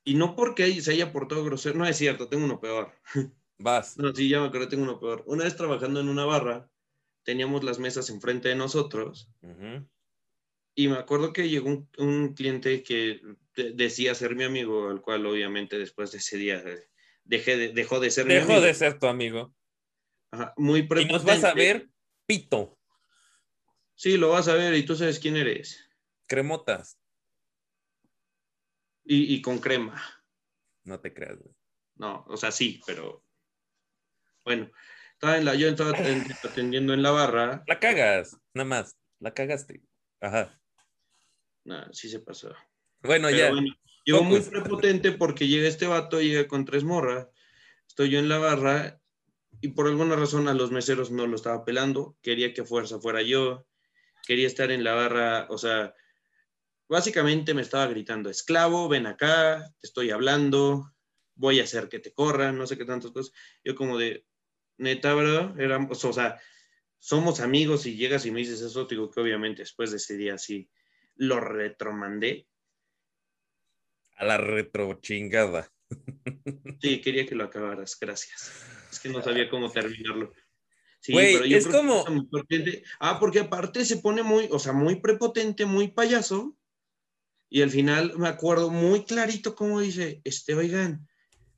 y 0.05 0.15
no 0.15 0.37
porque 0.37 0.81
se 0.81 0.93
haya 0.93 1.13
portado 1.13 1.45
grosero, 1.45 1.77
no 1.79 1.87
es 1.87 1.97
cierto, 1.97 2.29
tengo 2.29 2.45
uno 2.45 2.61
peor. 2.61 2.93
Vas. 3.59 3.97
No, 3.99 4.13
sí, 4.15 4.29
ya 4.29 4.41
me 4.41 4.47
acuerdo, 4.49 4.69
tengo 4.69 4.83
uno 4.83 4.99
peor. 4.99 5.23
Una 5.27 5.45
vez 5.45 5.57
trabajando 5.57 6.01
en 6.01 6.09
una 6.09 6.25
barra, 6.25 6.71
teníamos 7.23 7.65
las 7.65 7.79
mesas 7.79 8.11
enfrente 8.11 8.49
de 8.49 8.55
nosotros 8.57 9.31
y 10.75 10.89
me 10.89 10.97
acuerdo 10.97 11.33
que 11.33 11.49
llegó 11.49 11.69
un, 11.69 11.89
un 11.99 12.35
cliente 12.35 12.83
que 12.83 13.21
de- 13.57 13.73
decía 13.73 14.15
ser 14.15 14.35
mi 14.35 14.45
amigo, 14.45 14.89
al 14.91 15.01
cual 15.01 15.25
obviamente 15.27 15.79
después 15.79 16.11
de 16.13 16.19
ese 16.19 16.37
día 16.37 16.57
eh, 16.59 16.89
dejé 17.23 17.57
de- 17.57 17.73
dejó 17.73 18.01
de 18.01 18.11
ser 18.11 18.27
mi 18.27 18.35
Dejó 18.35 18.53
amigo. 18.55 18.63
de 18.67 18.75
ser 18.75 18.99
tu 18.99 19.07
amigo. 19.07 19.55
Ajá, 20.33 20.53
muy 20.57 20.81
Y 20.81 21.05
nos 21.05 21.25
vas 21.25 21.45
a 21.45 21.55
prepotente. 21.55 21.55
ver, 21.55 21.91
pito, 22.27 22.79
Sí, 23.97 24.17
lo 24.17 24.31
vas 24.31 24.49
a 24.49 24.55
ver 24.55 24.75
y 24.75 24.85
tú 24.85 24.97
sabes 24.97 25.21
quién 25.21 25.37
eres. 25.37 25.89
cremotas. 26.27 26.99
Y, 29.05 29.35
y 29.35 29.41
con 29.43 29.59
crema. 29.59 30.03
No 30.83 30.99
te 30.99 31.15
creas, 31.15 31.39
güey. 31.39 31.55
No, 31.97 32.25
o 32.29 32.37
sea, 32.37 32.51
sí, 32.51 32.83
pero 32.87 33.25
bueno, 34.45 34.71
estaba 35.13 35.39
en 35.39 35.45
la, 35.45 35.55
yo 35.55 35.69
estaba 35.69 35.93
aten- 35.93 36.25
atendiendo 36.45 36.93
en 36.95 37.03
la 37.03 37.11
barra. 37.11 37.65
La 37.67 37.79
cagas, 37.81 38.37
nada 38.53 38.69
más. 38.69 38.97
La 39.21 39.33
cagaste. 39.33 39.83
Ajá. 40.21 40.61
Nah, 41.65 41.89
sí 41.93 42.09
se 42.09 42.21
pasó. 42.21 42.55
Bueno, 43.03 43.29
Pero 43.29 43.39
ya. 43.39 43.51
bueno, 43.51 43.75
llegó 44.05 44.23
muy 44.23 44.41
prepotente 44.41 45.13
porque 45.13 45.49
llega 45.49 45.69
este 45.69 45.87
vato, 45.87 46.21
llega 46.21 46.47
con 46.47 46.65
tres 46.65 46.85
morras. 46.85 47.29
Estoy 47.87 48.11
yo 48.11 48.19
en 48.19 48.29
la 48.29 48.39
barra 48.39 49.01
y 49.61 49.69
por 49.69 49.87
alguna 49.87 50.17
razón 50.17 50.49
a 50.49 50.55
los 50.55 50.71
meseros 50.71 51.11
no 51.11 51.27
lo 51.27 51.37
estaba 51.37 51.65
pelando. 51.65 52.17
Quería 52.23 52.53
que 52.53 52.65
fuerza 52.65 52.99
fuera 53.01 53.23
yo. 53.23 53.67
Quería 54.27 54.47
estar 54.47 54.71
en 54.71 54.85
la 54.85 54.95
barra, 54.95 55.47
o 55.51 55.59
sea, 55.59 55.95
básicamente 56.89 57.53
me 57.55 57.61
estaba 57.63 57.87
gritando, 57.87 58.31
esclavo, 58.31 58.89
ven 58.89 59.07
acá, 59.07 59.71
te 59.81 59.87
estoy 59.87 60.11
hablando, 60.11 60.95
voy 61.35 61.61
a 61.61 61.65
hacer 61.65 61.89
que 61.91 61.99
te 61.99 62.13
corran, 62.15 62.57
no 62.57 62.67
sé 62.67 62.79
qué 62.79 62.87
tantas 62.87 63.11
cosas. 63.11 63.35
Yo 63.63 63.75
como 63.75 63.99
de, 63.99 64.25
neta, 64.79 65.15
bro, 65.15 65.55
éramos, 65.59 66.05
o 66.05 66.13
sea, 66.13 66.41
somos 66.99 67.41
amigos 67.41 67.87
y 67.87 67.97
llegas 67.97 68.25
y 68.27 68.31
me 68.31 68.41
dices 68.41 68.61
eso, 68.61 68.87
digo 68.87 69.11
que 69.11 69.21
obviamente 69.21 69.63
después 69.63 69.91
de 69.91 69.99
ese 69.99 70.17
día 70.17 70.39
sí 70.39 70.71
lo 71.17 71.41
retromandé. 71.41 72.47
A 74.17 74.25
la 74.25 74.37
retro 74.39 74.95
chingada. 75.01 75.71
Sí, 76.81 77.01
quería 77.01 77.25
que 77.27 77.35
lo 77.35 77.45
acabaras, 77.45 77.97
gracias. 77.99 78.53
Es 78.93 79.01
que 79.01 79.09
no 79.09 79.23
sabía 79.23 79.49
cómo 79.49 79.71
terminarlo. 79.71 80.33
Sí, 81.01 81.13
Güey, 81.13 81.35
pero 81.35 81.47
yo 81.47 81.57
es 81.57 81.67
creo 81.67 81.79
como- 81.81 82.05
Ah, 83.01 83.19
porque 83.19 83.41
aparte 83.41 83.85
se 83.87 83.99
pone 83.99 84.23
muy, 84.23 84.49
o 84.51 84.59
sea, 84.59 84.73
muy 84.73 84.97
prepotente, 84.97 85.65
muy 85.65 85.89
payaso. 85.89 86.59
Y 87.49 87.63
al 87.63 87.71
final 87.71 88.19
me 88.19 88.29
acuerdo 88.29 88.69
muy 88.71 89.05
clarito 89.05 89.55
cómo 89.55 89.81
dice, 89.81 90.21
este, 90.25 90.55
oigan, 90.55 91.09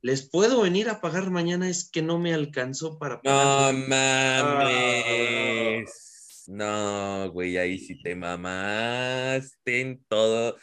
¿les 0.07 0.29
puedo 0.31 0.63
venir 0.63 0.89
a 0.89 1.01
pagar 1.01 1.31
mañana? 1.31 1.69
Es 1.69 1.91
que 1.91 2.01
no 2.01 2.19
me 2.21 2.33
alcanzó 2.33 2.97
para 2.99 3.17
No 3.17 3.23
pagar. 3.25 3.75
mames. 4.77 6.45
No, 6.49 7.29
güey, 7.33 7.57
ahí 7.59 7.77
sí 7.79 8.01
te 8.03 8.15
mamaste 8.15 9.81
en 9.81 10.05
todo. 10.09 10.57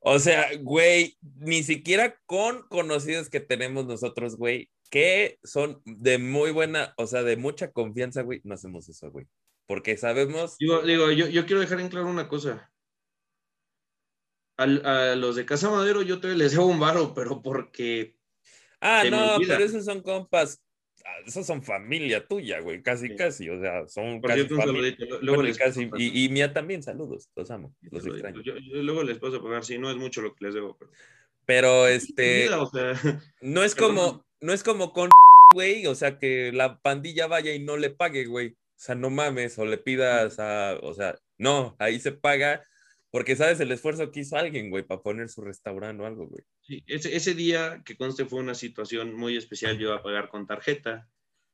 O 0.00 0.18
sea, 0.18 0.48
güey, 0.60 1.18
ni 1.38 1.62
siquiera 1.62 2.16
con 2.24 2.62
conocidos 2.68 3.28
que 3.28 3.40
tenemos 3.40 3.86
nosotros, 3.86 4.36
güey, 4.36 4.70
que 4.90 5.38
son 5.44 5.82
de 5.84 6.16
muy 6.18 6.50
buena, 6.50 6.94
o 6.96 7.06
sea, 7.06 7.22
de 7.24 7.36
mucha 7.36 7.72
confianza, 7.72 8.22
güey, 8.22 8.40
no 8.44 8.54
hacemos 8.54 8.88
eso, 8.88 9.10
güey. 9.10 9.26
Porque 9.66 9.98
sabemos, 9.98 10.56
Digo, 10.58 10.80
digo 10.82 11.10
yo, 11.10 11.26
yo 11.26 11.44
quiero 11.44 11.60
dejar 11.60 11.80
en 11.80 11.88
claro 11.88 12.06
una 12.08 12.28
cosa. 12.28 12.72
Al- 14.56 14.86
a 14.86 15.14
los 15.16 15.36
de 15.36 15.44
Casa 15.44 15.68
Madero 15.70 16.00
yo 16.02 16.18
todavía 16.20 16.44
les 16.44 16.52
debo 16.52 16.66
un 16.66 16.80
varo, 16.80 17.12
pero 17.12 17.42
porque 17.42 18.15
ah, 18.80 19.02
se 19.02 19.10
no, 19.10 19.36
pero 19.46 19.64
esos 19.64 19.84
son 19.84 20.02
compas, 20.02 20.62
ah, 21.04 21.10
esos 21.26 21.46
son 21.46 21.62
familia 21.62 22.26
tuya, 22.26 22.60
güey, 22.60 22.82
casi, 22.82 23.08
Sí. 23.08 23.16
casi, 23.16 23.48
o 23.50 23.60
sea, 23.60 23.86
son 23.88 24.20
por 24.20 24.30
casi 24.30 24.40
cierto 24.40 24.54
un 24.54 24.60
familia. 24.60 24.90
saludito. 24.92 25.04
Lo- 25.04 25.20
Luego 25.22 25.36
Bueno, 25.36 25.48
les 25.48 25.58
casi, 25.58 25.90
y, 25.98 26.24
y 26.24 26.28
mía 26.28 26.52
también, 26.52 26.82
saludos, 26.82 27.28
los 27.36 27.50
amo, 27.50 27.74
los 27.82 28.02
saludito. 28.02 28.28
extraño. 28.28 28.42
Yo- 28.42 28.56
yo 28.58 28.82
luego 28.82 29.02
les 29.02 29.18
paso 29.18 29.36
a 29.36 29.42
pagar, 29.42 29.64
sí, 29.64 29.78
no 29.78 29.90
es 29.90 29.96
mucho 29.96 30.20
lo 30.22 30.34
que 30.34 30.44
les 30.46 30.54
debo, 30.54 30.78
pero 31.44 31.86
este, 31.86 32.48
olvida, 32.48 32.62
o 32.62 32.70
sea, 32.70 32.92
no 33.40 33.62
es 33.64 33.74
como, 33.74 34.24
no 34.40 34.52
es 34.52 34.62
como 34.62 34.92
con 34.92 35.10
güey, 35.54 35.86
o 35.86 35.94
sea, 35.94 36.18
que 36.18 36.50
la 36.52 36.80
pandilla 36.82 37.28
vaya 37.28 37.54
y 37.54 37.60
no 37.60 37.76
le 37.76 37.90
pague, 37.90 38.24
güey. 38.26 38.48
O 38.48 38.78
sea, 38.78 38.94
no 38.96 39.08
mames, 39.10 39.58
o 39.58 39.64
le 39.64 39.78
pidas 39.78 40.38
a, 40.40 40.76
o 40.82 40.92
sea, 40.92 41.16
no, 41.38 41.76
ahí 41.78 41.98
se 42.00 42.12
paga 42.12 42.62
porque 43.12 43.36
sabes 43.36 43.58
el 43.60 43.70
esfuerzo 43.72 44.10
que 44.10 44.20
hizo 44.20 44.36
alguien, 44.36 44.68
güey, 44.70 44.82
para 44.82 45.00
poner 45.00 45.28
su 45.30 45.40
restaurante 45.42 46.02
o 46.02 46.06
algo, 46.06 46.26
güey. 46.26 46.42
Sí, 46.66 46.82
ese, 46.86 47.16
ese 47.16 47.34
día 47.34 47.82
que 47.84 47.96
conste 47.96 48.24
fue 48.24 48.40
una 48.40 48.54
situación 48.54 49.14
muy 49.14 49.36
especial, 49.36 49.78
yo 49.78 49.88
iba 49.88 49.96
a 49.96 50.02
pagar 50.02 50.28
con 50.28 50.46
tarjeta, 50.46 51.08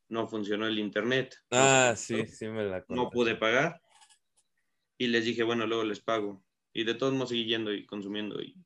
no 0.08 0.26
funcionó 0.26 0.66
el 0.66 0.78
internet, 0.78 1.34
no 1.50 1.58
Ah, 1.58 1.90
qué 1.92 1.96
sí, 1.96 2.26
sí 2.26 2.46
me 2.48 2.64
la 2.64 2.80
no 2.80 2.86
contaste. 2.86 3.14
pude 3.14 3.34
pagar 3.36 3.80
y 4.98 5.06
les 5.08 5.24
dije, 5.24 5.42
bueno, 5.42 5.66
luego 5.66 5.84
les 5.84 6.00
pago. 6.00 6.44
Y 6.72 6.84
de 6.84 6.94
todos 6.94 7.12
modos 7.12 7.30
seguí 7.30 7.44
yendo 7.44 7.72
y 7.72 7.84
consumiendo 7.86 8.40
y 8.40 8.56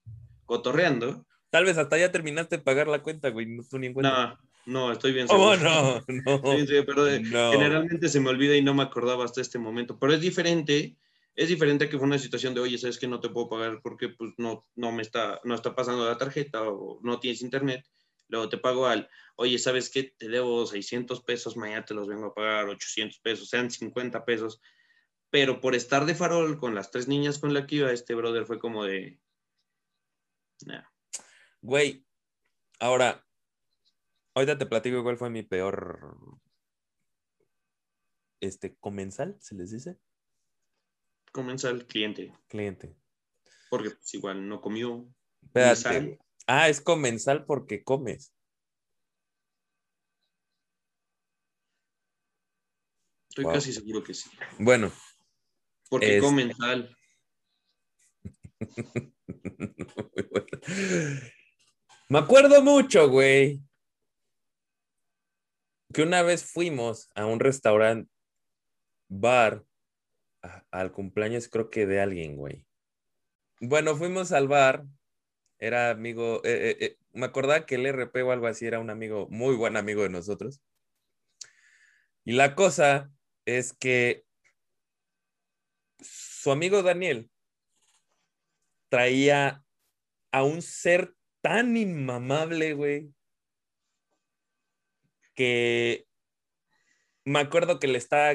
cotorreando. 0.45 1.27
Tal 1.51 1.65
vez 1.65 1.79
hasta 1.79 1.99
ya 1.99 2.13
terminaste 2.13 2.59
de 2.59 2.63
pagar 2.63 2.89
la 2.89 3.03
cuenta, 3.03 3.31
güey, 3.31 3.47
no 3.47 3.63
tú 3.69 3.79
ni 3.79 3.87
en 3.89 3.95
cuenta. 3.95 4.39
No, 4.67 4.87
no, 4.89 4.93
estoy 4.93 5.13
bien 5.13 5.27
¿Cómo 5.27 5.55
seguro. 5.55 6.03
no? 6.09 6.23
No. 6.25 6.55
Bien 6.55 6.67
seguro, 6.67 6.87
pero 6.87 7.21
No. 7.21 7.53
generalmente 7.53 8.09
se 8.09 8.21
me 8.21 8.31
olvida 8.31 8.57
y 8.57 8.63
no 8.63 8.75
me 8.75 8.83
acordaba 8.83 9.25
hasta 9.25 9.41
este 9.41 9.59
momento. 9.59 9.99
Pero 9.99 10.13
es 10.13 10.21
diferente, 10.21 10.97
es 11.37 11.49
diferente 11.49 11.89
que 11.89 11.99
fue 11.99 12.07
una 12.07 12.19
situación 12.19 12.55
de, 12.55 12.61
oye, 12.61 12.79
sabes 12.79 12.99
que 12.99 13.07
no 13.07 13.21
te 13.21 13.29
puedo 13.29 13.51
pagar 13.51 13.81
porque 13.83 14.09
pues 14.09 14.33
no, 14.39 14.67
no 14.75 14.91
me 14.91 15.03
está, 15.03 15.39
no 15.45 15.55
está 15.55 15.75
pasando 15.75 16.07
la 16.07 16.17
tarjeta 16.17 16.63
o 16.63 16.99
no 17.03 17.21
tienes 17.21 17.43
internet. 17.43 17.87
Luego 18.29 18.49
te 18.49 18.57
pago 18.57 18.87
al, 18.87 19.09
oye, 19.37 19.59
¿sabes 19.59 19.91
qué? 19.91 20.15
Te 20.17 20.29
debo 20.29 20.67
600 20.67 21.23
pesos, 21.23 21.57
mañana 21.57 21.85
te 21.85 21.95
los 21.95 22.09
vengo 22.09 22.27
a 22.27 22.35
pagar 22.35 22.69
800 22.69 23.21
pesos, 23.21 23.51
sean 23.51 23.71
50 23.71 24.25
pesos. 24.25 24.61
Pero 25.31 25.61
por 25.61 25.75
estar 25.75 26.07
de 26.07 26.15
farol 26.15 26.59
con 26.59 26.75
las 26.75 26.91
tres 26.91 27.07
niñas 27.07 27.39
con 27.39 27.53
la 27.53 27.67
que 27.67 27.77
iba, 27.77 27.93
este 27.93 28.15
brother 28.15 28.47
fue 28.47 28.59
como 28.59 28.85
de, 28.85 29.21
nah, 30.65 30.85
Güey, 31.61 32.07
ahora, 32.81 33.27
ahorita 34.35 34.57
te 34.57 34.67
platico 34.67 35.03
cuál 35.03 35.19
fue 35.19 35.31
mi 35.31 35.43
peor, 35.43 36.17
este, 38.41 38.77
comensal, 38.77 39.37
¿se 39.41 39.55
les 39.55 39.73
dice? 39.73 39.99
Comienza 41.37 41.71
el 41.71 41.87
cliente, 41.87 42.33
Cliente. 42.49 42.97
porque 43.71 43.91
pues 43.91 44.13
igual 44.15 44.49
no 44.49 44.61
comió. 44.61 45.07
Espérate. 45.43 46.19
Ah, 46.49 46.69
es 46.69 46.81
comensal 46.81 47.45
porque 47.45 47.85
comes. 47.85 48.33
Estoy 53.31 53.45
Wow. 53.45 53.55
casi 53.55 53.73
seguro 53.73 54.03
que 54.03 54.15
sí. 54.15 54.31
Bueno, 54.59 54.91
Porque 55.89 56.17
Es- 56.17 56.23
comen 56.23 56.53
sal. 56.57 56.97
Muy 58.59 58.59
bueno. 60.31 60.47
Me 62.09 62.19
acuerdo 62.19 62.63
mucho, 62.63 63.09
güey. 63.09 63.61
que 65.95 66.03
una 66.03 66.23
vez 66.23 66.45
fuimos 66.45 67.09
a 67.15 67.25
un 67.27 67.41
restaurante 67.41 68.11
bar 69.09 69.65
al 70.81 70.93
cumpleaños 70.93 71.49
creo 71.49 71.71
que 71.71 71.87
de 71.87 72.01
alguien, 72.01 72.37
güey. 72.37 72.65
Bueno, 73.61 73.97
fuimos 73.97 74.33
al 74.33 74.49
bar, 74.49 74.85
era 75.59 75.91
amigo, 75.91 76.43
eh, 76.45 76.71
eh, 76.71 76.77
eh, 76.81 76.99
me 77.13 77.27
acordaba 77.27 77.65
que 77.65 77.77
el 77.77 77.87
RP 77.87 78.23
o 78.23 78.33
algo 78.33 78.47
así 78.47 78.67
era 78.67 78.79
un 78.79 78.91
amigo, 78.91 79.29
muy 79.31 79.55
buen 79.57 79.77
amigo 79.77 80.03
de 80.03 80.11
nosotros. 80.11 80.61
Y 82.25 82.33
la 82.33 82.55
cosa 82.55 83.11
es 83.47 83.73
que 83.73 84.25
su 86.01 86.51
amigo 86.51 86.83
Daniel 86.83 87.31
traía 88.89 89.65
a 90.33 90.43
un 90.43 90.61
ser 90.61 91.15
tan 91.41 91.77
inmamable, 91.77 92.75
güey, 92.75 93.15
que 95.35 96.07
me 97.25 97.39
acuerdo 97.39 97.79
que 97.79 97.89
le 97.89 97.99
estaba 97.99 98.33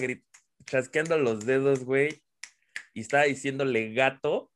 chasqueando 0.65 1.17
los 1.17 1.45
dedos, 1.45 1.83
güey, 1.83 2.20
y 2.93 3.01
estaba 3.01 3.23
diciéndole 3.23 3.93
gato 3.93 4.51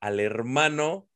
al 0.00 0.20
hermano 0.20 1.08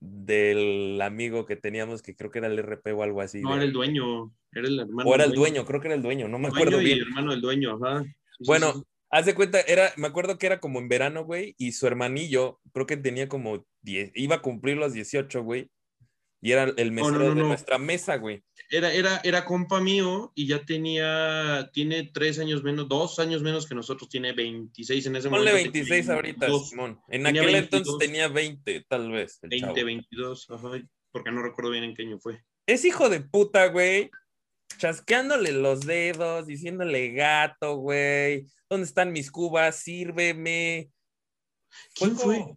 del 0.00 1.00
amigo 1.02 1.44
que 1.44 1.56
teníamos, 1.56 2.02
que 2.02 2.16
creo 2.16 2.30
que 2.30 2.38
era 2.38 2.48
el 2.48 2.58
RP 2.58 2.92
o 2.94 3.02
algo 3.02 3.20
así. 3.20 3.40
No, 3.42 3.54
era 3.54 3.64
el 3.64 3.72
dueño, 3.72 4.32
era 4.52 4.66
el 4.66 4.80
hermano. 4.80 5.08
O 5.08 5.14
era 5.14 5.24
el 5.24 5.32
dueño, 5.32 5.64
creo 5.66 5.80
que 5.80 5.88
era 5.88 5.94
el 5.94 6.02
dueño, 6.02 6.28
no 6.28 6.38
me 6.38 6.48
acuerdo 6.48 6.78
bien. 6.78 6.98
el 6.98 7.08
hermano 7.08 7.32
del 7.32 7.40
dueño, 7.40 7.74
ajá. 7.74 8.04
bueno, 8.46 8.84
haz 9.10 9.26
de 9.26 9.34
cuenta, 9.34 9.60
era, 9.60 9.92
me 9.96 10.06
acuerdo 10.06 10.38
que 10.38 10.46
era 10.46 10.60
como 10.60 10.78
en 10.78 10.88
verano, 10.88 11.24
güey, 11.24 11.54
y 11.58 11.72
su 11.72 11.86
hermanillo, 11.86 12.60
creo 12.72 12.86
que 12.86 12.96
tenía 12.96 13.28
como 13.28 13.66
10, 13.82 14.12
iba 14.14 14.36
a 14.36 14.42
cumplir 14.42 14.78
los 14.78 14.94
18, 14.94 15.42
güey, 15.42 15.70
y 16.40 16.52
era 16.52 16.72
el 16.76 16.92
mesero 16.92 17.34
de 17.34 17.42
nuestra 17.42 17.78
mesa, 17.78 18.16
güey. 18.16 18.42
Era, 18.70 18.92
era, 18.92 19.20
era 19.24 19.44
compa 19.44 19.80
mío 19.80 20.32
y 20.34 20.46
ya 20.46 20.64
tenía, 20.64 21.68
tiene 21.72 22.10
tres 22.12 22.38
años 22.38 22.62
menos, 22.62 22.88
dos 22.88 23.18
años 23.18 23.42
menos 23.42 23.66
que 23.66 23.74
nosotros, 23.74 24.08
tiene 24.08 24.32
26 24.32 25.06
en 25.06 25.16
ese 25.16 25.28
momento. 25.28 25.50
Ponle 25.50 25.62
26 25.64 26.08
ahorita, 26.08 26.46
Simón. 26.60 27.00
En 27.08 27.26
aquel 27.26 27.54
entonces 27.54 27.94
tenía 27.98 28.28
20, 28.28 28.86
tal 28.88 29.10
vez. 29.10 29.38
20, 29.42 29.84
22, 29.84 30.50
ajá, 30.50 30.70
porque 31.10 31.30
no 31.32 31.42
recuerdo 31.42 31.72
bien 31.72 31.84
en 31.84 31.94
qué 31.94 32.02
año 32.02 32.18
fue. 32.18 32.42
Es 32.66 32.84
hijo 32.84 33.08
de 33.08 33.20
puta, 33.20 33.66
güey. 33.66 34.10
Chasqueándole 34.78 35.52
los 35.52 35.80
dedos, 35.80 36.46
diciéndole 36.46 37.10
gato, 37.10 37.76
güey. 37.76 38.46
¿Dónde 38.68 38.86
están 38.86 39.12
mis 39.12 39.30
cubas? 39.30 39.76
Sírveme. 39.76 40.90
¿Quién 41.94 42.16
fue? 42.16 42.56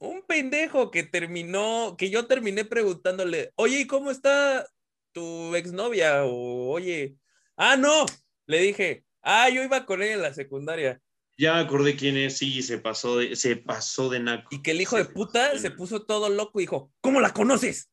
Un 0.00 0.22
pendejo 0.22 0.90
que 0.90 1.02
terminó, 1.02 1.94
que 1.96 2.10
yo 2.10 2.26
terminé 2.26 2.64
preguntándole, 2.64 3.52
oye, 3.54 3.80
¿y 3.80 3.86
cómo 3.86 4.10
está 4.10 4.66
tu 5.12 5.54
exnovia? 5.54 6.24
O, 6.24 6.70
oye, 6.70 7.16
ah, 7.56 7.76
no, 7.76 8.06
le 8.46 8.60
dije, 8.60 9.04
ah, 9.22 9.48
yo 9.50 9.62
iba 9.62 9.84
con 9.84 10.02
ella 10.02 10.14
en 10.14 10.22
la 10.22 10.34
secundaria. 10.34 11.00
Ya 11.36 11.54
me 11.54 11.60
acordé 11.60 11.96
quién 11.96 12.16
es, 12.16 12.38
sí, 12.38 12.62
se 12.62 12.78
pasó 12.78 13.18
de, 13.18 13.36
se 13.36 13.56
pasó 13.56 14.08
de 14.08 14.20
naco. 14.20 14.48
Y 14.50 14.62
que 14.62 14.72
el 14.72 14.80
hijo 14.80 14.96
de 14.96 15.04
puta 15.04 15.56
se 15.58 15.70
puso 15.70 16.02
todo 16.02 16.28
loco 16.30 16.60
y 16.60 16.64
dijo, 16.64 16.92
¿cómo 17.00 17.20
la 17.20 17.32
conoces? 17.32 17.90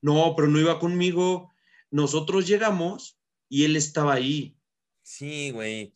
No, 0.00 0.34
pero 0.34 0.48
no 0.48 0.58
iba 0.58 0.78
conmigo. 0.78 1.52
Nosotros 1.90 2.46
llegamos 2.46 3.18
y 3.48 3.64
él 3.64 3.76
estaba 3.76 4.14
ahí. 4.14 4.56
Sí, 5.02 5.50
güey. 5.50 5.94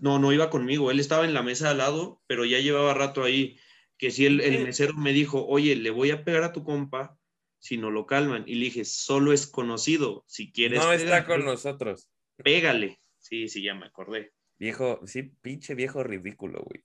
No, 0.00 0.18
no 0.18 0.32
iba 0.32 0.50
conmigo. 0.50 0.90
Él 0.90 1.00
estaba 1.00 1.24
en 1.24 1.34
la 1.34 1.42
mesa 1.42 1.70
al 1.70 1.78
lado, 1.78 2.22
pero 2.26 2.44
ya 2.44 2.60
llevaba 2.60 2.94
rato 2.94 3.24
ahí 3.24 3.58
que 4.04 4.10
si 4.10 4.26
el, 4.26 4.42
el, 4.42 4.64
mesero 4.64 4.92
me 4.92 5.14
dijo, 5.14 5.46
oye, 5.46 5.76
le 5.76 5.88
voy 5.88 6.10
a 6.10 6.24
pegar 6.24 6.42
a 6.42 6.52
tu 6.52 6.62
compa 6.62 7.16
si 7.58 7.78
no 7.78 7.90
lo 7.90 8.04
calman. 8.04 8.44
Y 8.46 8.56
le 8.56 8.66
dije, 8.66 8.84
solo 8.84 9.32
es 9.32 9.46
conocido, 9.46 10.24
si 10.26 10.52
quieres. 10.52 10.78
No 10.78 10.92
está 10.92 11.24
con 11.24 11.42
nosotros. 11.42 12.10
Pégale. 12.36 13.00
Sí, 13.16 13.48
sí, 13.48 13.62
ya 13.62 13.74
me 13.74 13.86
acordé. 13.86 14.32
Viejo, 14.58 15.00
sí, 15.06 15.22
pinche 15.40 15.74
viejo 15.74 16.02
ridículo, 16.02 16.62
güey. 16.62 16.84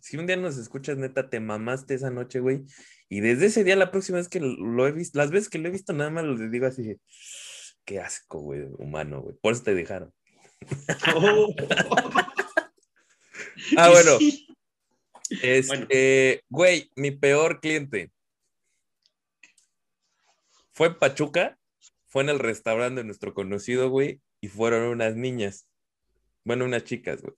Si 0.00 0.16
un 0.16 0.26
día 0.26 0.36
nos 0.36 0.56
escuchas, 0.56 0.96
neta, 0.96 1.28
te 1.28 1.40
mamaste 1.40 1.92
esa 1.92 2.08
noche, 2.08 2.40
güey. 2.40 2.62
Y 3.10 3.20
desde 3.20 3.46
ese 3.46 3.62
día, 3.62 3.76
la 3.76 3.90
próxima 3.90 4.16
vez 4.16 4.30
que 4.30 4.40
lo 4.40 4.86
he 4.86 4.92
visto, 4.92 5.18
las 5.18 5.30
veces 5.30 5.50
que 5.50 5.58
lo 5.58 5.68
he 5.68 5.72
visto, 5.72 5.92
nada 5.92 6.08
más 6.08 6.24
lo 6.24 6.38
digo 6.48 6.64
así, 6.64 6.96
qué 7.84 8.00
asco, 8.00 8.40
güey, 8.40 8.62
humano, 8.78 9.20
güey. 9.20 9.36
Por 9.42 9.52
eso 9.52 9.62
te 9.62 9.74
dejaron. 9.74 10.10
Oh. 11.14 11.54
ah, 13.76 13.90
bueno. 13.90 14.18
Este, 15.30 16.42
güey, 16.48 16.90
mi 16.96 17.10
peor 17.10 17.60
cliente 17.60 18.12
fue 20.72 20.88
en 20.88 20.98
Pachuca, 20.98 21.58
fue 22.06 22.22
en 22.22 22.28
el 22.28 22.38
restaurante 22.38 23.00
de 23.00 23.04
nuestro 23.06 23.32
conocido, 23.34 23.88
güey, 23.88 24.20
y 24.40 24.48
fueron 24.48 24.82
unas 24.84 25.16
niñas. 25.16 25.68
Bueno, 26.44 26.64
unas 26.64 26.84
chicas, 26.84 27.22
güey. 27.22 27.34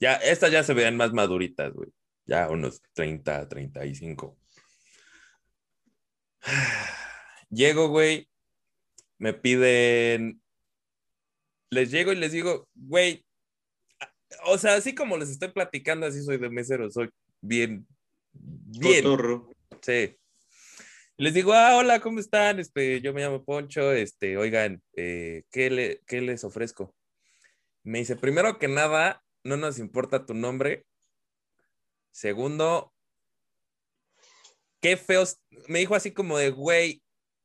Ya, 0.00 0.14
estas 0.14 0.50
ya 0.50 0.62
se 0.64 0.74
veían 0.74 0.96
más 0.96 1.12
maduritas, 1.12 1.72
güey. 1.72 1.90
Ya 2.26 2.48
unos 2.48 2.82
30, 2.94 3.48
35. 3.48 4.38
Llego, 7.50 7.88
güey, 7.88 8.28
me 9.18 9.34
piden, 9.34 10.42
les 11.70 11.90
llego 11.90 12.12
y 12.12 12.16
les 12.16 12.32
digo, 12.32 12.68
güey, 12.74 13.24
o 14.44 14.58
sea, 14.58 14.74
así 14.74 14.94
como 14.94 15.16
les 15.16 15.30
estoy 15.30 15.48
platicando, 15.48 16.06
así 16.06 16.22
soy 16.22 16.38
de 16.38 16.50
mesero, 16.50 16.90
soy 16.90 17.10
bien, 17.40 17.86
bien. 18.32 19.04
Sí. 19.80 20.16
Les 21.16 21.32
digo, 21.32 21.52
ah, 21.52 21.76
hola, 21.76 22.00
¿cómo 22.00 22.18
están? 22.18 22.58
Este, 22.58 23.00
yo 23.00 23.14
me 23.14 23.20
llamo 23.20 23.44
Poncho, 23.44 23.92
este, 23.92 24.36
oigan, 24.36 24.82
eh, 24.96 25.44
¿qué, 25.52 25.70
le, 25.70 26.00
¿qué 26.06 26.20
les 26.20 26.42
ofrezco? 26.42 26.92
Me 27.84 28.00
dice, 28.00 28.16
primero 28.16 28.58
que 28.58 28.66
nada, 28.66 29.22
no 29.44 29.56
nos 29.56 29.78
importa 29.78 30.26
tu 30.26 30.34
nombre. 30.34 30.84
Segundo, 32.10 32.92
qué 34.80 34.96
feos. 34.96 35.38
Me 35.68 35.78
dijo 35.78 35.94
así 35.94 36.10
como 36.10 36.36
de, 36.36 36.50
güey, 36.50 37.03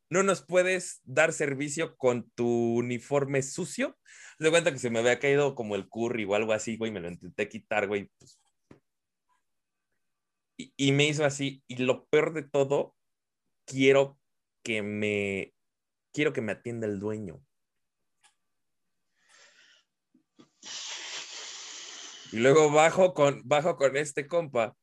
no 0.10 0.24
nos 0.24 0.42
puedes 0.42 1.02
dar 1.04 1.34
servicio 1.34 1.96
con 1.98 2.30
tu 2.32 2.48
uniforme 2.78 3.44
sucio. 3.44 3.98
Se 4.40 4.50
cuenta 4.50 4.72
que 4.72 4.80
se 4.80 4.90
me 4.90 5.00
había 5.00 5.20
caído 5.20 5.54
como 5.56 5.76
el 5.76 5.88
curry 5.88 6.26
o 6.26 6.36
algo 6.36 6.54
así, 6.54 6.78
güey, 6.78 6.92
me 6.92 7.00
lo 7.00 7.10
intenté 7.10 7.48
quitar, 7.48 7.88
güey. 7.88 8.10
Pues. 8.18 8.40
Y, 10.58 10.74
y, 10.76 10.92
me 10.92 11.08
hizo 11.08 11.26
así. 11.26 11.64
Y 11.68 11.78
lo 11.78 12.06
peor 12.06 12.34
de 12.34 12.44
todo, 12.44 12.96
quiero 13.66 14.20
que 14.64 14.82
me, 14.82 15.54
quiero 16.12 16.34
que 16.34 16.42
me 16.42 16.54
atienda 16.54 16.88
el 16.88 17.00
dueño. 17.00 17.42
Y 22.32 22.38
luego 22.38 22.72
bajo 22.72 23.14
con, 23.14 23.42
bajo 23.46 23.76
con 23.76 23.98
este 23.98 24.28
compa. 24.28 24.76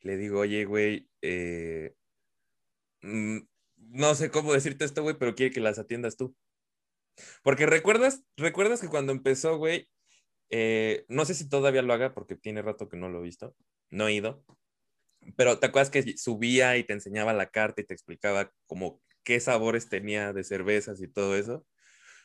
Le 0.00 0.16
digo, 0.16 0.40
oye, 0.40 0.64
güey, 0.64 1.08
eh, 1.20 1.94
mm, 3.02 3.38
no 3.90 4.14
sé 4.14 4.30
cómo 4.30 4.52
decirte 4.52 4.84
esto, 4.84 5.02
güey, 5.02 5.16
pero 5.18 5.34
quiere 5.34 5.52
que 5.52 5.60
las 5.60 5.78
atiendas 5.78 6.16
tú. 6.16 6.34
Porque 7.42 7.66
recuerdas, 7.66 8.24
recuerdas 8.36 8.80
que 8.80 8.88
cuando 8.88 9.12
empezó, 9.12 9.58
güey, 9.58 9.88
eh, 10.50 11.04
no 11.08 11.24
sé 11.24 11.34
si 11.34 11.48
todavía 11.48 11.82
lo 11.82 11.92
haga 11.92 12.14
porque 12.14 12.36
tiene 12.36 12.62
rato 12.62 12.88
que 12.88 12.96
no 12.96 13.08
lo 13.08 13.20
he 13.20 13.22
visto, 13.22 13.54
no 13.90 14.08
he 14.08 14.14
ido, 14.14 14.44
pero 15.36 15.58
te 15.58 15.66
acuerdas 15.66 15.90
que 15.90 16.16
subía 16.16 16.76
y 16.76 16.84
te 16.84 16.92
enseñaba 16.92 17.32
la 17.32 17.50
carta 17.50 17.80
y 17.80 17.84
te 17.84 17.94
explicaba 17.94 18.52
como 18.66 19.00
qué 19.24 19.40
sabores 19.40 19.88
tenía 19.88 20.32
de 20.32 20.44
cervezas 20.44 21.00
y 21.00 21.08
todo 21.08 21.36
eso. 21.36 21.66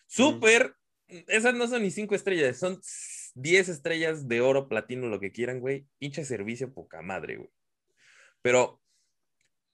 Súper, 0.08 0.76
esas 1.08 1.54
no 1.54 1.68
son 1.68 1.84
ni 1.84 1.92
cinco 1.92 2.16
estrellas, 2.16 2.58
son 2.58 2.80
diez 3.36 3.70
estrellas 3.70 4.28
de 4.28 4.42
oro, 4.42 4.68
platino, 4.68 5.08
lo 5.08 5.20
que 5.20 5.32
quieran, 5.32 5.60
güey. 5.60 5.86
Pinche 6.00 6.26
servicio 6.26 6.74
poca 6.74 7.02
madre, 7.02 7.38
güey. 7.38 7.50
Pero 8.42 8.82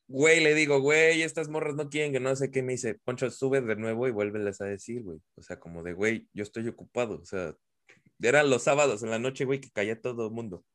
güey, 0.08 0.42
le 0.42 0.54
digo, 0.54 0.80
güey, 0.80 1.22
estas 1.22 1.50
morras 1.50 1.76
no 1.76 1.90
quieren 1.90 2.12
que 2.14 2.20
no 2.20 2.36
sé 2.36 2.52
qué, 2.52 2.62
me 2.62 2.74
dice, 2.74 2.96
Poncho, 3.04 3.30
sube 3.30 3.62
de 3.62 3.76
nuevo 3.76 4.08
y 4.08 4.12
vuélveles 4.12 4.62
a 4.62 4.66
decir, 4.66 5.04
güey. 5.04 5.20
O 5.36 5.42
sea, 5.42 5.60
como 5.60 5.84
de, 5.84 5.94
güey, 5.94 6.28
yo 6.34 6.44
estoy 6.44 6.68
ocupado. 6.68 7.20
O 7.22 7.26
sea, 7.26 7.56
eran 8.22 8.50
los 8.50 8.64
sábados 8.64 9.04
en 9.04 9.10
la 9.10 9.20
noche, 9.20 9.46
güey, 9.46 9.60
que 9.60 9.72
caía 9.72 10.00
todo 10.02 10.28
el 10.28 10.34
mundo. 10.34 10.66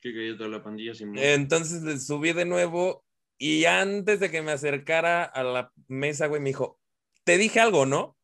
Que 0.00 0.14
caía 0.14 0.36
toda 0.36 0.48
la 0.48 0.62
pandilla 0.62 0.94
sin 0.94 1.16
Entonces 1.18 1.82
le 1.82 1.98
subí 1.98 2.32
de 2.32 2.44
nuevo 2.44 3.04
y 3.38 3.64
antes 3.64 4.20
de 4.20 4.30
que 4.30 4.42
me 4.42 4.52
acercara 4.52 5.24
a 5.24 5.42
la 5.42 5.72
mesa, 5.88 6.26
güey, 6.26 6.42
me 6.42 6.50
dijo, 6.50 6.78
te 7.24 7.38
dije 7.38 7.60
algo, 7.60 7.86
¿no? 7.86 8.16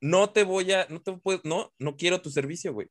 No 0.00 0.30
te 0.30 0.44
voy 0.44 0.72
a, 0.72 0.86
no 0.88 1.02
te 1.02 1.12
puedo, 1.12 1.40
no, 1.44 1.74
no 1.78 1.96
quiero 1.96 2.22
tu 2.22 2.30
servicio, 2.30 2.72
güey. 2.72 2.88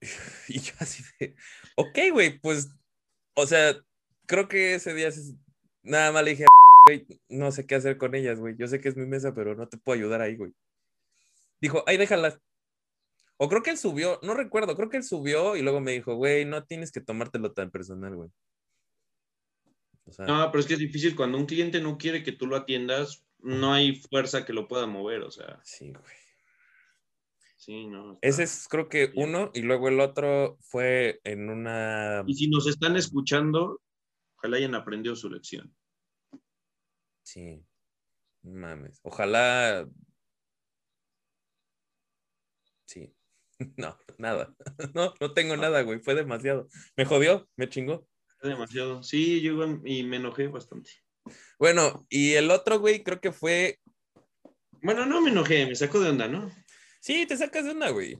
Y 0.48 0.60
yo 0.60 0.72
así 0.78 1.04
de, 1.18 1.34
ok, 1.76 1.98
güey, 2.12 2.38
pues 2.40 2.70
o 3.36 3.46
sea, 3.46 3.76
creo 4.26 4.48
que 4.48 4.74
ese 4.74 4.94
día 4.94 5.10
nada 5.82 6.10
más 6.10 6.24
le 6.24 6.30
dije, 6.30 6.46
güey, 6.86 7.06
no 7.28 7.52
sé 7.52 7.66
qué 7.66 7.76
hacer 7.76 7.98
con 7.98 8.14
ellas, 8.14 8.40
güey. 8.40 8.56
Yo 8.58 8.66
sé 8.66 8.80
que 8.80 8.88
es 8.88 8.96
mi 8.96 9.06
mesa, 9.06 9.34
pero 9.34 9.54
no 9.54 9.68
te 9.68 9.78
puedo 9.78 9.98
ayudar 9.98 10.20
ahí, 10.20 10.36
güey. 10.36 10.52
Dijo, 11.60 11.84
ahí 11.86 11.96
déjalas. 11.96 12.40
O 13.38 13.48
creo 13.48 13.62
que 13.62 13.70
él 13.70 13.78
subió, 13.78 14.18
no 14.22 14.34
recuerdo, 14.34 14.74
creo 14.76 14.88
que 14.88 14.96
él 14.96 15.04
subió 15.04 15.56
y 15.56 15.62
luego 15.62 15.80
me 15.80 15.92
dijo, 15.92 16.14
güey, 16.14 16.46
no 16.46 16.64
tienes 16.64 16.90
que 16.90 17.02
tomártelo 17.02 17.52
tan 17.52 17.70
personal, 17.70 18.16
güey. 18.16 18.30
no, 20.20 20.50
pero 20.50 20.58
es 20.58 20.66
que 20.66 20.74
es 20.74 20.80
difícil 20.80 21.14
cuando 21.14 21.36
un 21.36 21.44
cliente 21.44 21.80
no 21.82 21.98
quiere 21.98 22.22
que 22.22 22.32
tú 22.32 22.46
lo 22.46 22.56
atiendas, 22.56 23.22
no 23.40 23.74
hay 23.74 23.96
fuerza 23.96 24.46
que 24.46 24.54
lo 24.54 24.68
pueda 24.68 24.86
mover, 24.86 25.20
o 25.20 25.30
sea. 25.30 25.60
Sí, 25.62 25.92
güey. 25.92 26.25
Sí, 27.56 27.86
no. 27.86 28.14
está- 28.14 28.28
Ese 28.28 28.42
es 28.44 28.68
creo 28.68 28.88
que 28.88 29.12
uno 29.16 29.50
y 29.54 29.62
luego 29.62 29.88
el 29.88 30.00
otro 30.00 30.58
fue 30.60 31.20
en 31.24 31.48
una... 31.48 32.22
Y 32.26 32.34
si 32.34 32.48
nos 32.48 32.66
están 32.66 32.96
escuchando, 32.96 33.80
ojalá 34.36 34.58
hayan 34.58 34.74
aprendido 34.74 35.16
su 35.16 35.30
lección. 35.30 35.74
Sí. 37.22 37.64
Mames. 38.42 39.00
Ojalá... 39.02 39.88
Sí. 42.86 43.12
No, 43.78 43.96
nada. 44.18 44.54
No, 44.94 45.14
no 45.18 45.32
tengo 45.32 45.56
nada, 45.56 45.80
güey. 45.82 45.98
Fue 46.00 46.14
demasiado. 46.14 46.68
Me 46.94 47.06
jodió, 47.06 47.48
me 47.56 47.68
chingó. 47.70 48.06
Es 48.42 48.50
demasiado. 48.50 49.02
Sí, 49.02 49.40
yo 49.40 49.54
y 49.84 50.02
me 50.04 50.16
enojé 50.16 50.48
bastante. 50.48 50.90
Bueno, 51.58 52.06
y 52.10 52.34
el 52.34 52.50
otro, 52.50 52.78
güey, 52.78 53.02
creo 53.02 53.18
que 53.20 53.32
fue... 53.32 53.80
Bueno, 54.82 55.06
no 55.06 55.22
me 55.22 55.30
enojé, 55.30 55.66
me 55.66 55.74
sacó 55.74 55.98
de 56.00 56.10
onda, 56.10 56.28
¿no? 56.28 56.50
Sí, 57.06 57.24
te 57.24 57.36
sacas 57.36 57.64
de 57.64 57.70
una, 57.70 57.90
güey. 57.90 58.18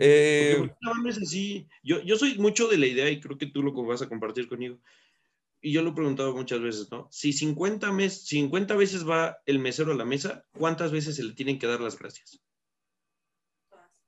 Eh, 0.00 0.56
¿por 0.58 0.68
qué 0.70 0.76
la 0.80 0.90
banda 0.90 1.10
es 1.10 1.18
así? 1.18 1.68
Yo, 1.84 2.02
yo 2.02 2.16
soy 2.16 2.36
mucho 2.38 2.66
de 2.66 2.76
la 2.76 2.88
idea 2.88 3.08
y 3.08 3.20
creo 3.20 3.38
que 3.38 3.46
tú 3.46 3.62
lo 3.62 3.72
vas 3.84 4.02
a 4.02 4.08
compartir 4.08 4.48
conmigo. 4.48 4.80
Y 5.60 5.70
yo 5.70 5.80
lo 5.80 5.90
he 5.90 5.94
preguntado 5.94 6.34
muchas 6.34 6.60
veces, 6.60 6.90
¿no? 6.90 7.06
Si 7.12 7.32
50, 7.32 7.92
mes, 7.92 8.26
50 8.26 8.74
veces 8.74 9.08
va 9.08 9.38
el 9.46 9.60
mesero 9.60 9.92
a 9.92 9.94
la 9.94 10.04
mesa, 10.04 10.44
¿cuántas 10.50 10.90
veces 10.90 11.14
se 11.14 11.22
le 11.22 11.34
tienen 11.34 11.60
que 11.60 11.68
dar 11.68 11.80
las 11.80 11.96
gracias? 11.96 12.42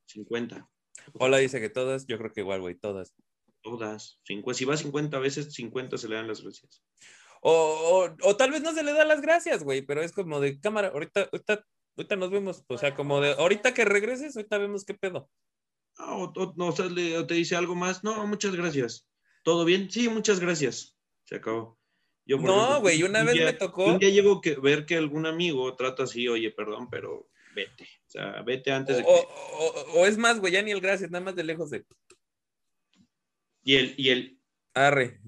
50. 0.07 0.69
Hola 1.13 1.39
dice 1.39 1.61
que 1.61 1.71
todas, 1.71 2.09
yo 2.09 2.19
creo 2.19 2.33
que 2.33 2.41
igual, 2.41 2.61
güey, 2.61 2.75
todas. 2.75 3.15
Todas. 3.63 4.19
Si 4.25 4.65
va 4.65 4.77
50 4.77 5.17
veces, 5.21 5.55
50 5.55 5.97
se 5.97 6.09
le 6.09 6.17
dan 6.17 6.27
las 6.27 6.43
gracias. 6.43 6.83
O, 7.41 7.53
o, 7.53 8.29
o 8.29 8.37
tal 8.37 8.51
vez 8.51 8.63
no 8.63 8.75
se 8.75 8.83
le 8.83 8.95
da 8.95 9.05
las 9.05 9.21
gracias, 9.21 9.63
güey, 9.63 9.83
pero 9.83 10.03
es 10.03 10.11
como 10.11 10.41
de 10.41 10.59
cámara, 10.59 10.89
ahorita, 10.89 11.29
ahorita, 11.33 11.65
ahorita 11.99 12.17
nos 12.17 12.31
vemos, 12.31 12.65
o 12.69 12.79
sea, 12.79 12.95
como 12.95 13.21
de 13.21 13.33
ahorita 13.33 13.75
que 13.75 13.85
regreses, 13.85 14.37
ahorita 14.37 14.59
vemos 14.59 14.85
qué 14.85 14.95
pedo. 14.95 15.29
Ah, 15.99 16.15
O, 16.17 16.33
o- 16.35 16.55
no, 16.57 16.69
o 16.69 16.73
sea, 16.73 16.87
le- 16.87 17.23
te 17.25 17.35
dice 17.35 17.57
algo 17.57 17.75
más. 17.75 18.05
No, 18.05 18.27
muchas 18.27 18.55
gracias. 18.55 19.07
¿Todo 19.43 19.65
bien? 19.65 19.91
Sí, 19.91 20.09
muchas 20.09 20.41
gracias. 20.41 20.97
Se 21.25 21.37
acabó. 21.37 21.79
Yo, 22.25 22.37
No, 22.39 22.55
ejemplo, 22.57 22.81
güey, 22.83 23.03
una 23.03 23.21
un 23.21 23.27
vez 23.27 23.35
día- 23.35 23.45
me 23.47 23.53
tocó- 23.55 23.87
Un 23.87 23.99
día 23.99 24.11
llego 24.11 24.41
que 24.41 24.55
ver 24.57 24.87
que 24.87 24.97
algún 24.97 25.27
amigo 25.27 25.75
trata 25.77 26.05
así, 26.05 26.29
oye, 26.29 26.51
perdón, 26.51 26.89
pero 26.91 27.29
vete. 27.55 27.85
O 27.85 28.11
sea, 28.11 28.43
vete 28.43 28.71
antes 28.71 28.99
de 28.99 29.03
que. 29.03 29.09
o- 29.09 29.87
o 29.95 30.07
es 30.07 30.17
más, 30.19 30.39
güey, 30.39 30.53
ya 30.53 30.63
ni 30.63 30.71
el 30.71 30.81
gracias, 30.81 31.11
nada 31.11 31.25
más 31.25 31.35
de 31.37 31.45
lejos 31.45 31.71
de 31.71 31.85
Y 33.65 33.77
el, 33.77 33.95
y 33.97 34.11
el, 34.11 34.41
arre. 34.75 35.21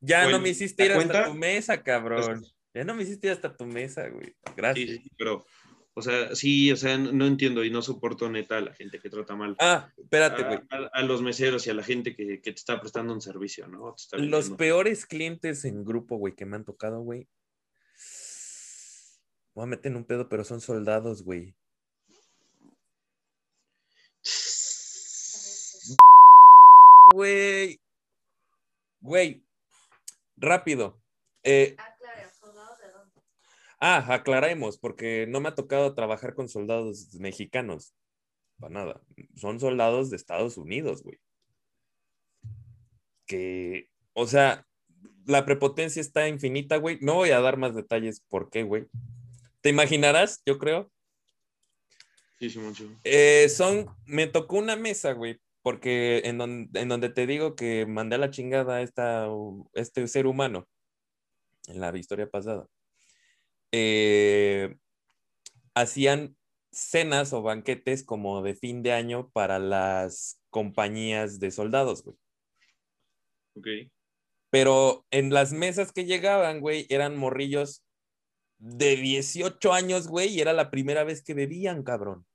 Ya 0.00 0.28
no 0.30 0.38
me 0.40 0.48
hiciste 0.50 0.84
ir 0.84 0.90
¿la 0.90 0.96
hasta 0.98 1.12
cuenta? 1.12 1.28
tu 1.30 1.34
mesa, 1.34 1.82
cabrón. 1.82 2.44
Ya 2.76 2.84
no 2.84 2.94
me 2.94 3.04
hiciste 3.04 3.30
hasta 3.30 3.56
tu 3.56 3.64
mesa, 3.64 4.06
güey. 4.10 4.26
sí, 4.26 4.52
Gracias. 4.54 4.90
sí, 4.90 5.02
pero, 5.16 5.46
o 5.94 6.02
sea, 6.02 6.34
sí, 6.34 6.70
o 6.70 6.76
sea, 6.76 6.98
no, 6.98 7.26
entiendo 7.26 7.64
y 7.64 7.70
no 7.70 7.80
soporto 7.80 8.28
neta 8.28 8.58
a 8.58 8.60
la 8.60 8.74
gente 8.74 9.00
que 9.00 9.08
trata 9.08 9.34
mal. 9.34 9.56
Ah, 9.58 9.90
espérate, 9.96 10.42
güey. 10.44 10.58
a- 10.70 10.90
a 10.92 11.02
los 11.02 11.22
meseros 11.22 11.66
y 11.66 11.70
a 11.70 11.74
la 11.74 11.82
gente 11.82 12.14
que, 12.14 12.42
que 12.42 12.52
te 12.52 12.58
está 12.58 12.78
prestando 12.78 13.14
un 13.14 13.22
servicio, 13.22 13.66
¿no? 13.66 13.94
Te 13.94 14.02
está 14.02 14.18
Los 14.18 14.50
peores 14.50 15.06
clientes 15.06 15.64
en 15.64 15.86
grupo, 15.86 16.18
güey, 16.18 16.34
que 16.34 16.44
me 16.44 16.56
han 16.56 16.66
tocado, 16.66 17.00
güey. 17.00 17.26
Voy 19.54 19.62
a 19.62 19.66
meter 19.68 19.90
en 19.90 19.96
un 19.96 20.04
pedo, 20.04 20.28
pero 20.28 20.44
son 20.44 20.60
soldados, 20.60 21.22
güey. 21.22 21.54
Güey. 27.12 27.80
Güey. 29.00 29.42
Rápido. 30.36 31.02
Eh, 31.42 31.76
Aclara, 31.78 32.30
¿soldados 32.32 32.78
de 32.78 32.88
dónde? 32.90 33.22
Ah, 33.80 34.04
aclaremos, 34.14 34.78
porque 34.78 35.26
no 35.28 35.40
me 35.40 35.48
ha 35.48 35.54
tocado 35.54 35.94
trabajar 35.94 36.34
con 36.34 36.48
soldados 36.48 37.14
mexicanos. 37.14 37.94
Para 38.58 38.72
nada. 38.72 39.00
Son 39.34 39.60
soldados 39.60 40.10
de 40.10 40.16
Estados 40.16 40.56
Unidos, 40.56 41.02
güey. 41.02 41.18
Que, 43.26 43.90
o 44.14 44.26
sea, 44.26 44.66
la 45.26 45.44
prepotencia 45.44 46.00
está 46.00 46.28
infinita, 46.28 46.76
güey. 46.76 46.98
No 47.00 47.14
voy 47.14 47.30
a 47.30 47.40
dar 47.40 47.56
más 47.56 47.74
detalles 47.74 48.20
por 48.28 48.48
qué, 48.50 48.62
güey. 48.62 48.86
Te 49.60 49.70
imaginarás, 49.70 50.42
yo 50.46 50.58
creo. 50.58 50.90
Sí, 52.38 52.50
sí, 52.50 52.58
mucho. 52.58 52.88
Eh, 53.04 53.48
son, 53.48 53.88
me 54.04 54.26
tocó 54.26 54.56
una 54.58 54.76
mesa, 54.76 55.12
güey, 55.12 55.40
porque 55.62 56.22
en, 56.24 56.38
don- 56.38 56.70
en 56.74 56.88
donde 56.88 57.08
te 57.08 57.26
digo 57.26 57.56
que 57.56 57.84
mandé 57.86 58.16
a 58.16 58.18
la 58.18 58.30
chingada 58.30 58.76
a 58.76 58.82
esta, 58.82 59.26
este 59.72 60.06
ser 60.06 60.26
humano 60.26 60.68
en 61.66 61.80
la 61.80 61.96
historia 61.98 62.30
pasada, 62.30 62.66
eh, 63.78 64.76
hacían 65.74 66.36
cenas 66.72 67.32
o 67.32 67.42
banquetes 67.42 68.04
como 68.04 68.42
de 68.42 68.54
fin 68.54 68.82
de 68.82 68.92
año 68.92 69.30
para 69.30 69.58
las 69.58 70.40
compañías 70.50 71.38
de 71.38 71.50
soldados, 71.50 72.02
güey. 72.02 72.16
Ok. 73.54 73.66
Pero 74.50 75.04
en 75.10 75.32
las 75.32 75.52
mesas 75.52 75.92
que 75.92 76.06
llegaban, 76.06 76.60
güey, 76.60 76.86
eran 76.88 77.16
morrillos 77.16 77.84
de 78.58 78.96
18 78.96 79.72
años, 79.72 80.08
güey, 80.08 80.28
y 80.28 80.40
era 80.40 80.54
la 80.54 80.70
primera 80.70 81.04
vez 81.04 81.22
que 81.22 81.34
bebían, 81.34 81.82
cabrón. 81.82 82.26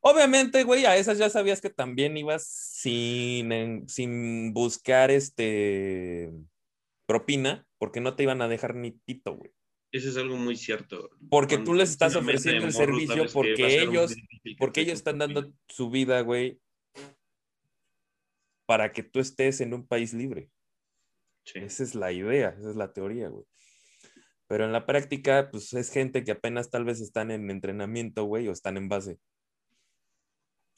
Obviamente, 0.00 0.64
güey, 0.64 0.84
a 0.84 0.96
esas 0.96 1.16
ya 1.16 1.30
sabías 1.30 1.62
que 1.62 1.70
también 1.70 2.14
ibas 2.18 2.46
sin, 2.46 3.88
sin 3.88 4.52
buscar 4.52 5.10
este 5.10 6.30
propina, 7.06 7.66
porque 7.78 8.00
no 8.00 8.16
te 8.16 8.22
iban 8.22 8.42
a 8.42 8.48
dejar 8.48 8.74
ni 8.74 8.92
pito, 8.92 9.34
güey. 9.36 9.52
Eso 9.92 10.08
es 10.08 10.16
algo 10.16 10.36
muy 10.36 10.56
cierto. 10.56 11.10
Porque 11.30 11.54
Cuando 11.56 11.70
tú 11.70 11.74
les 11.76 11.90
estás 11.90 12.16
ofreciendo 12.16 12.66
el 12.66 12.72
servicio 12.72 13.26
porque 13.32 13.80
ellos- 13.80 14.14
Porque 14.58 14.80
ellos 14.80 14.94
están 14.94 15.18
dando 15.18 15.52
su 15.68 15.88
vida, 15.90 16.20
güey, 16.22 16.60
para 18.66 18.92
que 18.92 19.02
tú 19.02 19.20
estés 19.20 19.60
en 19.60 19.74
un 19.74 19.86
país 19.86 20.14
libre. 20.14 20.50
Sí. 21.44 21.58
Esa 21.60 21.82
es 21.82 21.94
la 21.94 22.10
idea, 22.12 22.56
esa 22.58 22.70
es 22.70 22.76
la 22.76 22.92
teoría, 22.92 23.28
güey. 23.28 23.44
Pero 24.46 24.64
en 24.64 24.72
la 24.72 24.86
práctica, 24.86 25.48
pues 25.50 25.72
es 25.74 25.90
gente 25.90 26.24
que 26.24 26.32
apenas 26.32 26.70
tal 26.70 26.84
vez 26.84 27.00
están 27.00 27.30
en 27.30 27.50
entrenamiento, 27.50 28.24
güey, 28.24 28.48
o 28.48 28.52
están 28.52 28.76
en 28.76 28.88
base. 28.88 29.18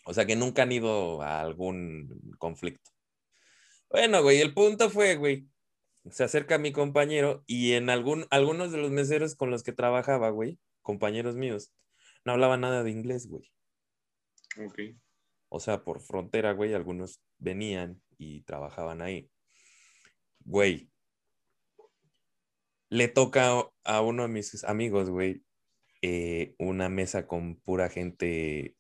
O 0.05 0.15
sea, 0.15 0.25
que 0.27 0.37
nunca 0.37 0.63
han 0.63 0.73
ido 0.73 1.23
a 1.23 1.41
algún 1.41 2.21
conflicto. 2.39 2.91
Bueno, 3.91 4.23
güey, 4.23 4.41
el 4.41 4.53
punto 4.55 4.91
fue, 4.91 5.17
güey, 5.17 5.47
se 6.11 6.25
acerca 6.25 6.59
mi 6.59 6.73
compañero 6.73 7.43
y 7.47 7.73
en 7.73 7.91
algún, 7.91 8.27
algunos 8.31 8.73
de 8.73 8.79
los 8.79 8.91
meseros 8.91 9.35
con 9.35 9.51
los 9.51 9.63
que 9.63 9.73
trabajaba, 9.73 10.31
güey, 10.31 10.59
compañeros 10.83 11.37
míos, 11.37 11.73
no 12.25 12.33
hablaban 12.33 12.61
nada 12.61 12.83
de 12.83 12.91
inglés, 12.91 13.29
güey. 13.29 13.51
Ok. 14.65 14.81
O 15.49 15.61
sea, 15.61 15.85
por 15.85 16.01
frontera, 16.01 16.53
güey, 16.53 16.75
algunos 16.75 17.21
venían 17.39 18.03
y 18.19 18.43
trabajaban 18.43 19.03
ahí. 19.03 19.31
Güey. 20.45 20.91
Le 22.89 23.09
toca 23.09 23.65
a 23.85 24.01
uno 24.01 24.23
de 24.23 24.29
mis 24.29 24.65
amigos, 24.65 25.11
güey, 25.11 25.43
eh, 26.03 26.55
una 26.59 26.89
mesa 26.89 27.27
con 27.27 27.57
pura 27.57 27.89
gente, 27.89 28.77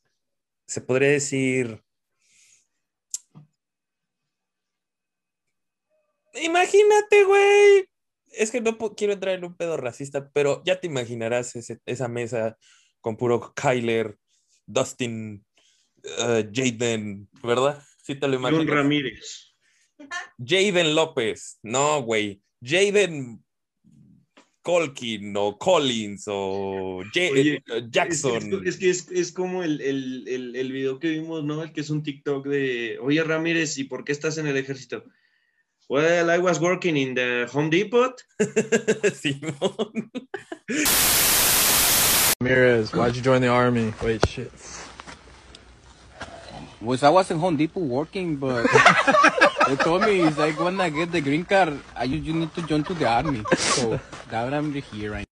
se 0.66 0.81
podría 0.81 1.11
decir... 1.11 1.86
Imagínate, 6.43 7.24
güey. 7.24 7.89
Es 8.32 8.51
que 8.51 8.61
no 8.61 8.76
quiero 8.97 9.12
entrar 9.12 9.34
en 9.34 9.45
un 9.45 9.57
pedo 9.57 9.76
racista, 9.76 10.30
pero 10.32 10.62
ya 10.64 10.80
te 10.80 10.87
imaginarás 10.87 11.57
ese- 11.57 11.80
esa 11.87 12.09
mesa 12.09 12.59
con 13.01 13.16
puro 13.16 13.55
Kyler, 13.55 14.18
Dustin, 14.66 15.45
eh, 16.03 16.49
Jaden, 16.53 17.28
¿verdad? 17.43 17.82
Sí 18.03 18.14
te 18.14 18.28
lo 18.28 18.34
imaginas. 18.37 18.66
Ramírez. 18.66 19.55
Jaden 20.45 20.95
López, 20.95 21.59
no, 21.62 22.03
güey. 22.03 22.43
Jaden 22.62 23.43
Colkin 24.62 25.34
o 25.37 25.57
Collins 25.57 26.24
o 26.26 27.03
Oye, 27.14 27.62
eh, 27.66 27.82
Jackson. 27.89 28.64
Es, 28.66 28.74
es 28.74 28.76
que 28.78 28.91
es, 28.91 29.11
es 29.12 29.32
como 29.32 29.62
el, 29.62 29.80
el, 29.80 30.26
el, 30.26 30.57
el 30.57 30.72
video 30.72 30.99
que 30.99 31.09
vimos, 31.11 31.45
¿no? 31.45 31.62
El 31.62 31.72
que 31.72 31.80
es 31.82 31.91
un 31.91 32.03
TikTok 32.03 32.47
de, 32.49 32.99
oye 33.01 33.22
Ramírez, 33.22 33.78
¿y 33.78 33.84
por 33.84 34.05
qué 34.05 34.11
estás 34.12 34.39
en 34.39 34.49
el 34.49 34.57
ejército? 34.57 35.05
Well, 35.89 36.30
I 36.30 36.39
was 36.39 36.59
working 36.59 36.97
in 36.97 37.14
the 37.14 37.49
Home 37.53 37.70
Depot. 37.70 38.11
Simón. 39.14 40.11
Ramirez, 42.41 42.93
why'd 42.93 43.14
you 43.14 43.22
join 43.22 43.41
the 43.41 43.49
army? 43.49 43.95
Wait, 44.03 44.26
shit. 44.28 44.51
Was 46.80 47.05
I 47.05 47.11
was 47.11 47.30
in 47.30 47.39
Home 47.39 47.57
Depot 47.57 47.80
working, 47.80 48.34
but 48.34 48.66
they 49.68 49.76
told 49.76 50.03
me 50.03 50.22
it's 50.22 50.37
like 50.39 50.59
when 50.59 50.80
I 50.80 50.91
get 50.91 51.12
the 51.12 51.20
green 51.20 51.45
card, 51.45 51.78
I 51.95 52.05
you, 52.05 52.18
you 52.18 52.34
need 52.34 52.53
to 52.55 52.62
join 52.62 52.82
to 52.82 52.95
the 52.95 53.07
army. 53.07 53.45
So 53.57 54.01
that 54.30 54.53
I'm 54.53 54.72
here 54.72 55.12
right 55.12 55.26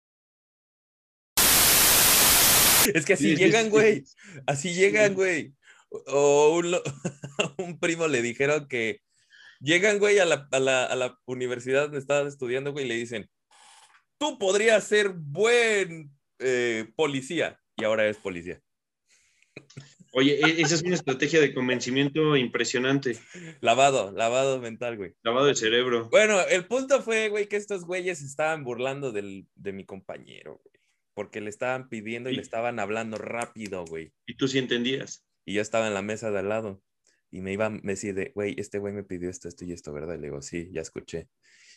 Es 2.95 3.05
que 3.05 3.15
así 3.15 3.31
Sí, 3.31 3.37
sí, 3.37 3.45
llegan, 3.45 3.71
güey. 3.71 4.05
Así 4.47 4.73
llegan, 4.75 5.15
güey. 5.15 5.53
O 6.07 6.59
un, 6.59 6.77
un 7.59 7.79
primo 7.79 8.07
le 8.07 8.23
dijeron 8.23 8.69
que 8.69 9.01
llegan, 9.61 9.99
güey, 9.99 10.19
a 10.19 10.25
la, 10.25 10.49
a 10.51 10.59
la- 10.61 10.85
a 10.87 10.97
la 10.97 11.19
universidad 11.27 11.83
donde 11.85 11.99
estaban 11.99 12.27
estudiando, 12.27 12.73
güey, 12.73 12.85
y 12.85 12.89
le 12.89 12.95
dicen, 12.97 13.29
tú 14.19 14.39
podrías 14.39 14.85
ser 14.85 15.11
buen 15.15 16.11
eh, 16.39 16.87
policía 16.97 17.61
y 17.77 17.85
ahora 17.85 18.05
eres 18.05 18.19
policía. 18.19 18.61
Oye, 20.13 20.39
e- 20.41 20.61
esa 20.63 20.77
es 20.77 20.83
una 20.83 20.95
estrategia 20.95 21.41
de 21.41 21.53
convencimiento 21.53 22.37
impresionante. 22.37 23.19
Lavado, 23.61 24.13
lavado 24.13 24.61
mental, 24.61 24.97
güey. 24.97 25.15
Lavado 25.23 25.47
de 25.47 25.57
cerebro. 25.57 26.09
Bueno, 26.09 26.41
el 26.43 26.67
punto 26.67 27.03
fue, 27.03 27.29
güey, 27.29 27.49
que 27.49 27.57
estos 27.57 27.85
güeyes 27.85 28.23
estaban 28.23 28.63
burlando 28.63 29.11
del, 29.11 29.47
de 29.57 29.73
mi 29.73 29.85
compañero, 29.85 30.61
güey. 30.63 30.75
Porque 31.15 31.41
le 31.41 31.51
estaban 31.51 31.89
pidiendo 31.89 32.31
y 32.31 32.35
le 32.37 32.43
estaban 32.43 32.79
hablando 32.81 33.17
rápido, 33.19 33.85
güey. 33.85 34.13
Y 34.27 34.37
tú 34.37 34.49
sí 34.49 34.59
entendías. 34.59 35.25
Y 35.45 35.55
yo 35.55 35.63
estaba 35.63 35.87
en 35.89 35.95
la 35.95 36.03
mesa 36.03 36.31
de 36.31 36.39
al 36.41 36.49
lado. 36.49 36.83
Y 37.35 37.41
me 37.41 37.53
iba, 37.53 37.69
me 37.69 37.81
decía 37.83 38.13
de, 38.15 38.31
güey, 38.33 38.55
este 38.59 38.79
güey 38.79 38.95
me 38.95 39.03
pidió 39.03 39.29
esto, 39.29 39.49
esto 39.49 39.65
y 39.65 39.73
esto, 39.73 39.93
¿verdad? 39.93 40.15
Y 40.15 40.19
le 40.19 40.29
digo, 40.29 40.41
sí, 40.41 40.71
ya 40.73 40.83
escuché. 40.83 41.27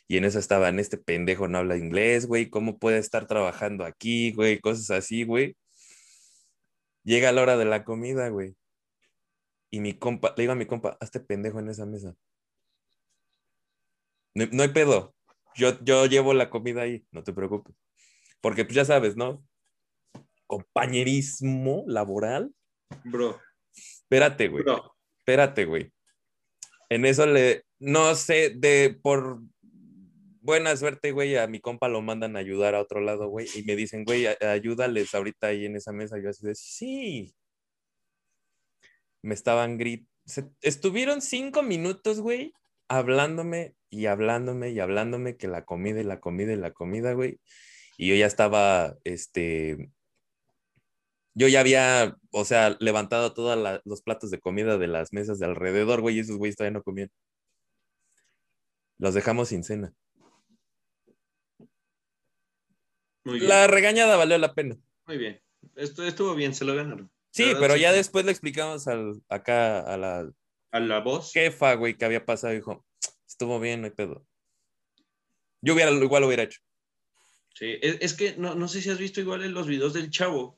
Y 0.07 0.17
en 0.17 0.23
eso 0.23 0.37
estaban, 0.37 0.77
este 0.77 0.99
pendejo 0.99 1.47
no 1.47 1.57
habla 1.57 1.77
inglés, 1.77 2.27
güey, 2.27 2.51
¿cómo 2.51 2.77
puede 2.77 2.99
estar 2.99 3.25
trabajando 3.25 3.83
aquí, 3.83 4.33
güey? 4.33 4.59
Cosas 4.59 4.91
así, 4.91 5.23
güey. 5.23 5.57
Llega 7.03 7.31
la 7.31 7.41
hora 7.41 7.57
de 7.57 7.65
la 7.65 7.83
comida, 7.83 8.29
güey. 8.29 8.55
Y 9.71 9.79
mi 9.79 9.97
compa, 9.97 10.35
le 10.37 10.43
digo 10.43 10.53
a 10.53 10.55
mi 10.55 10.67
compa, 10.67 10.95
hazte 10.99 11.21
pendejo 11.21 11.59
en 11.59 11.69
esa 11.69 11.87
mesa. 11.87 12.15
No, 14.35 14.45
no 14.51 14.61
hay 14.61 14.69
pedo. 14.69 15.15
Yo, 15.55 15.83
yo 15.83 16.05
llevo 16.05 16.35
la 16.35 16.51
comida 16.51 16.83
ahí, 16.83 17.03
no 17.11 17.23
te 17.23 17.33
preocupes. 17.33 17.75
Porque 18.41 18.63
pues 18.63 18.75
ya 18.75 18.85
sabes, 18.85 19.17
¿no? 19.17 19.43
Compañerismo 20.45 21.83
laboral. 21.87 22.53
Bro, 23.03 23.41
Espérate, 23.73 24.49
güey. 24.49 24.63
bro. 24.63 24.96
Espérate, 25.27 25.65
güey. 25.65 25.91
En 26.87 27.05
eso 27.05 27.25
le, 27.25 27.63
no 27.79 28.15
sé, 28.15 28.53
de 28.55 28.97
por 29.01 29.41
buena 30.39 30.73
suerte, 30.77 31.11
güey, 31.11 31.35
a 31.35 31.47
mi 31.47 31.59
compa 31.59 31.89
lo 31.89 32.01
mandan 32.01 32.37
a 32.37 32.39
ayudar 32.39 32.75
a 32.75 32.79
otro 32.79 33.01
lado, 33.01 33.27
güey, 33.27 33.45
y 33.53 33.63
me 33.63 33.75
dicen, 33.75 34.05
güey, 34.05 34.25
ayúdales 34.25 35.13
ahorita 35.13 35.47
ahí 35.47 35.65
en 35.65 35.75
esa 35.75 35.91
mesa. 35.91 36.17
Yo 36.17 36.29
así 36.29 36.47
de, 36.47 36.55
sí. 36.55 37.35
Me 39.21 39.33
estaban 39.33 39.77
gritando. 39.77 40.09
Estuvieron 40.61 41.21
cinco 41.21 41.61
minutos, 41.61 42.21
güey, 42.21 42.53
hablándome 42.87 43.75
y 43.89 44.05
hablándome 44.05 44.69
y 44.69 44.79
hablándome 44.79 45.35
que 45.35 45.49
la 45.49 45.65
comida 45.65 45.99
y 45.99 46.05
la 46.05 46.21
comida 46.21 46.53
y 46.53 46.57
la 46.57 46.71
comida, 46.71 47.11
güey. 47.11 47.41
Y 47.97 48.07
yo 48.07 48.15
ya 48.15 48.27
estaba, 48.27 48.95
este, 49.03 49.91
yo 51.37 51.47
ya 51.47 51.59
había, 51.59 52.17
o 52.31 52.45
sea, 52.45 52.75
levantado 52.79 53.31
todos 53.31 53.79
los 53.85 54.01
platos 54.01 54.31
de 54.31 54.39
comida 54.39 54.79
de 54.79 54.87
las 54.87 55.13
mesas 55.13 55.37
de 55.37 55.45
alrededor, 55.45 56.01
güey, 56.01 56.17
y 56.17 56.19
esos 56.21 56.37
güeyes 56.37 56.55
todavía 56.55 56.79
no 56.79 56.83
comían. 56.83 57.11
Los 58.97 59.13
dejamos 59.13 59.49
sin 59.49 59.63
cena. 59.63 59.93
Muy 63.23 63.37
bien. 63.37 63.49
La 63.49 63.67
regañada 63.67 64.17
valió 64.17 64.35
la 64.39 64.55
pena. 64.55 64.77
Muy 65.05 65.19
bien. 65.19 65.39
Esto 65.75 66.03
estuvo 66.07 66.33
bien, 66.33 66.55
se 66.55 66.65
lo 66.65 66.73
ganaron. 66.73 67.11
Sí, 67.29 67.43
verdad, 67.45 67.59
pero 67.59 67.73
sí. 67.75 67.81
ya 67.81 67.91
después 67.91 68.25
le 68.25 68.31
explicamos 68.31 68.87
al, 68.87 69.21
acá 69.29 69.81
a 69.81 69.95
la 69.95 70.31
A 70.71 70.79
la 70.79 71.01
voz. 71.01 71.33
jefa, 71.33 71.75
güey, 71.75 71.95
que 71.95 72.05
había 72.05 72.25
pasado, 72.25 72.53
dijo, 72.53 72.83
estuvo 73.27 73.59
bien, 73.59 73.81
no 73.81 73.85
hay 73.85 73.93
pedo. 73.93 74.25
Yo 75.61 75.75
hubiera, 75.75 75.91
igual 75.91 76.21
lo 76.21 76.27
hubiera 76.29 76.43
hecho. 76.43 76.61
Sí, 77.53 77.77
es, 77.79 77.97
es 78.01 78.15
que 78.15 78.35
no, 78.37 78.55
no 78.55 78.67
sé 78.67 78.81
si 78.81 78.89
has 78.89 78.97
visto 78.97 79.21
igual 79.21 79.43
en 79.43 79.53
los 79.53 79.67
videos 79.67 79.93
del 79.93 80.09
chavo 80.09 80.56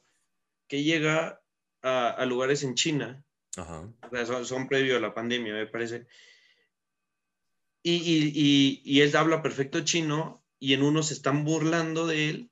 que 0.70 0.84
llega 0.84 1.42
a, 1.82 2.10
a 2.10 2.26
lugares 2.26 2.64
en 2.64 2.76
China, 2.76 3.26
Ajá. 3.58 3.82
o 4.02 4.10
sea, 4.10 4.26
son, 4.26 4.46
son 4.46 4.68
previo 4.70 4.96
a 4.96 5.02
la 5.02 5.14
pandemia, 5.14 5.54
me 5.54 5.68
parece. 5.68 6.08
Y, 7.84 7.94
y, 7.96 8.32
y, 8.34 8.82
y 8.86 9.02
él 9.02 9.16
habla 9.16 9.42
perfecto 9.42 9.82
chino 9.84 10.44
y 10.60 10.74
en 10.74 10.84
uno 10.84 11.02
se 11.04 11.14
están 11.14 11.44
burlando 11.46 12.08
de 12.08 12.30
él, 12.30 12.52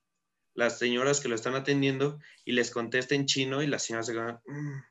las 0.53 0.79
señoras 0.79 1.19
que 1.19 1.27
lo 1.29 1.35
están 1.35 1.55
atendiendo, 1.55 2.19
y 2.45 2.53
les 2.53 2.71
contesta 2.71 3.13
en 3.15 3.25
chino 3.25 3.61
y 3.61 3.67
las 3.67 3.83
señoras 3.83 4.07
se 4.07 4.13
quedan. 4.13 4.39
"Mm". 4.45 4.81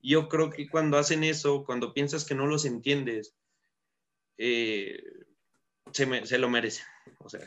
Yo 0.00 0.28
creo 0.28 0.50
que 0.50 0.68
cuando 0.68 0.96
hacen 0.98 1.24
eso, 1.24 1.64
cuando 1.64 1.92
piensas 1.94 2.24
que 2.24 2.34
no 2.34 2.46
los 2.46 2.64
entiendes, 2.64 3.34
eh, 4.38 5.02
se, 5.92 6.06
me- 6.06 6.26
se 6.26 6.38
lo 6.38 6.48
merecen. 6.48 6.84
O 7.18 7.28
sea, 7.28 7.40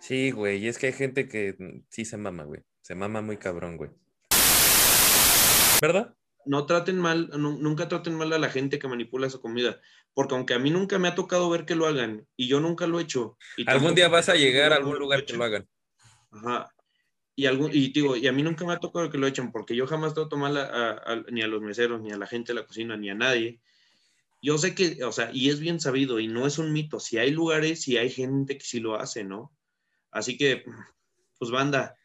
Sí, 0.00 0.30
güey, 0.32 0.58
y 0.62 0.68
es 0.68 0.78
que 0.78 0.88
hay 0.88 0.92
gente 0.92 1.28
que 1.28 1.56
sí 1.88 2.04
se 2.04 2.16
mama, 2.18 2.44
güey. 2.44 2.60
Se 2.82 2.94
mama 2.94 3.22
muy 3.22 3.38
cabrón, 3.38 3.76
güey. 3.78 3.90
¿Verdad? 5.86 6.14
no 6.46 6.66
traten 6.66 6.98
mal, 6.98 7.30
nu- 7.38 7.58
nunca 7.58 7.88
traten 7.88 8.14
mal 8.14 8.30
a 8.32 8.38
la 8.38 8.50
gente 8.50 8.78
que 8.78 8.86
manipula 8.86 9.30
su 9.30 9.40
comida, 9.40 9.80
porque 10.12 10.34
aunque 10.34 10.52
a 10.54 10.58
mí 10.58 10.70
nunca 10.70 10.98
me 10.98 11.08
ha 11.08 11.14
tocado 11.14 11.48
ver 11.48 11.64
que 11.64 11.74
lo 11.74 11.86
hagan 11.86 12.26
y 12.36 12.48
yo 12.48 12.60
nunca 12.60 12.86
lo 12.86 12.98
he 12.98 13.02
hecho. 13.02 13.38
y 13.56 13.64
Algún 13.68 13.94
día 13.94 14.08
vas 14.08 14.28
a 14.28 14.34
llegar 14.34 14.72
a 14.72 14.76
algún 14.76 14.98
lugar 14.98 15.24
que 15.24 15.32
lo 15.34 15.44
hagan. 15.44 15.66
Ajá. 16.30 16.70
Y, 17.36 17.46
algún, 17.46 17.70
y 17.72 17.92
digo, 17.92 18.14
y 18.14 18.26
a 18.28 18.32
mí 18.32 18.42
nunca 18.42 18.64
me 18.66 18.74
ha 18.74 18.78
tocado 18.78 19.08
que 19.10 19.16
lo 19.18 19.26
echen, 19.26 19.50
porque 19.52 19.74
yo 19.74 19.86
jamás 19.86 20.12
trato 20.14 20.36
mal 20.36 20.56
a- 20.58 20.64
a- 20.66 21.12
a- 21.12 21.24
ni 21.32 21.40
a 21.42 21.46
los 21.48 21.62
meseros, 21.62 22.00
ni 22.02 22.12
a 22.12 22.16
la 22.18 22.26
gente 22.26 22.52
de 22.52 22.60
la 22.60 22.66
cocina, 22.66 22.94
ni 22.96 23.08
a 23.10 23.14
nadie. 23.14 23.60
Yo 24.42 24.58
sé 24.58 24.74
que, 24.74 25.02
o 25.02 25.12
sea, 25.12 25.30
y 25.32 25.48
es 25.48 25.60
bien 25.60 25.80
sabido, 25.80 26.20
y 26.20 26.28
no 26.28 26.46
es 26.46 26.58
un 26.58 26.72
mito, 26.74 27.00
si 27.00 27.16
hay 27.16 27.30
lugares 27.30 27.88
y 27.88 27.96
hay 27.96 28.10
gente 28.10 28.58
que 28.58 28.64
sí 28.64 28.80
lo 28.80 28.96
hace, 28.96 29.24
¿no? 29.24 29.50
Así 30.10 30.36
que, 30.36 30.64
pues 31.38 31.50
banda, 31.50 31.96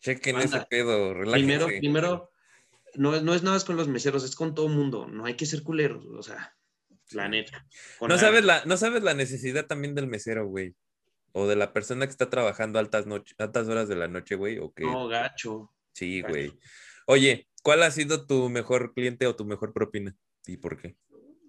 Chequen 0.00 0.38
ese 0.38 0.60
pedo, 0.70 1.12
relájense. 1.12 1.32
primero, 1.44 1.66
primero, 1.66 2.30
no, 2.98 3.14
es- 3.16 3.22
no 3.22 3.34
es 3.34 3.42
nada 3.42 3.56
más 3.56 3.64
con 3.64 3.76
los 3.76 3.88
meseros, 3.88 4.24
es 4.24 4.34
con 4.36 4.54
todo 4.54 4.68
mundo, 4.68 5.06
no 5.06 5.24
hay 5.24 5.34
que 5.34 5.46
ser 5.46 5.62
culeros, 5.62 6.04
o 6.06 6.22
sea, 6.22 6.54
la 7.12 7.28
neta. 7.28 7.66
No 8.00 8.08
la- 8.08 8.18
sabes, 8.18 8.44
la, 8.44 8.64
no 8.66 8.76
sabes 8.76 9.02
la 9.02 9.14
necesidad 9.14 9.66
también 9.66 9.94
del 9.94 10.06
mesero, 10.06 10.46
güey. 10.46 10.74
O 11.32 11.46
de 11.46 11.56
la 11.56 11.72
persona 11.72 12.06
que 12.06 12.10
está 12.10 12.28
trabajando 12.30 12.78
altas, 12.78 13.06
noche, 13.06 13.34
altas 13.38 13.68
horas 13.68 13.88
de 13.88 13.96
la 13.96 14.08
noche, 14.08 14.34
güey. 14.34 14.58
O 14.58 14.72
que... 14.72 14.84
No, 14.84 15.08
gacho. 15.08 15.72
sí, 15.92 16.20
gacho. 16.22 16.32
güey. 16.32 16.52
Oye, 17.06 17.48
¿cuál 17.62 17.82
ha 17.82 17.90
sido 17.90 18.26
tu 18.26 18.48
mejor 18.48 18.92
cliente 18.94 19.26
o 19.26 19.36
tu 19.36 19.44
mejor 19.44 19.72
propina? 19.72 20.16
¿Y 20.46 20.56
por 20.56 20.80
qué? 20.80 20.96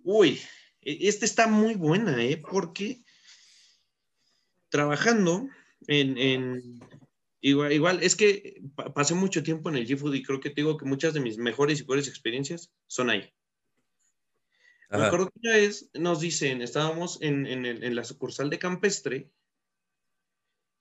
Uy, 0.04 0.40
e- 0.82 1.08
esta 1.08 1.26
está 1.26 1.48
muy 1.48 1.76
buena, 1.76 2.22
¿eh? 2.24 2.38
Porque 2.38 3.02
trabajando 4.70 5.48
en, 5.88 6.18
en- 6.18 6.80
igual, 7.42 7.72
igual, 7.74 8.04
es 8.04 8.16
que 8.16 8.62
pa- 8.76 8.94
pasé 8.94 9.14
mucho 9.16 9.44
tiempo 9.44 9.70
en 9.70 9.76
el 9.78 9.88
G-Food 9.88 10.16
y 10.16 10.24
creo 10.24 10.40
que 10.40 10.50
te 10.50 10.62
digo 10.62 10.78
que 10.78 10.86
muchas 10.86 11.14
de 11.14 11.20
mis 11.22 11.38
mejores 11.38 11.80
y 11.80 11.84
peores 11.84 12.08
experiencias 12.08 12.72
son 12.88 13.10
ahí. 13.10 13.34
Me 14.90 14.98
Ajá. 14.98 15.08
acuerdo 15.08 15.30
que 15.30 15.40
una 15.44 15.56
vez 15.56 15.90
nos 15.94 16.20
dicen, 16.20 16.62
estábamos 16.62 17.22
en, 17.22 17.46
en 17.46 17.66
el- 17.66 17.84
en 17.84 17.96
la 17.96 18.04
sucursal 18.04 18.50
de 18.50 18.58
Campestre 18.60 19.32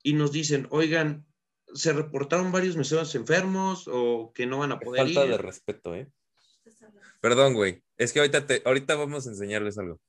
y 0.01 0.13
nos 0.13 0.31
dicen, 0.31 0.67
oigan, 0.71 1.25
se 1.73 1.93
reportaron 1.93 2.51
varios 2.51 2.75
meseros 2.75 3.13
enfermos 3.15 3.87
o 3.87 4.31
que 4.33 4.47
no 4.47 4.57
van 4.59 4.71
a 4.71 4.79
poder 4.79 5.05
falta 5.05 5.25
ir. 5.25 5.29
de 5.31 5.37
respeto, 5.37 5.93
¿eh? 5.93 6.11
Perdón, 7.21 7.53
güey. 7.53 7.83
Es 7.97 8.13
que 8.13 8.19
ahorita, 8.19 8.47
te, 8.47 8.61
ahorita 8.65 8.95
vamos 8.95 9.27
a 9.27 9.29
enseñarles 9.29 9.77
algo. 9.77 9.99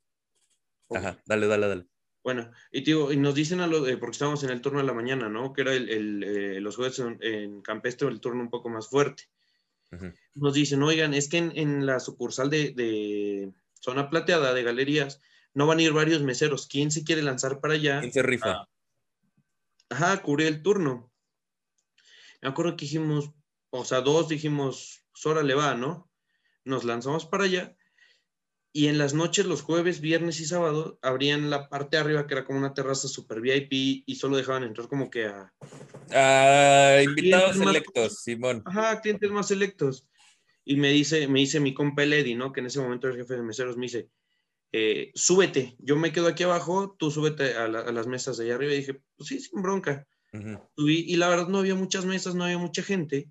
Ajá, 0.88 1.20
dale, 1.26 1.46
dale, 1.46 1.68
dale. 1.68 1.86
Bueno, 2.22 2.50
y, 2.70 2.82
te 2.82 2.90
digo, 2.90 3.12
y 3.12 3.16
nos 3.16 3.34
dicen 3.34 3.60
a 3.60 3.66
lo 3.66 3.80
de, 3.80 3.96
porque 3.96 4.12
estábamos 4.12 4.42
en 4.44 4.50
el 4.50 4.60
turno 4.60 4.80
de 4.80 4.86
la 4.86 4.92
mañana, 4.92 5.28
¿no? 5.28 5.52
Que 5.52 5.62
era 5.62 5.72
el, 5.72 5.88
el, 5.88 6.24
eh, 6.24 6.60
los 6.60 6.76
jueves 6.76 6.98
en, 6.98 7.18
en 7.22 7.62
Campestre, 7.62 8.08
el 8.08 8.20
turno 8.20 8.42
un 8.42 8.50
poco 8.50 8.68
más 8.68 8.88
fuerte. 8.88 9.24
Nos 10.34 10.54
dicen, 10.54 10.82
oigan, 10.82 11.14
es 11.14 11.28
que 11.28 11.38
en, 11.38 11.52
en 11.56 11.84
la 11.84 11.98
sucursal 11.98 12.48
de, 12.48 12.70
de 12.70 13.52
zona 13.74 14.08
plateada 14.08 14.54
de 14.54 14.62
galerías 14.62 15.20
no 15.52 15.66
van 15.66 15.78
a 15.78 15.82
ir 15.82 15.92
varios 15.92 16.22
meseros. 16.22 16.68
¿Quién 16.68 16.92
se 16.92 17.02
quiere 17.02 17.22
lanzar 17.22 17.60
para 17.60 17.74
allá? 17.74 18.00
¿Quién 18.00 18.12
se 18.12 18.22
rifa? 18.22 18.50
Ah. 18.52 18.68
Ajá, 19.88 20.22
cubrir 20.22 20.46
el 20.46 20.62
turno. 20.62 21.10
Me 22.40 22.48
acuerdo 22.48 22.76
que 22.76 22.84
dijimos, 22.84 23.32
o 23.70 23.84
sea, 23.84 24.00
dos 24.00 24.28
dijimos, 24.28 25.04
Sora 25.12 25.42
le 25.42 25.54
va, 25.54 25.74
¿no? 25.74 26.08
Nos 26.64 26.84
lanzamos 26.84 27.26
para 27.26 27.44
allá 27.44 27.76
y 28.72 28.86
en 28.86 28.98
las 28.98 29.14
noches, 29.14 29.46
los 29.46 29.62
jueves, 29.62 30.00
viernes 30.00 30.38
y 30.40 30.44
sábado, 30.46 30.98
abrían 31.02 31.50
la 31.50 31.68
parte 31.68 31.96
de 31.96 32.02
arriba 32.02 32.26
que 32.26 32.34
era 32.34 32.44
como 32.44 32.58
una 32.58 32.72
terraza 32.74 33.08
super 33.08 33.40
VIP 33.40 34.04
y 34.06 34.14
solo 34.16 34.36
dejaban 34.36 34.62
entrar 34.64 34.88
como 34.88 35.10
que 35.10 35.26
a, 35.26 35.52
Ah, 36.12 37.00
invitados 37.02 37.52
Clientes 37.52 37.56
más- 37.56 37.66
selectos, 37.74 38.22
Simón. 38.22 38.62
ajá, 38.64 39.00
clientes 39.00 39.30
más 39.30 39.48
selectos. 39.48 40.06
Y 40.64 40.76
me 40.76 40.90
dice, 40.90 41.26
me 41.28 41.40
dice 41.40 41.58
mi 41.60 41.74
compa 41.74 42.02
el 42.02 42.12
Eddie, 42.12 42.36
¿no? 42.36 42.52
Que 42.52 42.60
en 42.60 42.66
ese 42.66 42.80
momento 42.80 43.06
era 43.08 43.16
el 43.16 43.22
jefe 43.22 43.34
de 43.34 43.42
meseros, 43.42 43.76
me 43.76 43.86
dice, 43.86 44.08
eh, 44.72 45.10
súbete, 45.14 45.74
yo 45.78 45.96
me 45.96 46.12
quedo 46.12 46.28
aquí 46.28 46.42
abajo, 46.44 46.94
tú 46.98 47.10
súbete 47.10 47.54
a, 47.54 47.66
la- 47.68 47.80
a 47.80 47.92
las 47.92 48.06
mesas 48.06 48.36
de 48.36 48.44
allá 48.44 48.54
arriba. 48.56 48.72
Y 48.74 48.76
dije, 48.78 49.00
pues 49.16 49.28
sí, 49.28 49.40
sin 49.40 49.62
bronca. 49.62 50.06
Ujú. 50.32 50.60
subí 50.76 51.00
y 51.08 51.16
la 51.16 51.28
verdad 51.28 51.48
no 51.48 51.58
había 51.58 51.74
muchas 51.74 52.04
mesas, 52.04 52.36
no 52.36 52.44
había 52.44 52.56
mucha 52.58 52.84
gente, 52.84 53.28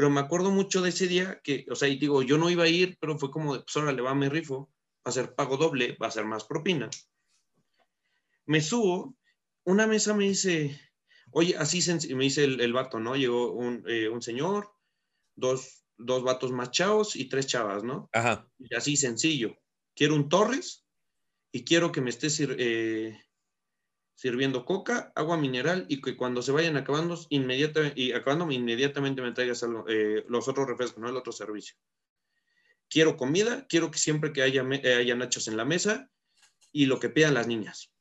pero 0.00 0.08
me 0.08 0.20
acuerdo 0.20 0.50
mucho 0.50 0.80
de 0.80 0.88
ese 0.88 1.06
día 1.06 1.42
que, 1.44 1.66
o 1.70 1.74
sea, 1.74 1.86
y 1.86 1.98
digo, 1.98 2.22
yo 2.22 2.38
no 2.38 2.48
iba 2.48 2.64
a 2.64 2.68
ir, 2.68 2.96
pero 2.98 3.18
fue 3.18 3.30
como, 3.30 3.52
de, 3.52 3.60
pues 3.60 3.76
ahora 3.76 3.92
le 3.92 4.00
va 4.00 4.12
a 4.12 4.14
mi 4.14 4.30
rifo, 4.30 4.72
va 5.06 5.10
a 5.10 5.12
ser 5.12 5.34
pago 5.34 5.58
doble, 5.58 5.94
va 6.02 6.06
a 6.06 6.10
ser 6.10 6.24
más 6.24 6.44
propina. 6.44 6.88
Me 8.46 8.62
subo, 8.62 9.14
una 9.64 9.86
mesa 9.86 10.14
me 10.14 10.24
dice, 10.24 10.80
oye, 11.32 11.54
así 11.54 11.82
me 12.14 12.24
dice 12.24 12.44
el, 12.44 12.62
el 12.62 12.72
vato, 12.72 12.98
¿no? 12.98 13.14
Llegó 13.14 13.52
un, 13.52 13.84
eh, 13.86 14.08
un 14.08 14.22
señor, 14.22 14.72
dos, 15.36 15.84
dos 15.98 16.22
vatos 16.22 16.50
más 16.50 16.70
chavos 16.70 17.14
y 17.14 17.28
tres 17.28 17.46
chavas, 17.46 17.84
¿no? 17.84 18.08
Ajá. 18.14 18.50
Y 18.58 18.74
así 18.74 18.96
sencillo. 18.96 19.58
Quiero 19.94 20.14
un 20.14 20.30
Torres 20.30 20.86
y 21.52 21.62
quiero 21.62 21.92
que 21.92 22.00
me 22.00 22.08
estés 22.08 22.40
eh, 22.40 23.22
sirviendo 24.20 24.66
coca, 24.66 25.12
agua 25.14 25.38
mineral 25.38 25.86
y 25.88 26.02
que 26.02 26.14
cuando 26.14 26.42
se 26.42 26.52
vayan 26.52 26.76
acabando, 26.76 27.18
inmediata, 27.30 27.90
y 27.94 28.12
acabando, 28.12 28.52
inmediatamente 28.52 29.22
me 29.22 29.32
traigas 29.32 29.64
eh, 29.88 30.26
los 30.28 30.46
otros 30.46 30.68
refrescos, 30.68 31.00
¿no? 31.00 31.08
El 31.08 31.16
otro 31.16 31.32
servicio. 31.32 31.74
Quiero 32.90 33.16
comida, 33.16 33.66
quiero 33.66 33.90
que 33.90 33.98
siempre 33.98 34.34
que 34.34 34.42
haya, 34.42 34.62
eh, 34.62 34.94
haya 34.96 35.14
nachos 35.14 35.48
en 35.48 35.56
la 35.56 35.64
mesa 35.64 36.10
y 36.70 36.84
lo 36.84 37.00
que 37.00 37.08
pidan 37.08 37.32
las 37.32 37.46
niñas. 37.46 37.94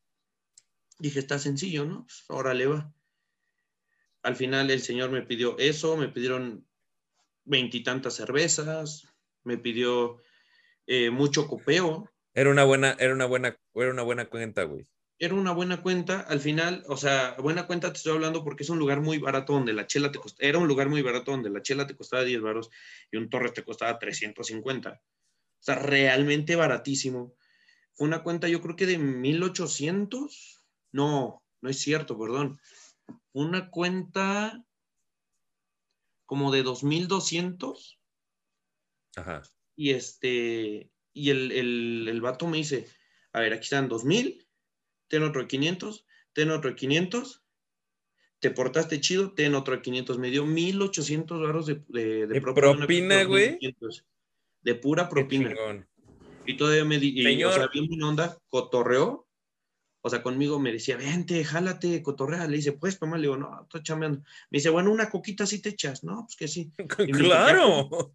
Dije, 0.97 1.19
está 1.19 1.39
sencillo, 1.39 1.85
¿no? 1.85 2.03
Pues, 2.03 2.25
órale 2.27 2.65
va. 2.65 2.93
Al 4.21 4.35
final 4.35 4.69
el 4.71 4.81
señor 4.81 5.11
me 5.11 5.21
pidió 5.21 5.57
eso, 5.57 5.95
me 5.95 6.09
pidieron 6.09 6.67
veintitantas 7.45 8.15
cervezas, 8.15 9.07
me 9.45 9.57
pidió 9.57 10.21
eh, 10.85 11.11
mucho 11.11 11.47
copeo, 11.47 12.11
Era 12.33 12.49
una 12.49 12.65
buena, 12.65 12.97
era 12.99 13.13
una 13.13 13.25
buena, 13.25 13.57
era 13.73 13.91
una 13.91 14.03
buena 14.03 14.25
cuenta, 14.25 14.63
güey. 14.63 14.85
Era 15.19 15.35
una 15.35 15.51
buena 15.51 15.81
cuenta, 15.81 16.21
al 16.21 16.39
final, 16.39 16.83
o 16.87 16.95
sea, 16.95 17.35
buena 17.39 17.67
cuenta 17.67 17.91
te 17.91 17.97
estoy 17.97 18.13
hablando 18.13 18.41
porque 18.45 18.63
es 18.63 18.69
un 18.69 18.79
lugar 18.79 19.01
muy 19.01 19.17
barato 19.17 19.51
donde 19.51 19.73
la 19.73 19.85
chela 19.85 20.11
te 20.11 20.17
costaba, 20.17 20.47
era 20.47 20.57
un 20.59 20.67
lugar 20.67 20.87
muy 20.87 21.01
barato 21.01 21.31
donde 21.31 21.49
la 21.49 21.61
chela 21.61 21.85
te 21.85 21.95
costaba 21.95 22.23
10 22.23 22.41
baros 22.41 22.69
y 23.11 23.17
un 23.17 23.29
Torres 23.29 23.53
te 23.53 23.65
costaba 23.65 23.99
350. 23.99 24.91
O 24.91 25.61
sea, 25.61 25.75
realmente 25.75 26.55
baratísimo. 26.55 27.35
Fue 27.93 28.07
una 28.07 28.23
cuenta 28.23 28.47
yo 28.47 28.61
creo 28.61 28.77
que 28.77 28.85
de 28.85 28.97
1800. 28.97 30.63
No, 30.93 31.43
no 31.61 31.69
es 31.69 31.79
cierto, 31.79 32.17
perdón. 32.17 32.61
Una 33.33 33.69
cuenta 33.69 34.63
como 36.25 36.49
de 36.51 36.63
2200 36.63 37.99
Ajá. 39.17 39.41
y 39.75 39.89
este, 39.91 40.91
y 41.11 41.29
el, 41.31 41.51
el, 41.51 42.07
el 42.07 42.21
vato 42.21 42.47
me 42.47 42.57
dice, 42.57 42.87
a 43.33 43.41
ver, 43.41 43.51
aquí 43.51 43.63
están 43.63 43.89
2000, 43.89 44.48
ten 45.09 45.23
otro 45.23 45.41
de 45.41 45.47
500, 45.47 46.05
ten 46.33 46.49
otro 46.51 46.69
de 46.69 46.75
500, 46.77 47.43
te 48.39 48.51
portaste 48.51 49.01
chido, 49.01 49.33
ten 49.33 49.53
otro 49.55 49.75
de 49.75 49.81
500, 49.81 50.17
me 50.17 50.29
dio 50.29 50.45
1800 50.45 51.41
baros 51.41 51.65
de, 51.65 51.81
de, 51.89 52.25
¿De 52.27 52.41
propina, 52.41 53.23
güey? 53.25 53.51
1500, 53.59 54.05
De 54.61 54.75
pura 54.75 55.09
propina. 55.09 55.53
Y 56.45 56.55
todavía 56.57 56.85
me 56.85 56.99
di, 56.99 57.09
y, 57.21 57.43
o 57.43 57.51
sea, 57.51 57.67
bien 57.67 57.87
buena 57.87 58.07
onda, 58.07 58.37
cotorreó. 58.47 59.25
O 60.01 60.09
sea, 60.09 60.23
conmigo 60.23 60.59
me 60.59 60.71
decía, 60.71 60.95
vente, 60.95 61.43
jálate, 61.43 62.01
cotorrea. 62.01 62.47
Le 62.47 62.55
dice, 62.55 62.71
pues, 62.71 63.01
mamá, 63.01 63.17
le 63.17 63.23
digo, 63.23 63.35
no, 63.35 63.63
estoy 63.63 63.83
chambeando. 63.83 64.19
Me 64.49 64.57
dice, 64.59 64.69
bueno, 64.69 64.91
una 64.91 65.09
coquita 65.09 65.45
sí 65.45 65.61
te 65.61 65.69
echas. 65.69 66.05
No, 66.05 66.23
pues 66.25 66.37
que 66.37 66.47
sí. 66.47 66.71
dice, 67.05 67.19
Claro. 67.19 68.13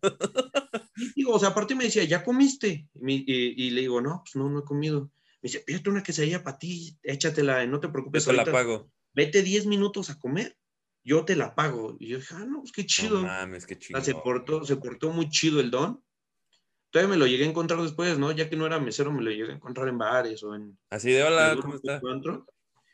Y 0.96 1.12
digo, 1.16 1.34
o 1.34 1.38
sea, 1.38 1.50
aparte 1.50 1.74
me 1.74 1.84
decía, 1.84 2.02
¿ya 2.04 2.24
comiste? 2.24 2.88
Y, 2.94 2.98
me- 3.00 3.12
y- 3.12 3.54
y 3.66 3.70
le 3.70 3.82
digo, 3.82 4.00
no, 4.00 4.22
pues 4.24 4.34
no, 4.36 4.48
no 4.48 4.60
he 4.60 4.64
comido. 4.64 5.10
Me 5.44 5.48
dice, 5.48 5.60
pídete 5.60 5.90
una 5.90 6.02
quesadilla 6.02 6.42
para 6.42 6.56
ti, 6.56 6.98
échatela, 7.02 7.66
no 7.66 7.78
te 7.78 7.90
preocupes. 7.90 8.22
Eso 8.22 8.32
la 8.32 8.38
ahorita 8.38 8.56
pago. 8.56 8.90
Vete 9.12 9.42
10 9.42 9.66
minutos 9.66 10.08
a 10.08 10.18
comer, 10.18 10.56
yo 11.04 11.26
te 11.26 11.36
la 11.36 11.54
pago. 11.54 11.98
Y 12.00 12.08
yo 12.08 12.16
dije, 12.16 12.34
ah, 12.34 12.46
no, 12.48 12.60
pues 12.60 12.72
qué 12.72 12.86
chido. 12.86 13.20
No 13.20 13.26
mames, 13.26 13.66
qué 13.66 13.74
O 13.74 13.76
sea, 13.76 13.86
chingón. 13.88 14.04
se 14.04 14.14
portó, 14.14 14.64
se 14.64 14.76
portó 14.76 15.10
muy 15.10 15.28
chido 15.28 15.60
el 15.60 15.70
don. 15.70 16.02
Todavía 16.88 17.10
me 17.10 17.18
lo 17.18 17.26
llegué 17.26 17.44
a 17.44 17.48
encontrar 17.48 17.78
después, 17.82 18.18
¿no? 18.18 18.32
Ya 18.32 18.48
que 18.48 18.56
no 18.56 18.64
era 18.64 18.80
mesero, 18.80 19.12
me 19.12 19.22
lo 19.22 19.30
llegué 19.30 19.52
a 19.52 19.56
encontrar 19.56 19.86
en 19.88 19.98
bares 19.98 20.42
o 20.44 20.54
en... 20.54 20.78
Así 20.88 21.12
de 21.12 21.22
hola, 21.22 21.58
¿cómo 21.60 21.74
está? 21.74 21.96
encuentro. 21.96 22.46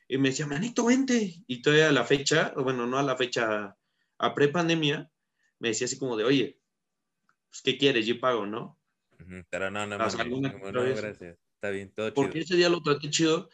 Y 0.09 0.19
me 0.19 0.31
decía, 0.31 0.49
manito, 0.49 0.87
vente. 0.87 1.45
Y 1.47 1.63
todavía 1.63 1.91
a 1.91 1.93
la 1.93 2.05
fecha, 2.05 2.53
o 2.57 2.65
bueno, 2.65 2.85
no 2.85 2.99
a 2.99 3.05
la 3.05 3.17
fecha, 3.17 3.77
a 4.19 4.35
pre-pandemia, 4.35 5.09
me 5.61 5.69
decía 5.69 5.85
así 5.85 5.97
como 5.97 6.17
de, 6.17 6.25
oye, 6.25 6.59
pues, 7.49 7.63
¿qué 7.63 7.79
quieres? 7.79 8.07
Yo 8.07 8.19
pago, 8.19 8.45
¿no? 8.45 8.77
Pero 9.51 9.71
no, 9.71 9.87
no, 9.87 9.99
no, 9.99 10.83
vez. 10.83 11.01
gracias. 11.01 11.39
Está 11.61 11.69
bien, 11.69 11.93
todo 11.95 12.09
chido. 12.09 12.15
Porque 12.15 12.39
ese 12.39 12.57
día 12.57 12.71
lo 12.71 12.83
traté 12.83 13.11
chido, 13.11 13.51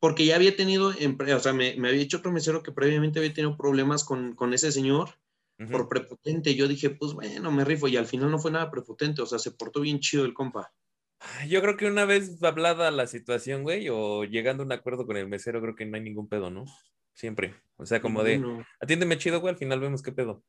porque 0.00 0.26
ya 0.26 0.34
había 0.34 0.56
tenido, 0.56 0.88
o 0.88 1.38
sea, 1.38 1.52
me, 1.52 1.76
me 1.76 1.86
había 1.86 2.00
dicho 2.00 2.16
otro 2.16 2.32
mesero 2.32 2.64
que 2.64 2.72
previamente 2.72 3.20
había 3.20 3.32
tenido 3.32 3.56
problemas 3.56 4.02
con, 4.02 4.34
con 4.34 4.52
ese 4.52 4.72
señor 4.72 5.10
por 5.70 5.88
prepotente. 5.88 6.56
Yo 6.56 6.66
dije, 6.66 6.90
pues 6.90 7.12
bueno, 7.12 7.52
me 7.52 7.64
rifo, 7.64 7.86
y 7.86 7.96
al 7.96 8.06
final 8.06 8.32
no 8.32 8.40
fue 8.40 8.50
nada 8.50 8.72
prepotente, 8.72 9.22
o 9.22 9.26
sea, 9.26 9.38
se 9.38 9.52
portó 9.52 9.82
bien 9.82 10.00
chido 10.00 10.24
el 10.24 10.34
compa. 10.34 10.72
Yo 11.48 11.62
creo 11.62 11.76
que 11.76 11.86
una 11.86 12.04
vez 12.06 12.42
hablada 12.42 12.90
la 12.90 13.06
situación, 13.06 13.62
güey, 13.62 13.88
o 13.88 14.24
llegando 14.24 14.64
a 14.64 14.66
un 14.66 14.72
acuerdo 14.72 15.06
con 15.06 15.16
el 15.16 15.28
mesero, 15.28 15.60
creo 15.60 15.76
que 15.76 15.86
no 15.86 15.96
hay 15.96 16.02
ningún 16.02 16.28
pedo, 16.28 16.50
¿no? 16.50 16.64
Siempre. 17.12 17.54
O 17.76 17.86
sea, 17.86 18.02
como 18.02 18.24
de, 18.24 18.42
atiéndeme 18.80 19.16
chido, 19.16 19.40
güey, 19.40 19.52
al 19.52 19.58
final 19.58 19.78
vemos 19.78 20.02
qué 20.02 20.10
pedo. 20.10 20.42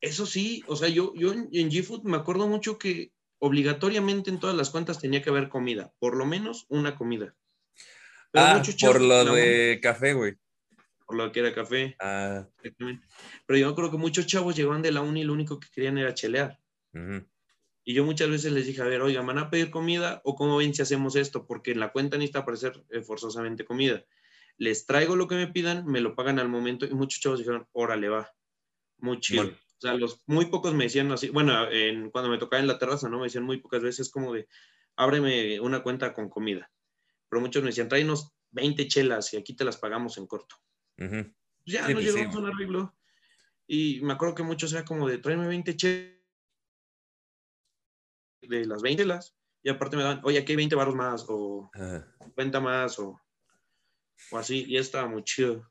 Eso 0.00 0.24
sí, 0.24 0.64
o 0.68 0.74
sea, 0.74 0.88
yo, 0.88 1.12
yo 1.14 1.34
en, 1.34 1.50
en 1.52 1.70
G-Food 1.70 2.04
me 2.04 2.16
acuerdo 2.16 2.48
mucho 2.48 2.78
que 2.78 3.12
obligatoriamente 3.38 4.30
en 4.30 4.40
todas 4.40 4.56
las 4.56 4.70
cuentas 4.70 4.98
tenía 4.98 5.22
que 5.22 5.30
haber 5.30 5.48
comida, 5.48 5.92
por 5.98 6.16
lo 6.16 6.26
menos 6.26 6.66
una 6.68 6.96
comida. 6.96 7.34
Pero 8.32 8.46
ah, 8.46 8.54
muchos 8.56 8.76
chavos 8.76 8.96
por 8.96 9.02
lo 9.06 9.24
la- 9.24 9.32
de 9.32 9.78
café, 9.82 10.12
güey. 10.14 10.36
Por 11.06 11.16
lo 11.16 11.30
que 11.30 11.40
era 11.40 11.54
café, 11.54 11.96
Ah. 12.00 12.48
Pero 13.46 13.58
yo 13.58 13.74
creo 13.74 13.90
que 13.90 13.96
muchos 13.96 14.26
chavos 14.26 14.56
llegaban 14.56 14.82
de 14.82 14.90
la 14.92 15.02
uni 15.02 15.20
y 15.20 15.24
lo 15.24 15.32
único 15.32 15.60
que 15.60 15.68
querían 15.72 15.98
era 15.98 16.14
chelear. 16.14 16.58
ujú. 16.92 17.24
Y 17.88 17.94
yo 17.94 18.04
muchas 18.04 18.28
veces 18.28 18.50
les 18.52 18.66
dije, 18.66 18.82
a 18.82 18.86
ver, 18.86 19.00
oiga, 19.00 19.22
¿van 19.22 19.38
a 19.38 19.48
pedir 19.48 19.70
comida 19.70 20.20
o 20.24 20.34
cómo 20.34 20.56
ven 20.56 20.74
si 20.74 20.82
hacemos 20.82 21.14
esto? 21.14 21.46
Porque 21.46 21.70
en 21.70 21.78
la 21.78 21.92
cuenta 21.92 22.16
necesita 22.16 22.40
aparecer 22.40 22.84
eh, 22.90 23.00
forzosamente 23.00 23.64
comida. 23.64 24.04
Les 24.58 24.86
traigo 24.86 25.14
lo 25.14 25.28
que 25.28 25.36
me 25.36 25.46
pidan, 25.46 25.86
me 25.86 26.00
lo 26.00 26.16
pagan 26.16 26.40
al 26.40 26.48
momento 26.48 26.84
y 26.84 26.94
muchos 26.94 27.20
chavos 27.20 27.38
dijeron, 27.38 27.68
órale, 27.70 28.08
va. 28.08 28.28
Muy 28.98 29.20
chido. 29.20 29.44
Bueno. 29.44 29.58
O 29.78 29.80
sea, 29.80 29.94
los 29.94 30.22
muy 30.26 30.46
pocos 30.46 30.74
me 30.74 30.84
decían 30.84 31.12
así, 31.12 31.28
bueno, 31.28 31.70
en, 31.70 32.10
cuando 32.10 32.30
me 32.30 32.38
tocaba 32.38 32.60
en 32.60 32.66
la 32.66 32.78
terraza, 32.78 33.08
¿no? 33.08 33.18
Me 33.18 33.24
decían 33.24 33.44
muy 33.44 33.58
pocas 33.58 33.82
veces 33.82 34.10
como 34.10 34.32
de, 34.32 34.48
ábreme 34.96 35.60
una 35.60 35.82
cuenta 35.82 36.14
con 36.14 36.30
comida. 36.30 36.70
Pero 37.28 37.40
muchos 37.40 37.62
me 37.62 37.68
decían, 37.68 37.88
tráenos 37.88 38.32
20 38.52 38.88
chelas 38.88 39.34
y 39.34 39.36
aquí 39.36 39.54
te 39.54 39.64
las 39.64 39.76
pagamos 39.76 40.16
en 40.16 40.26
corto. 40.26 40.56
Pues 40.96 41.10
ya 41.66 41.86
Sí, 41.86 41.92
nos 41.92 42.02
pues 42.02 42.06
sí, 42.06 42.12
llegamos 42.12 42.36
a 42.36 42.38
un 42.38 42.46
arreglo. 42.46 42.94
Y 43.66 44.00
me 44.00 44.14
acuerdo 44.14 44.34
que 44.34 44.42
muchos 44.44 44.72
era 44.72 44.84
como 44.84 45.08
de, 45.08 45.18
tráeme 45.18 45.46
20 45.46 45.76
chelas 45.76 46.16
de 48.40 48.64
las 48.64 48.80
20 48.82 49.02
chelas. 49.02 49.36
Y 49.62 49.68
aparte 49.68 49.96
me 49.96 50.04
daban, 50.04 50.20
oye, 50.22 50.38
aquí 50.38 50.52
hay 50.52 50.56
20 50.56 50.76
baros 50.76 50.94
más, 50.94 51.26
o 51.28 51.70
Ajá. 51.74 52.06
50 52.20 52.60
más, 52.60 52.98
o, 52.98 53.20
o 54.30 54.38
así. 54.38 54.64
Y 54.68 54.76
estaba 54.76 55.08
muy 55.08 55.24
chido. 55.24 55.68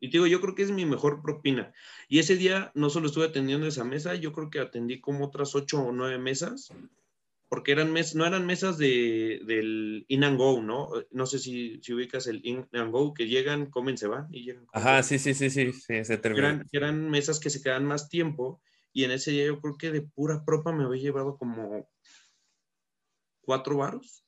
Y 0.00 0.08
te 0.08 0.12
digo, 0.12 0.26
yo 0.26 0.40
creo 0.40 0.54
que 0.54 0.62
es 0.62 0.70
mi 0.70 0.86
mejor 0.86 1.22
propina. 1.22 1.72
Y 2.08 2.18
ese 2.18 2.36
día 2.36 2.72
no 2.74 2.90
solo 2.90 3.06
estuve 3.06 3.26
atendiendo 3.26 3.66
esa 3.66 3.84
mesa, 3.84 4.14
yo 4.14 4.32
creo 4.32 4.50
que 4.50 4.58
atendí 4.58 5.00
como 5.00 5.26
otras 5.26 5.54
8 5.54 5.80
o 5.80 5.92
9 5.92 6.18
mesas. 6.18 6.72
Porque 7.48 7.72
eran 7.72 7.92
mes, 7.92 8.14
no 8.14 8.24
eran 8.24 8.46
mesas 8.46 8.78
de, 8.78 9.40
del 9.44 10.04
in 10.08 10.24
and 10.24 10.38
go, 10.38 10.62
¿no? 10.62 10.88
No 11.10 11.26
sé 11.26 11.40
si, 11.40 11.80
si 11.82 11.92
ubicas 11.92 12.28
el 12.28 12.40
in 12.44 12.66
and 12.72 12.92
go, 12.92 13.12
que 13.12 13.26
llegan, 13.26 13.66
comen, 13.66 13.98
se 13.98 14.06
van 14.06 14.28
y 14.30 14.44
llegan. 14.44 14.66
comen, 14.66 14.88
Ajá, 14.88 15.02
sí, 15.02 15.18
sí, 15.18 15.34
sí, 15.34 15.50
sí, 15.50 15.72
sí, 15.72 15.94
ese 15.94 16.16
término. 16.16 16.46
eran, 16.46 16.66
eran 16.72 17.10
mesas 17.10 17.40
que 17.40 17.50
se 17.50 17.60
quedan 17.60 17.84
más 17.84 18.08
tiempo 18.08 18.62
y 18.92 19.04
en 19.04 19.10
ese 19.12 19.32
día 19.32 19.46
yo 19.46 19.60
creo 19.60 19.76
que 19.76 19.90
de 19.90 20.02
pura 20.02 20.44
propa 20.44 20.72
me 20.72 20.84
había 20.84 21.02
llevado 21.02 21.36
como 21.36 21.88
cuatro 23.42 23.76
varos, 23.78 24.24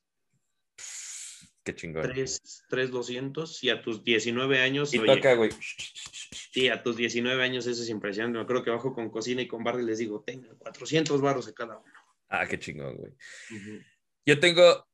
Qué 1.65 1.75
chingón. 1.75 2.03
tres, 2.03 2.65
tres 2.69 2.91
doscientos 2.91 3.63
y 3.63 3.71
a 3.71 3.83
tus 3.83 4.03
19 4.03 4.61
años, 4.61 4.93
Y 4.93 4.99
oye, 4.99 5.17
toca, 5.17 5.35
güey. 5.35 5.51
sí, 6.53 6.69
a 6.69 6.83
tus 6.83 6.97
19 6.97 7.43
años 7.43 7.67
eso 7.67 7.83
es 7.83 7.89
impresionante, 7.89 8.39
me 8.39 8.43
acuerdo 8.43 8.65
que 8.65 8.71
bajo 8.71 8.93
con 8.93 9.11
cocina 9.11 9.43
y 9.43 9.49
con 9.49 9.63
bar 9.63 9.79
y 9.81 9.85
les 9.85 9.99
digo, 9.99 10.23
tengan 10.27 10.57
400 10.57 11.21
varos 11.21 11.47
a 11.49 11.53
cada 11.53 11.79
uno. 11.79 11.93
Ah, 12.29 12.47
qué 12.47 12.59
chingón, 12.59 12.97
güey. 12.97 13.13
Yo 14.27 14.41
tengo 14.41 14.87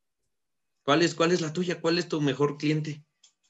¿Cuál 0.82 1.02
es, 1.02 1.14
¿Cuál 1.14 1.32
es 1.32 1.42
la 1.42 1.52
tuya? 1.52 1.80
¿Cuál 1.82 1.98
es 1.98 2.08
tu 2.08 2.20
mejor 2.20 2.56
cliente? 2.56 3.04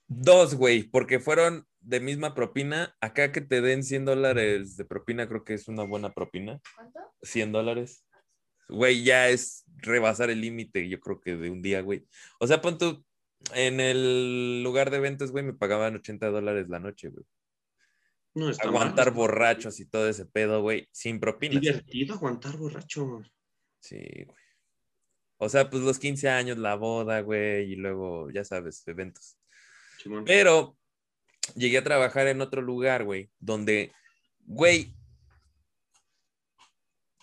dos, 0.09 0.55
güey, 0.55 0.83
porque 0.85 1.21
fueron 1.21 1.67
de 1.81 2.01
misma 2.01 2.35
propina. 2.35 2.97
Acá 3.01 3.31
que 3.31 3.41
te 3.41 3.61
den 3.61 3.85
100 3.85 4.07
dólares 4.07 4.77
de 4.77 4.85
propina, 4.85 5.29
creo 5.29 5.45
que 5.45 5.55
es 5.55 5.69
una 5.69 5.85
buena 5.85 6.13
propina. 6.13 6.61
¿Cuánto? 6.75 6.99
100 7.23 7.53
dólares. 7.53 8.05
Güey, 8.69 9.05
ya 9.05 9.29
es 9.29 9.65
rebasar 9.77 10.31
el 10.31 10.41
límite, 10.41 10.89
yo 10.89 10.99
creo 10.99 11.21
que 11.21 11.37
de 11.37 11.51
un 11.51 11.63
día, 11.63 11.81
güey. 11.81 12.07
O 12.41 12.47
sea, 12.47 12.61
pon 12.61 12.77
tú, 12.77 13.05
en 13.55 13.81
el 13.81 14.63
lugar 14.63 14.91
de 14.91 14.99
eventos, 14.99 15.31
güey, 15.31 15.45
me 15.45 15.55
pagaban 15.55 15.97
80 15.97 16.29
dólares 16.29 16.69
la 16.69 16.81
noche, 16.81 17.09
güey. 17.09 17.25
No 18.35 18.51
está 18.51 18.69
Aguantar 18.69 19.07
mal. 19.07 19.15
borrachos 19.15 19.81
y 19.81 19.87
todo 19.87 20.09
ese 20.09 20.27
pedo, 20.27 20.63
güey, 20.63 20.89
sin 20.93 21.19
propinas. 21.19 21.61
Divertido 21.61 22.15
aguantar 22.15 22.57
borracho. 22.57 23.23
Sí, 23.81 23.99
güey. 24.27 24.39
O 25.39 25.49
sea, 25.49 25.71
pues 25.71 25.83
los 25.83 25.99
15 25.99 26.29
años, 26.29 26.59
la 26.59 26.75
boda, 26.75 27.21
güey, 27.21 27.73
y 27.73 27.77
luego, 27.77 28.31
ya 28.31 28.45
sabes, 28.45 28.87
eventos. 28.87 29.39
Simón. 30.03 30.25
Pero 30.25 30.77
llegué 31.55 31.79
a 31.79 31.85
trabajar 31.85 32.27
en 32.27 32.41
otro 32.41 32.61
lugar, 32.61 33.05
güey, 33.05 33.31
donde, 33.39 33.93
güey, 34.41 34.95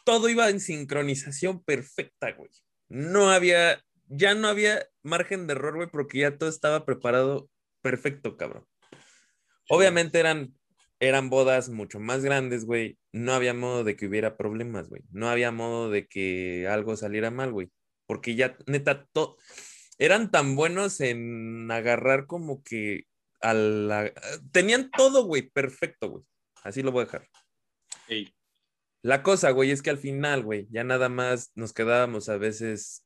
todo 0.06 0.30
iba 0.30 0.50
en 0.50 0.60
sincronización 0.60 1.64
perfecta, 1.64 2.32
güey. 2.32 2.50
No 2.88 3.32
había, 3.32 3.84
ya 4.08 4.34
no 4.34 4.48
había 4.48 4.88
margen 5.06 5.48
de 5.48 5.54
error, 5.54 5.76
güey, 5.76 5.88
porque 5.90 6.20
ya 6.20 6.38
todo 6.38 6.50
estaba 6.50 6.86
preparado 6.86 7.50
perfecto, 7.82 8.36
cabrón. 8.36 8.66
Obviamente 9.70 10.20
eran, 10.20 10.54
eran 11.00 11.30
bodas 11.30 11.70
mucho 11.70 12.00
más 12.00 12.24
grandes, 12.24 12.66
güey. 12.66 12.98
No 13.12 13.34
había 13.34 13.54
modo 13.54 13.84
de 13.84 13.96
que 13.96 14.08
hubiera 14.08 14.38
problemas, 14.38 14.90
güey. 14.90 15.04
No 15.12 15.30
había 15.30 15.52
modo 15.52 15.90
de 15.90 16.08
que 16.08 16.68
algo 16.68 16.98
saliera 16.98 17.32
mal, 17.32 17.52
güey. 17.52 17.72
Porque 18.08 18.36
ya, 18.36 18.58
neta, 18.68 19.06
todo... 19.12 19.38
eran 19.98 20.32
tan 20.32 20.56
buenos 20.56 21.00
en 21.02 21.70
agarrar 21.72 22.28
como 22.28 22.64
que 22.64 23.06
a 23.42 23.54
la... 23.54 24.12
Tenían 24.52 24.92
todo, 24.92 25.26
güey, 25.26 25.50
perfecto, 25.50 26.10
güey. 26.10 26.24
Así 26.64 26.82
lo 26.82 26.92
voy 26.92 27.04
a 27.04 27.06
dejar. 27.06 27.28
Ey, 28.08 28.34
La 29.02 29.24
cosa, 29.24 29.52
güey, 29.52 29.72
es 29.72 29.82
que 29.82 29.92
al 29.92 29.98
final, 30.00 30.44
güey, 30.44 30.68
ya 30.72 30.84
nada 30.84 31.10
más 31.10 31.52
nos 31.56 31.74
quedábamos 31.74 32.30
a 32.30 32.38
veces 32.38 33.05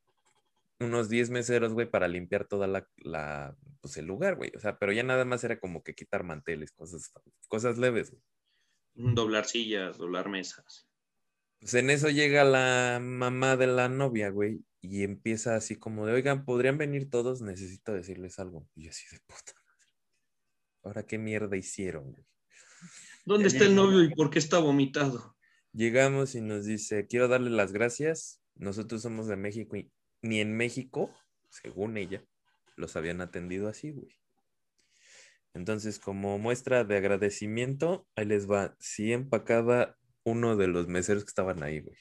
unos 0.80 1.10
10 1.10 1.30
meseros, 1.30 1.74
güey, 1.74 1.90
para 1.90 2.08
limpiar 2.08 2.48
toda 2.48 2.68
la, 2.68 2.88
la, 2.98 3.56
pues 3.82 3.98
el 3.98 4.06
lugar, 4.06 4.36
güey. 4.36 4.52
O 4.56 4.60
sea, 4.60 4.78
pero 4.80 4.92
ya 4.92 5.04
nada 5.04 5.26
más 5.26 5.44
era 5.44 5.60
como 5.60 5.84
que 5.84 5.96
quitar 5.96 6.24
manteles, 6.24 6.72
cosas, 6.72 7.12
cosas 7.48 7.78
leves, 7.78 8.12
güey. 8.12 8.24
doblar 9.16 9.46
sillas, 9.46 9.98
doblar 9.98 10.30
mesas. 10.30 10.88
Pues 11.60 11.74
en 11.74 11.90
eso 11.90 12.10
llega 12.10 12.44
la 12.46 13.00
mamá 13.02 13.58
de 13.58 13.68
la 13.68 13.90
novia, 13.90 14.30
güey, 14.30 14.64
y 14.82 15.04
empieza 15.04 15.56
así 15.56 15.76
como 15.76 16.06
de, 16.06 16.14
oigan, 16.14 16.46
¿podrían 16.46 16.78
venir 16.78 17.10
todos? 17.10 17.42
Necesito 17.42 17.94
decirles 17.94 18.40
algo. 18.40 18.68
Y 18.76 18.86
yo 18.86 18.92
así 18.92 19.04
de 19.12 19.20
puta 19.20 19.52
madre. 19.66 19.94
Ahora 20.84 21.06
qué 21.06 21.18
mierda 21.18 21.58
hicieron, 21.58 22.14
güey. 22.14 22.26
¿Dónde 23.26 23.50
está 23.50 23.66
el 23.66 23.76
novio 23.76 24.02
y 24.04 24.16
por 24.16 24.30
qué 24.30 24.40
está 24.40 24.60
vomitado? 24.60 25.36
Llegamos 25.74 26.34
y 26.36 26.42
nos 26.42 26.66
dice, 26.66 27.06
quiero 27.08 27.28
darle 27.28 27.50
las 27.50 27.74
gracias. 27.74 28.42
Nosotros 28.56 29.02
somos 29.02 29.28
de 29.28 29.36
México 29.36 29.76
y 29.76 29.92
ni 30.22 30.40
en 30.42 30.56
México, 30.56 31.14
según 31.50 31.98
ella, 31.98 32.24
los 32.76 32.96
habían 32.96 33.22
atendido 33.22 33.68
así, 33.68 33.92
güey. 33.92 34.16
Entonces, 35.54 36.00
como 36.00 36.38
muestra 36.38 36.84
de 36.84 36.98
agradecimiento, 36.98 38.08
ahí 38.16 38.26
les 38.26 38.50
va 38.50 38.76
100 38.80 39.30
para 39.30 39.44
cada 39.44 39.98
uno 40.24 40.56
de 40.56 40.68
los 40.68 40.88
meseros 40.88 41.24
que 41.24 41.30
estaban 41.30 41.64
ahí, 41.64 41.80
güey. 41.80 41.98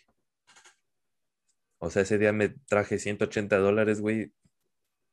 O 1.78 1.90
sea, 1.90 2.02
ese 2.02 2.18
día 2.18 2.32
me 2.32 2.48
traje 2.50 2.98
180 2.98 3.56
dólares, 3.58 4.00
güey. 4.00 4.32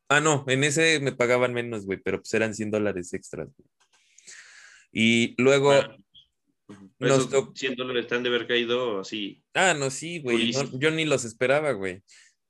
Ah, 0.10 0.20
no, 0.20 0.44
en 0.48 0.64
ese 0.64 1.00
me 1.00 1.12
pagaban 1.14 1.54
menos, 1.54 1.86
güey, 1.86 2.00
pero 2.00 2.20
pues 2.20 2.34
eran 2.34 2.54
100 2.54 2.72
dólares 2.72 3.14
extras, 3.14 3.48
güey. 3.56 3.70
Y 4.92 5.36
luego, 5.42 5.72
Ah, 5.74 5.96
ujú. 6.68 6.90
Por 6.98 7.08
Nos 7.08 7.20
eso 7.20 7.30
to- 7.30 7.52
100 7.56 7.76
dólares 7.76 8.12
han 8.12 8.24
de 8.24 8.30
haber 8.30 8.48
caído 8.48 9.00
así. 9.00 9.44
ah, 9.54 9.74
no, 9.78 9.90
sí, 9.92 10.20
güey, 10.22 10.52
no- 10.52 10.80
yo 10.80 10.90
ni 10.92 11.06
los 11.06 11.24
esperaba, 11.26 11.72
güey. 11.74 12.04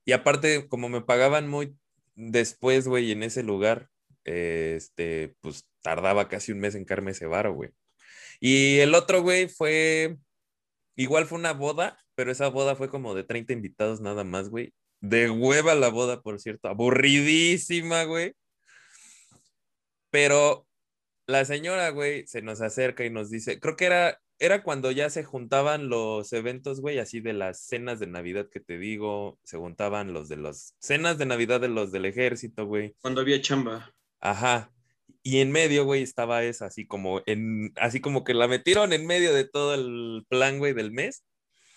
Y 0.06 0.12
aparte, 0.14 0.68
como 0.68 0.88
me 0.88 1.02
pagaban 1.02 1.48
muy 1.48 1.76
después, 2.16 2.88
güey, 2.88 3.12
en 3.12 3.24
ese 3.24 3.44
lugar, 3.44 3.90
este, 4.24 5.36
pues 5.42 5.68
tardaba 5.82 6.30
casi 6.30 6.52
un 6.52 6.60
mes 6.60 6.76
en 6.76 6.86
carme 6.86 7.12
ese 7.12 7.26
varo, 7.26 7.54
güey. 7.54 7.72
Y 8.40 8.80
el 8.80 8.96
otro, 8.96 9.22
güey, 9.22 9.48
fue, 9.48 10.18
igual 10.96 11.26
fue 11.26 11.40
una 11.40 11.54
boda, 11.54 12.00
pero 12.16 12.32
esa 12.32 12.50
boda 12.50 12.76
fue 12.76 12.90
como 12.90 13.16
de 13.16 13.24
30 13.24 13.54
invitados 13.54 14.02
nada 14.02 14.24
más, 14.24 14.50
güey. 14.50 14.74
De 15.02 15.30
hueva 15.30 15.76
la 15.76 15.90
boda, 15.90 16.22
por 16.22 16.40
cierto, 16.40 16.68
aburridísima, 16.70 18.04
güey. 18.04 18.34
Pero 20.10 20.68
la 21.28 21.46
señora, 21.46 21.90
güey, 21.90 22.28
se 22.28 22.42
nos 22.42 22.62
acerca 22.62 23.06
y 23.06 23.10
nos 23.10 23.30
dice, 23.30 23.60
creo 23.60 23.76
que 23.76 23.86
era, 23.86 24.22
era 24.40 24.64
cuando 24.64 24.92
ya 24.92 25.10
se 25.10 25.24
juntaban 25.24 25.90
los 25.90 26.32
eventos, 26.34 26.82
güey, 26.82 27.00
así 27.00 27.22
de 27.22 27.34
las 27.34 27.62
cenas 27.66 28.00
de 28.00 28.08
Navidad 28.08 28.50
que 28.52 28.60
te 28.60 28.78
digo, 28.78 29.40
se 29.44 29.58
juntaban 29.58 30.14
los 30.14 30.28
de 30.30 30.38
las 30.38 30.76
cenas 30.80 31.18
de 31.18 31.26
Navidad 31.26 31.62
de 31.62 31.70
los 31.70 31.92
del 31.92 32.06
ejército, 32.06 32.66
güey. 32.66 32.96
Cuando 33.02 33.22
había 33.22 33.42
chamba. 33.42 33.94
Ajá. 34.20 34.72
Y 35.24 35.40
en 35.40 35.52
medio, 35.52 35.86
güey, 35.86 36.04
estaba 36.04 36.44
esa, 36.44 36.68
así 36.68 36.86
como 36.86 37.22
en, 37.26 37.72
así 37.78 38.00
como 38.00 38.24
que 38.24 38.34
la 38.34 38.48
metieron 38.48 38.94
en 38.94 39.08
medio 39.08 39.34
de 39.34 39.46
todo 39.46 39.74
el 39.74 40.26
plan, 40.30 40.60
güey, 40.60 40.74
del 40.74 40.92
mes. 40.92 41.24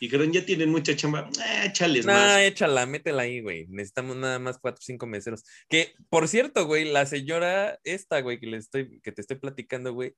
Y 0.01 0.09
creen 0.11 0.33
ya 0.33 0.45
tienen 0.45 0.71
mucha 0.71 0.95
chamba. 0.95 1.29
Eh, 1.45 1.67
échales 1.67 2.07
Nah, 2.07 2.13
más. 2.13 2.41
échala, 2.43 2.87
métela 2.87 3.23
ahí, 3.23 3.41
güey. 3.41 3.67
Necesitamos 3.69 4.17
nada 4.17 4.39
más 4.39 4.59
cuatro 4.59 4.79
o 4.81 4.85
cinco 4.85 5.07
meseros. 5.07 5.45
Que, 5.69 5.95
por 6.09 6.29
cierto, 6.29 6.67
güey, 6.67 6.85
la 6.85 7.05
señora 7.07 7.81
esta, 7.85 8.21
güey, 8.21 8.39
que 8.39 8.47
le 8.47 8.59
estoy, 8.59 9.01
que 9.01 9.11
te 9.13 9.21
estoy 9.23 9.39
platicando, 9.39 9.93
güey, 9.95 10.15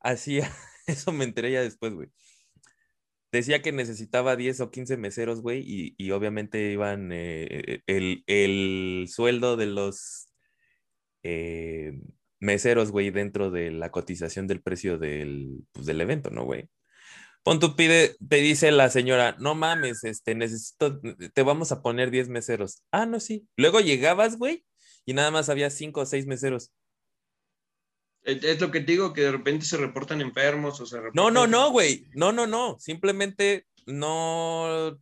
hacía, 0.00 0.50
eso 0.86 1.12
me 1.12 1.24
enteré 1.24 1.52
ya 1.52 1.62
después, 1.62 1.94
güey. 1.94 2.08
Decía 3.32 3.62
que 3.62 3.72
necesitaba 3.72 4.36
10 4.36 4.60
o 4.60 4.70
15 4.70 4.98
meseros, 4.98 5.40
güey, 5.40 5.62
y, 5.66 5.94
y 5.96 6.10
obviamente 6.10 6.70
iban 6.70 7.10
eh, 7.12 7.82
el, 7.86 8.24
el 8.26 9.06
sueldo 9.08 9.56
de 9.56 9.66
los 9.66 10.28
eh, 11.22 11.98
meseros, 12.40 12.90
güey, 12.90 13.10
dentro 13.10 13.50
de 13.50 13.70
la 13.70 13.90
cotización 13.90 14.46
del 14.46 14.62
precio 14.62 14.98
del, 14.98 15.64
pues, 15.72 15.86
del 15.86 16.00
evento, 16.02 16.30
¿no, 16.30 16.44
güey? 16.44 16.68
Pon 17.42 17.58
tu 17.60 17.74
pide, 17.74 18.16
te 18.28 18.36
dice 18.36 18.70
la 18.70 18.90
señora, 18.90 19.36
no 19.40 19.54
mames, 19.54 20.04
este, 20.04 20.34
necesito, 20.34 21.00
te 21.34 21.42
vamos 21.42 21.72
a 21.72 21.82
poner 21.82 22.10
10 22.10 22.28
meseros. 22.28 22.82
Ah, 22.92 23.06
no, 23.06 23.18
sí. 23.20 23.48
Luego 23.56 23.80
llegabas, 23.80 24.36
güey, 24.38 24.64
y 25.06 25.14
nada 25.14 25.30
más 25.30 25.48
había 25.48 25.70
5 25.70 26.02
o 26.02 26.06
6 26.06 26.26
meseros. 26.26 26.72
Es 28.24 28.60
lo 28.60 28.70
que 28.70 28.80
te 28.80 28.92
digo, 28.92 29.12
que 29.12 29.22
de 29.22 29.32
repente 29.32 29.66
se 29.66 29.76
reportan 29.76 30.20
enfermos 30.20 30.80
o 30.80 30.86
se 30.86 30.96
No, 30.96 31.02
reportan- 31.02 31.32
no, 31.32 31.46
no, 31.46 31.70
güey. 31.72 32.06
No, 32.14 32.30
no, 32.32 32.46
no. 32.46 32.78
Simplemente 32.78 33.66
no, 33.86 34.96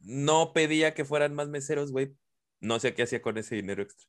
no 0.00 0.52
pedía 0.54 0.94
que 0.94 1.04
fueran 1.04 1.34
más 1.34 1.48
meseros, 1.48 1.92
güey. 1.92 2.12
No 2.60 2.80
sé 2.80 2.94
qué 2.94 3.02
hacía 3.02 3.20
con 3.20 3.36
ese 3.36 3.56
dinero 3.56 3.82
extra. 3.82 4.08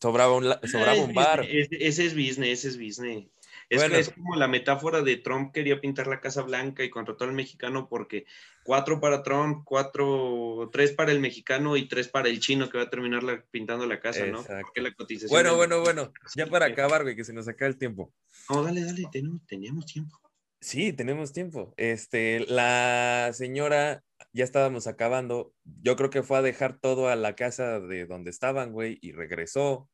Sobraba 0.00 0.34
un, 0.36 0.48
la- 0.48 0.60
sobraba 0.64 0.94
es 0.94 1.00
un 1.04 1.14
bar. 1.14 1.46
ese 1.48 2.06
es 2.06 2.14
business, 2.14 2.64
ese 2.64 2.68
es 2.68 2.78
business. 2.78 3.26
Es, 3.68 3.80
Bueno. 3.80 3.96
es 3.96 4.10
como 4.10 4.36
la 4.36 4.48
metáfora 4.48 5.02
de 5.02 5.16
Trump 5.16 5.52
quería 5.52 5.80
pintar 5.80 6.06
la 6.06 6.20
Casa 6.20 6.42
Blanca 6.42 6.84
y 6.84 6.90
contrató 6.90 7.24
al 7.24 7.32
mexicano 7.32 7.88
porque 7.88 8.26
cuatro 8.64 9.00
para 9.00 9.22
Trump, 9.22 9.62
cuatro, 9.64 10.68
tres 10.72 10.92
para 10.92 11.12
el 11.12 11.20
mexicano 11.20 11.76
y 11.76 11.88
tres 11.88 12.08
para 12.08 12.28
el 12.28 12.40
chino 12.40 12.68
que 12.68 12.78
va 12.78 12.84
a 12.84 12.90
terminar 12.90 13.22
la- 13.22 13.42
pintando 13.50 13.86
la 13.86 14.00
casa, 14.00 14.26
¿no? 14.26 14.42
Porque 14.44 14.80
la 14.82 14.92
cotización 14.94 15.30
Bueno, 15.30 15.56
bueno, 15.56 15.80
bueno. 15.80 16.12
Ya 16.36 16.46
para 16.46 16.66
acabar, 16.66 17.02
güey, 17.02 17.16
que 17.16 17.24
se 17.24 17.32
nos 17.32 17.48
acaba 17.48 17.68
el 17.68 17.78
tiempo. 17.78 18.12
No, 18.50 18.62
dale, 18.62 18.82
dale, 18.84 19.04
tenemos, 19.10 19.46
teníamos 19.46 19.86
tiempo. 19.86 20.18
Sí, 20.60 20.92
tenemos 20.94 21.32
tiempo. 21.32 21.74
Este, 21.76 22.40
la 22.48 23.30
señora, 23.34 24.02
ya 24.32 24.44
estábamos 24.44 24.86
acabando. 24.86 25.52
Yo 25.82 25.94
creo 25.96 26.08
que 26.10 26.22
fue 26.22 26.38
a 26.38 26.42
dejar 26.42 26.78
todo 26.78 27.08
a 27.08 27.16
la 27.16 27.34
casa 27.36 27.80
de 27.80 28.06
donde 28.06 28.30
estaban, 28.30 28.72
güey, 28.72 28.98
y 29.02 29.12
regresó. 29.12 29.90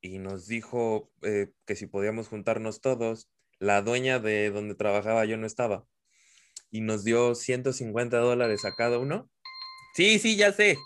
Y 0.00 0.18
nos 0.18 0.46
dijo 0.46 1.10
eh, 1.22 1.52
que 1.66 1.76
si 1.76 1.86
podíamos 1.86 2.28
juntarnos 2.28 2.80
todos. 2.80 3.30
La 3.58 3.80
dueña 3.80 4.18
de 4.18 4.50
donde 4.50 4.74
trabajaba 4.74 5.24
yo 5.24 5.36
no 5.36 5.46
estaba. 5.46 5.86
Y 6.70 6.82
nos 6.82 7.04
dio 7.04 7.34
150 7.34 8.18
dólares 8.18 8.64
a 8.64 8.74
cada 8.74 8.98
uno. 8.98 9.30
Sí, 9.94 10.18
sí, 10.18 10.36
ya 10.36 10.52
sé. 10.52 10.76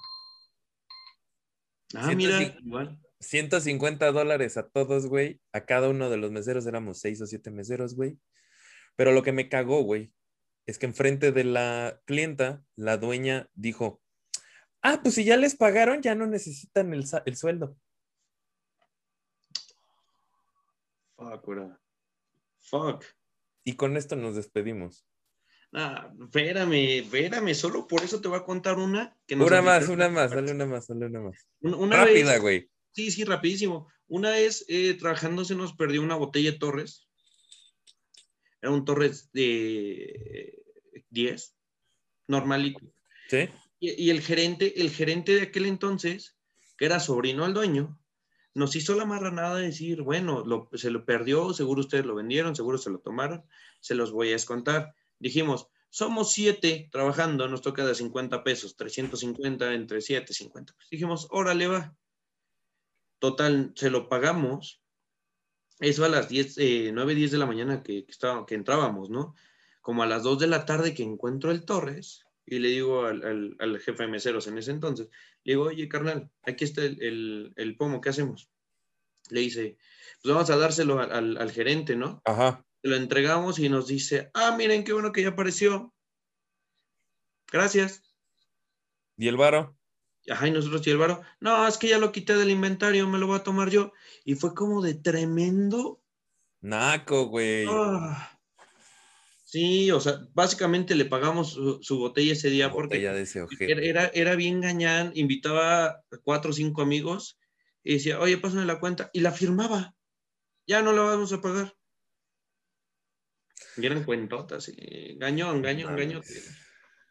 Ah, 1.95 2.07
Siento 2.07 2.17
mira, 2.17 2.39
sí. 2.39 2.55
igual. 2.65 3.01
150 3.21 4.13
dólares 4.13 4.57
a 4.57 4.69
todos, 4.69 5.07
güey. 5.07 5.41
A 5.53 5.65
cada 5.65 5.89
uno 5.89 6.11
de 6.11 6.17
los 6.17 6.31
meseros 6.31 6.67
éramos 6.67 7.01
seis 7.01 7.21
o 7.21 7.27
siete 7.27 7.51
meseros, 7.51 7.95
güey. 7.95 8.19
Pero 8.97 9.13
lo 9.13 9.23
que 9.23 9.33
me 9.33 9.49
cagó, 9.49 9.83
güey, 9.83 10.13
es 10.67 10.79
que 10.79 10.87
enfrente 10.87 11.33
de 11.33 11.45
la 11.45 12.01
clienta, 12.05 12.63
la 12.77 12.97
dueña 12.97 13.49
dijo, 13.55 14.01
ah, 14.83 15.01
pues 15.03 15.17
si 15.17 15.25
ya 15.25 15.37
les 15.37 15.57
pagaron, 15.57 16.03
ya 16.03 16.15
no 16.15 16.27
necesitan 16.27 16.95
el, 16.95 17.05
el 17.25 17.37
sueldo. 17.37 17.77
Fuck, 21.21 21.47
bro. 21.47 21.79
Fuck. 22.61 23.05
Y 23.64 23.77
con 23.77 23.99
esto 23.99 24.16
nos 24.16 24.37
despedimos. 24.37 25.05
Ah, 25.73 26.11
espérame, 26.18 27.01
espérame, 27.01 27.55
solo 27.55 27.87
por 27.87 28.03
eso 28.03 28.23
te 28.23 28.29
voy 28.29 28.39
a 28.39 28.45
contar 28.45 28.79
una 28.79 29.14
que 29.27 29.37
nos 29.37 29.47
Una 29.47 29.61
más, 29.61 29.89
una 29.89 30.09
más, 30.09 30.31
dale 30.31 30.51
una 30.53 30.64
más, 30.64 30.89
dale 30.89 31.07
una 31.07 31.21
más. 31.21 31.47
Una, 31.61 31.77
una 31.77 31.97
Rápida, 32.05 32.39
güey. 32.39 32.71
Sí, 32.93 33.11
sí, 33.11 33.25
rapidísimo. 33.25 33.87
Una 34.09 34.31
vez 34.31 34.64
eh, 34.68 34.95
trabajando 34.95 35.45
se 35.45 35.55
nos 35.55 35.75
perdió 35.75 36.01
una 36.03 36.16
botella 36.16 36.53
de 36.53 36.59
Torres. 36.59 37.07
Era 38.62 38.73
un 38.73 38.87
Torres 38.87 39.31
de 39.33 40.62
10, 41.11 41.55
normalito. 42.29 42.81
¿Sí? 43.29 43.49
Y, 43.79 44.05
y 44.05 44.11
el 44.11 44.23
gerente, 44.23 44.81
el 44.81 44.91
gerente 44.91 45.35
de 45.35 45.43
aquel 45.43 45.66
entonces, 45.66 46.39
que 46.79 46.87
era 46.87 46.99
sobrino 46.99 47.45
al 47.45 47.53
dueño, 47.53 48.00
nos 48.55 48.75
hizo 48.77 48.95
la 48.95 49.05
marranada 49.05 49.57
de 49.57 49.67
decir, 49.67 50.03
bueno, 50.03 50.45
se 50.75 50.91
lo 50.91 51.05
perdió, 51.05 51.53
seguro 51.53 51.81
ustedes 51.81 52.05
lo 52.05 52.15
vendieron, 52.15 52.57
seguro 52.57 52.79
se 52.79 52.91
lo 52.91 52.99
tomaron, 52.99 53.45
se 53.81 53.95
los 53.95 54.13
voy 54.13 54.29
a 54.29 54.33
descontar. 54.33 54.95
Dijimos, 55.19 55.69
somos 55.89 56.33
siete 56.33 56.89
trabajando, 56.91 57.49
nos 57.49 57.63
toca 57.63 57.85
de 57.85 57.95
50 57.95 58.43
pesos, 58.43 58.77
350 58.77 59.75
entre 59.75 60.01
7, 60.01 60.33
50. 60.33 60.73
Pues 60.75 60.91
dijimos, 60.91 61.29
órale 61.31 61.67
va. 61.69 61.97
Total, 63.19 63.73
se 63.77 63.91
lo 63.91 64.09
pagamos. 64.09 64.83
Eso 65.79 66.05
a 66.05 66.09
las 66.09 66.29
10, 66.29 66.59
eh, 66.59 66.91
9, 66.93 67.15
10 67.15 67.31
de 67.31 67.39
la 67.39 67.47
mañana 67.47 67.83
que, 67.83 68.05
que, 68.05 68.15
que 68.47 68.55
entrábamos, 68.55 69.11
¿no? 69.11 69.35
Como 69.81 70.03
a 70.03 70.07
las 70.07 70.23
2 70.23 70.39
de 70.41 70.47
la 70.47 70.65
tarde 70.65 70.95
que 70.95 71.03
encuentro 71.03 71.51
el 71.51 71.65
Torres 71.65 72.27
y 72.51 72.59
le 72.59 72.69
digo 72.69 73.05
al, 73.07 73.23
al- 73.25 73.57
al 73.59 73.79
jefe 73.81 74.03
de 74.03 74.09
meseros 74.09 74.47
en 74.47 74.59
ese 74.59 74.71
entonces, 74.73 75.09
le 75.45 75.53
digo, 75.55 75.65
oye, 75.65 75.89
carnal, 75.89 76.31
aquí 76.43 76.65
está 76.65 76.83
el, 76.85 77.01
el- 77.03 77.53
el 77.57 77.77
pomo, 77.77 78.01
¿qué 78.01 78.11
hacemos? 78.11 78.51
Le 79.31 79.41
dice, 79.41 79.77
pues 80.23 80.35
vamos 80.35 80.51
a 80.51 80.57
dárselo 80.57 80.99
al, 80.99 81.13
al- 81.13 81.37
al 81.39 81.53
gerente, 81.53 81.97
¿no? 81.97 82.21
Ajá. 82.25 82.65
Lo 82.83 82.97
entregamos 82.97 83.59
y 83.59 83.69
nos 83.69 83.87
dice, 83.87 84.31
ah, 84.35 84.55
miren 84.57 84.85
qué 84.85 84.93
bueno 84.93 85.13
que 85.13 85.23
ya 85.23 85.29
apareció. 85.29 85.95
Gracias. 87.53 88.03
¿Y 89.17 89.29
el 89.29 89.37
varo? 89.37 89.77
Ajá, 90.29 90.49
y 90.49 90.51
nosotros 90.51 90.87
y 90.87 90.91
el 90.91 90.99
varo, 90.99 91.23
no, 91.41 91.67
es 91.67 91.79
que 91.79 91.89
ya 91.89 91.99
lo 91.99 92.13
quité 92.13 92.37
del 92.37 92.51
inventario, 92.51 93.09
me 93.09 93.19
lo 93.19 93.27
voy 93.27 93.37
a 93.39 93.43
tomar 93.43 93.71
yo. 93.71 93.93
Y 94.25 94.35
fue 94.35 94.55
como 94.55 94.83
de 94.83 94.95
tremendo. 94.95 96.03
Naco, 96.61 97.27
güey. 97.27 97.67
Ah. 97.69 98.39
Sí, 99.51 99.91
o 99.91 99.99
sea, 99.99 100.21
básicamente 100.33 100.95
le 100.95 101.07
pagamos 101.07 101.55
su, 101.55 101.83
su 101.83 101.99
botella 101.99 102.35
ese 102.35 102.51
día 102.51 102.71
porque 102.71 103.01
de 103.01 103.23
ese 103.23 103.45
era, 103.59 104.07
era, 104.15 104.37
bien 104.37 104.61
gañán, 104.61 105.11
invitaba 105.17 105.87
a 105.87 106.03
cuatro 106.23 106.51
o 106.51 106.53
cinco 106.53 106.83
amigos 106.83 107.37
y 107.83 107.95
decía, 107.95 108.21
oye, 108.21 108.39
pásame 108.39 108.65
la 108.65 108.79
cuenta, 108.79 109.11
y 109.13 109.19
la 109.19 109.33
firmaba. 109.33 109.97
Ya 110.69 110.83
no 110.83 110.93
la 110.93 111.03
vamos 111.03 111.33
a 111.33 111.41
pagar. 111.41 111.75
Y 113.77 113.85
eran 113.85 114.05
cuentotas, 114.05 114.69
y 114.69 115.17
gañón, 115.19 115.63
gañón, 115.63 115.97
gañón. 115.97 116.23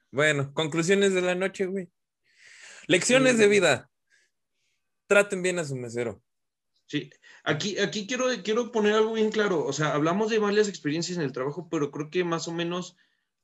Bueno, 0.10 0.54
conclusiones 0.54 1.14
de 1.14 1.22
la 1.22 1.36
noche, 1.36 1.66
güey. 1.66 1.90
Lecciones 2.88 3.38
de 3.38 3.50
vida. 3.50 3.92
Traten 5.08 5.42
bien 5.42 5.60
a 5.60 5.66
su 5.66 5.76
mesero. 5.76 6.24
Sí, 6.90 7.12
aquí, 7.44 7.78
aquí 7.78 8.08
quiero, 8.08 8.26
quiero 8.44 8.72
poner 8.72 8.94
algo 8.96 9.14
bien 9.14 9.30
claro. 9.30 9.64
O 9.64 9.72
sea, 9.74 9.94
hablamos 9.94 10.32
de 10.32 10.40
varias 10.40 10.68
experiencias 10.68 11.20
en 11.20 11.24
el 11.24 11.32
trabajo, 11.32 11.70
pero 11.70 11.92
creo 11.92 12.10
que 12.10 12.24
más 12.24 12.48
o 12.48 12.52
menos 12.52 12.98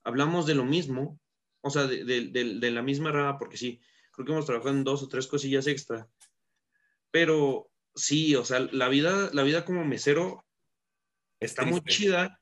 hablamos 0.04 0.48
de 0.48 0.56
lo 0.56 0.66
mismo. 0.66 1.20
O 1.62 1.70
sea, 1.70 1.84
de, 1.86 2.04
de- 2.04 2.28
de- 2.30 2.56
de 2.60 2.72
la 2.72 2.82
misma 2.82 3.12
rama, 3.12 3.38
porque 3.38 3.58
sí, 3.58 3.80
creo 4.12 4.26
que 4.26 4.32
hemos 4.32 4.46
trabajado 4.48 4.74
en 4.76 4.84
dos 4.84 5.04
o 5.04 5.08
tres 5.10 5.28
cosillas 5.28 5.68
extra. 5.68 6.10
Pero 7.12 7.70
sí, 7.94 8.36
o 8.36 8.44
sea, 8.44 8.60
la 8.72 8.90
vida, 8.90 9.30
la 9.32 9.44
vida 9.44 9.64
como 9.64 9.86
mesero 9.86 10.44
está 11.40 11.64
muy 11.66 11.82
chida. 11.82 12.40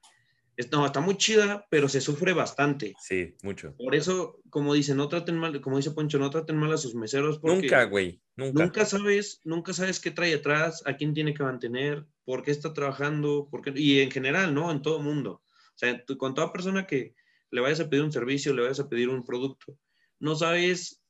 No, 0.71 0.85
está 0.85 0.99
muy 0.99 1.17
chida, 1.17 1.65
pero 1.69 1.89
se 1.89 1.99
sufre 2.01 2.33
bastante. 2.33 2.93
Sí, 3.01 3.33
mucho. 3.43 3.75
Por 3.75 3.95
eso, 3.95 4.39
como 4.49 4.73
dicen, 4.73 4.97
no 4.97 5.07
traten 5.07 5.37
mal, 5.37 5.59
como 5.61 5.77
dice 5.77 5.91
Poncho, 5.91 6.19
no 6.19 6.29
traten 6.29 6.57
mal 6.57 6.71
a 6.71 6.77
sus 6.77 6.93
meseros. 6.95 7.39
Porque 7.39 7.61
Nunca, 7.61 7.83
güey. 7.85 8.21
Nunca. 8.35 8.63
Nunca 8.63 8.85
sabes, 8.85 9.41
nunca 9.43 9.73
sabes 9.73 9.99
qué 9.99 10.11
trae 10.11 10.35
atrás, 10.35 10.83
a 10.85 10.95
quién 10.95 11.13
tiene 11.13 11.33
que 11.33 11.43
mantener, 11.43 12.05
por 12.23 12.43
qué 12.43 12.51
está 12.51 12.73
trabajando, 12.73 13.47
por 13.49 13.61
qué- 13.61 13.73
y 13.75 13.99
en 14.01 14.11
general, 14.11 14.53
¿no? 14.53 14.71
En 14.71 14.81
todo 14.81 14.99
mundo. 14.99 15.41
O 15.75 15.77
sea, 15.77 16.03
tú- 16.05 16.17
con 16.17 16.33
toda 16.35 16.51
persona 16.53 16.85
que 16.85 17.15
le 17.49 17.61
vayas 17.61 17.79
a 17.79 17.89
pedir 17.89 18.03
un 18.03 18.11
servicio, 18.11 18.53
le 18.53 18.61
vayas 18.63 18.79
a 18.79 18.89
pedir 18.89 19.09
un 19.09 19.23
producto, 19.25 19.77
no 20.19 20.35
sabes 20.35 21.01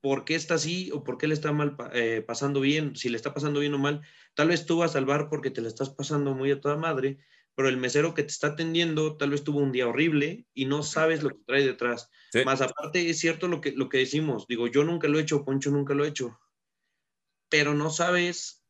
por 0.00 0.24
qué 0.24 0.34
está 0.36 0.54
así 0.54 0.90
o 0.92 1.02
por 1.02 1.18
qué 1.18 1.26
le 1.26 1.34
está 1.34 1.52
mal 1.52 1.76
eh, 1.92 2.22
pasando 2.26 2.60
bien, 2.60 2.94
si 2.96 3.08
le 3.08 3.16
está 3.16 3.34
pasando 3.34 3.60
bien 3.60 3.74
o 3.74 3.78
mal. 3.78 4.02
Tal 4.34 4.48
vez 4.48 4.64
tú 4.66 4.78
vas 4.78 4.94
al 4.96 5.04
bar 5.06 5.28
porque 5.28 5.50
te 5.50 5.60
la 5.60 5.68
estás 5.68 5.90
pasando 5.90 6.34
muy 6.34 6.50
a 6.52 6.60
toda 6.60 6.76
madre, 6.76 7.18
pero 7.56 7.70
el 7.70 7.78
mesero 7.78 8.12
que 8.14 8.22
te 8.22 8.28
está 8.28 8.48
atendiendo 8.48 9.16
tal 9.16 9.30
vez 9.30 9.42
tuvo 9.42 9.60
un 9.60 9.72
día 9.72 9.88
horrible 9.88 10.46
y 10.52 10.66
no 10.66 10.82
sabes 10.82 11.22
lo 11.22 11.30
que 11.30 11.42
trae 11.46 11.64
detrás. 11.64 12.10
Sí. 12.30 12.44
Más 12.44 12.60
aparte, 12.60 13.08
es 13.08 13.18
cierto 13.18 13.48
lo 13.48 13.62
que, 13.62 13.72
lo 13.72 13.88
que 13.88 13.96
decimos. 13.98 14.46
Digo, 14.46 14.66
yo 14.66 14.84
nunca 14.84 15.08
lo 15.08 15.18
he 15.18 15.22
hecho, 15.22 15.42
Poncho 15.42 15.70
nunca 15.70 15.94
lo 15.94 16.04
he 16.04 16.08
hecho. 16.08 16.38
Pero 17.48 17.72
no 17.72 17.88
sabes 17.88 18.62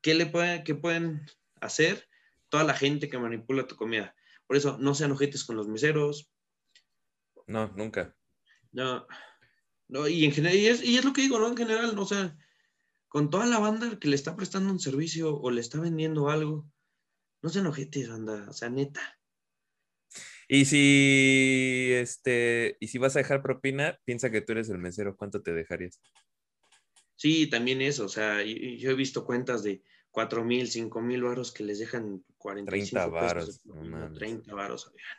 qué 0.00 0.14
le 0.14 0.26
pueden, 0.26 0.62
qué 0.62 0.76
pueden 0.76 1.26
hacer 1.60 2.08
toda 2.50 2.62
la 2.62 2.74
gente 2.74 3.08
que 3.08 3.18
manipula 3.18 3.66
tu 3.66 3.74
comida. 3.74 4.14
Por 4.46 4.56
eso, 4.56 4.78
no 4.78 4.94
sean 4.94 5.10
ojetes 5.10 5.42
con 5.42 5.56
los 5.56 5.66
meseros. 5.66 6.30
No, 7.48 7.66
nunca. 7.74 8.14
No, 8.70 9.08
no 9.88 10.06
y 10.06 10.24
en 10.24 10.30
general, 10.30 10.56
y 10.56 10.66
es, 10.68 10.84
y 10.84 10.96
es 10.96 11.04
lo 11.04 11.12
que 11.12 11.22
digo, 11.22 11.40
¿no? 11.40 11.48
En 11.48 11.56
general, 11.56 11.96
no, 11.96 12.02
o 12.02 12.06
sea, 12.06 12.36
con 13.08 13.28
toda 13.28 13.46
la 13.46 13.58
banda 13.58 13.98
que 13.98 14.06
le 14.06 14.14
está 14.14 14.36
prestando 14.36 14.70
un 14.70 14.78
servicio 14.78 15.36
o 15.36 15.50
le 15.50 15.60
está 15.60 15.80
vendiendo 15.80 16.30
algo, 16.30 16.70
no 17.44 17.50
sean 17.50 17.66
ojetes, 17.66 18.08
banda. 18.08 18.46
O 18.48 18.54
sea, 18.54 18.70
neta. 18.70 19.18
Y 20.48 20.64
si 20.64 21.90
este, 21.92 22.78
y 22.80 22.88
si 22.88 22.96
vas 22.96 23.16
a 23.16 23.18
dejar 23.18 23.42
propina, 23.42 24.00
piensa 24.06 24.30
que 24.30 24.40
tú 24.40 24.52
eres 24.52 24.70
el 24.70 24.78
mesero, 24.78 25.14
¿cuánto 25.14 25.42
te 25.42 25.52
dejarías? 25.52 26.00
Sí, 27.16 27.46
también 27.48 27.82
eso, 27.82 28.06
o 28.06 28.08
sea, 28.08 28.42
yo 28.42 28.90
he 28.90 28.94
visto 28.94 29.26
cuentas 29.26 29.62
de 29.62 29.82
4 30.10 30.42
mil, 30.42 30.68
5 30.68 31.02
mil 31.02 31.22
varos 31.22 31.52
que 31.52 31.64
les 31.64 31.78
dejan 31.78 32.24
45 32.38 32.66
30 32.66 33.04
pesos 33.04 33.12
varos, 33.12 33.66
no 33.66 33.74
mames. 33.84 34.18
30 34.18 34.54
varos. 34.54 34.86
oigan. 34.86 35.18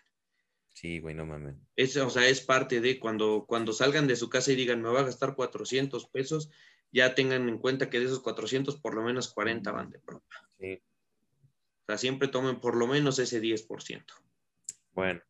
Sí, 0.73 0.99
güey, 0.99 1.13
no 1.13 1.27
mames. 1.27 1.55
Es, 1.75 1.95
o 1.97 2.09
sea, 2.09 2.27
es 2.27 2.41
parte 2.41 2.81
de 2.81 2.99
cuando, 2.99 3.45
cuando 3.47 3.71
salgan 3.71 4.07
de 4.07 4.15
su 4.15 4.29
casa 4.29 4.51
y 4.51 4.55
digan, 4.55 4.81
me 4.81 4.89
va 4.89 5.01
a 5.01 5.05
gastar 5.05 5.35
400 5.35 6.07
pesos, 6.07 6.49
ya 6.91 7.13
tengan 7.13 7.47
en 7.49 7.59
cuenta 7.59 7.89
que 7.89 7.99
de 7.99 8.05
esos 8.05 8.21
400, 8.21 8.77
por 8.77 8.95
lo 8.95 9.03
menos 9.03 9.31
40 9.31 9.71
van 9.71 9.91
de 9.91 9.99
propina. 9.99 10.49
Sí. 10.59 10.81
O 11.87 11.91
sea, 11.91 11.99
siempre 11.99 12.27
tomen 12.27 12.59
por 12.59 12.75
lo 12.75 12.87
menos 12.87 13.19
ese 13.19 13.39
10%. 13.39 14.03
Bueno, 14.93 15.21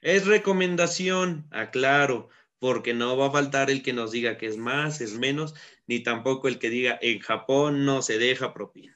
Es 0.00 0.26
recomendación, 0.26 1.46
aclaro, 1.52 2.28
porque 2.58 2.92
no 2.92 3.16
va 3.16 3.28
a 3.28 3.30
faltar 3.30 3.70
el 3.70 3.82
que 3.82 3.92
nos 3.92 4.10
diga 4.10 4.36
que 4.36 4.46
es 4.46 4.56
más, 4.56 5.00
es 5.00 5.16
menos, 5.16 5.54
ni 5.86 6.00
tampoco 6.00 6.48
el 6.48 6.58
que 6.58 6.70
diga 6.70 6.98
en 7.00 7.20
Japón 7.20 7.84
no 7.84 8.02
se 8.02 8.18
deja 8.18 8.52
propina. 8.52 8.94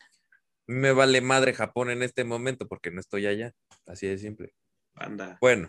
me 0.66 0.92
vale 0.92 1.20
madre 1.20 1.52
Japón 1.52 1.90
en 1.90 2.02
este 2.02 2.24
momento 2.24 2.66
porque 2.66 2.90
no 2.90 3.00
estoy 3.00 3.26
allá. 3.26 3.52
Así 3.86 4.06
de 4.06 4.18
simple. 4.18 4.54
Anda. 4.94 5.38
Bueno, 5.40 5.68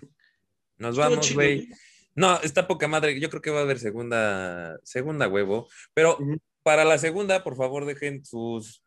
nos 0.78 0.98
vamos, 0.98 1.34
güey. 1.34 1.70
No, 2.16 2.40
está 2.42 2.68
poca 2.68 2.88
madre. 2.88 3.20
Yo 3.20 3.30
creo 3.30 3.42
que 3.42 3.52
va 3.52 3.60
a 3.60 3.64
haber 3.64 3.80
segunda, 3.80 4.80
segunda 4.84 5.28
huevo. 5.28 5.70
Pero 5.94 6.18
para 6.64 6.86
la 6.86 6.98
segunda, 6.98 7.44
por 7.44 7.56
favor, 7.56 7.86
dejen 7.86 8.26
sus 8.26 8.81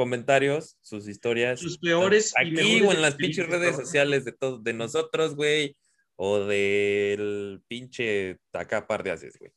comentarios, 0.00 0.78
sus 0.80 1.06
historias. 1.06 1.60
Sus 1.60 1.76
peores 1.76 2.32
Aquí 2.38 2.80
o 2.80 2.90
en 2.90 3.02
las 3.02 3.16
pinches 3.16 3.46
redes 3.46 3.76
sociales 3.76 4.24
de 4.24 4.32
todos, 4.32 4.64
de 4.64 4.72
nosotros, 4.72 5.36
güey. 5.36 5.76
O 6.16 6.38
del 6.46 7.60
pinche 7.68 8.38
acá 8.54 8.86
par 8.86 9.02
de 9.02 9.10
haces, 9.10 9.38
güey. 9.38 9.52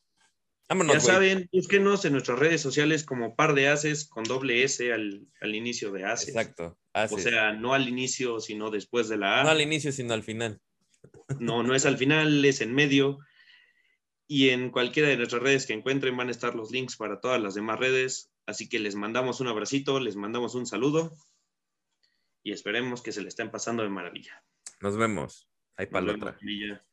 Vámonos, 0.68 0.96
Ya 0.96 1.00
güey. 1.00 1.14
saben, 1.14 1.50
búsquenos 1.54 2.04
en 2.04 2.12
nuestras 2.12 2.40
redes 2.40 2.60
sociales 2.60 3.06
como 3.06 3.38
par 3.38 3.54
de 3.54 3.70
haces 3.70 4.06
con 4.06 4.26
doble 4.26 4.64
S 4.66 4.92
al, 4.92 5.26
al 5.40 5.56
inicio 5.56 5.92
de 5.94 6.04
haces. 6.04 6.28
Exacto. 6.28 6.78
O 6.94 7.18
sea, 7.18 7.54
no 7.54 7.74
al 7.74 7.88
inicio, 7.88 8.42
sino 8.42 8.70
después 8.70 9.08
de 9.08 9.18
la 9.18 9.40
A. 9.40 9.44
no 9.46 9.50
al 9.50 9.62
inicio, 9.62 9.94
sino 9.94 10.14
al 10.14 10.24
final. 10.24 10.60
No, 11.40 11.64
no 11.64 11.74
es 11.74 11.86
al 11.86 11.98
final, 11.98 12.44
es 12.44 12.60
en 12.60 12.74
medio. 12.74 13.20
Y 14.28 14.50
en 14.50 14.72
cualquiera 14.72 15.08
de 15.08 15.16
nuestras 15.18 15.42
redes 15.42 15.66
que 15.66 15.74
encuentren 15.74 16.18
van 16.18 16.28
a 16.28 16.32
estar 16.32 16.54
los 16.54 16.72
links 16.72 16.98
para 16.98 17.22
todas 17.22 17.42
las 17.42 17.54
demás 17.56 17.80
redes. 17.80 18.33
Así 18.46 18.68
que 18.68 18.80
les 18.80 18.96
mandamos 18.96 19.40
un 19.40 19.48
abracito, 19.48 20.00
les 20.00 20.16
mandamos 20.16 20.56
un 20.56 20.66
saludo 20.66 21.16
y 22.44 22.52
esperemos 22.52 23.02
que 23.02 23.12
se 23.12 23.22
le 23.22 23.30
estén 23.30 23.52
pasando 23.52 23.84
de 23.84 23.90
maravilla. 23.90 24.44
Nos 24.82 24.98
vemos. 24.98 25.48
Hay 25.76 25.88
Nos 25.88 26.84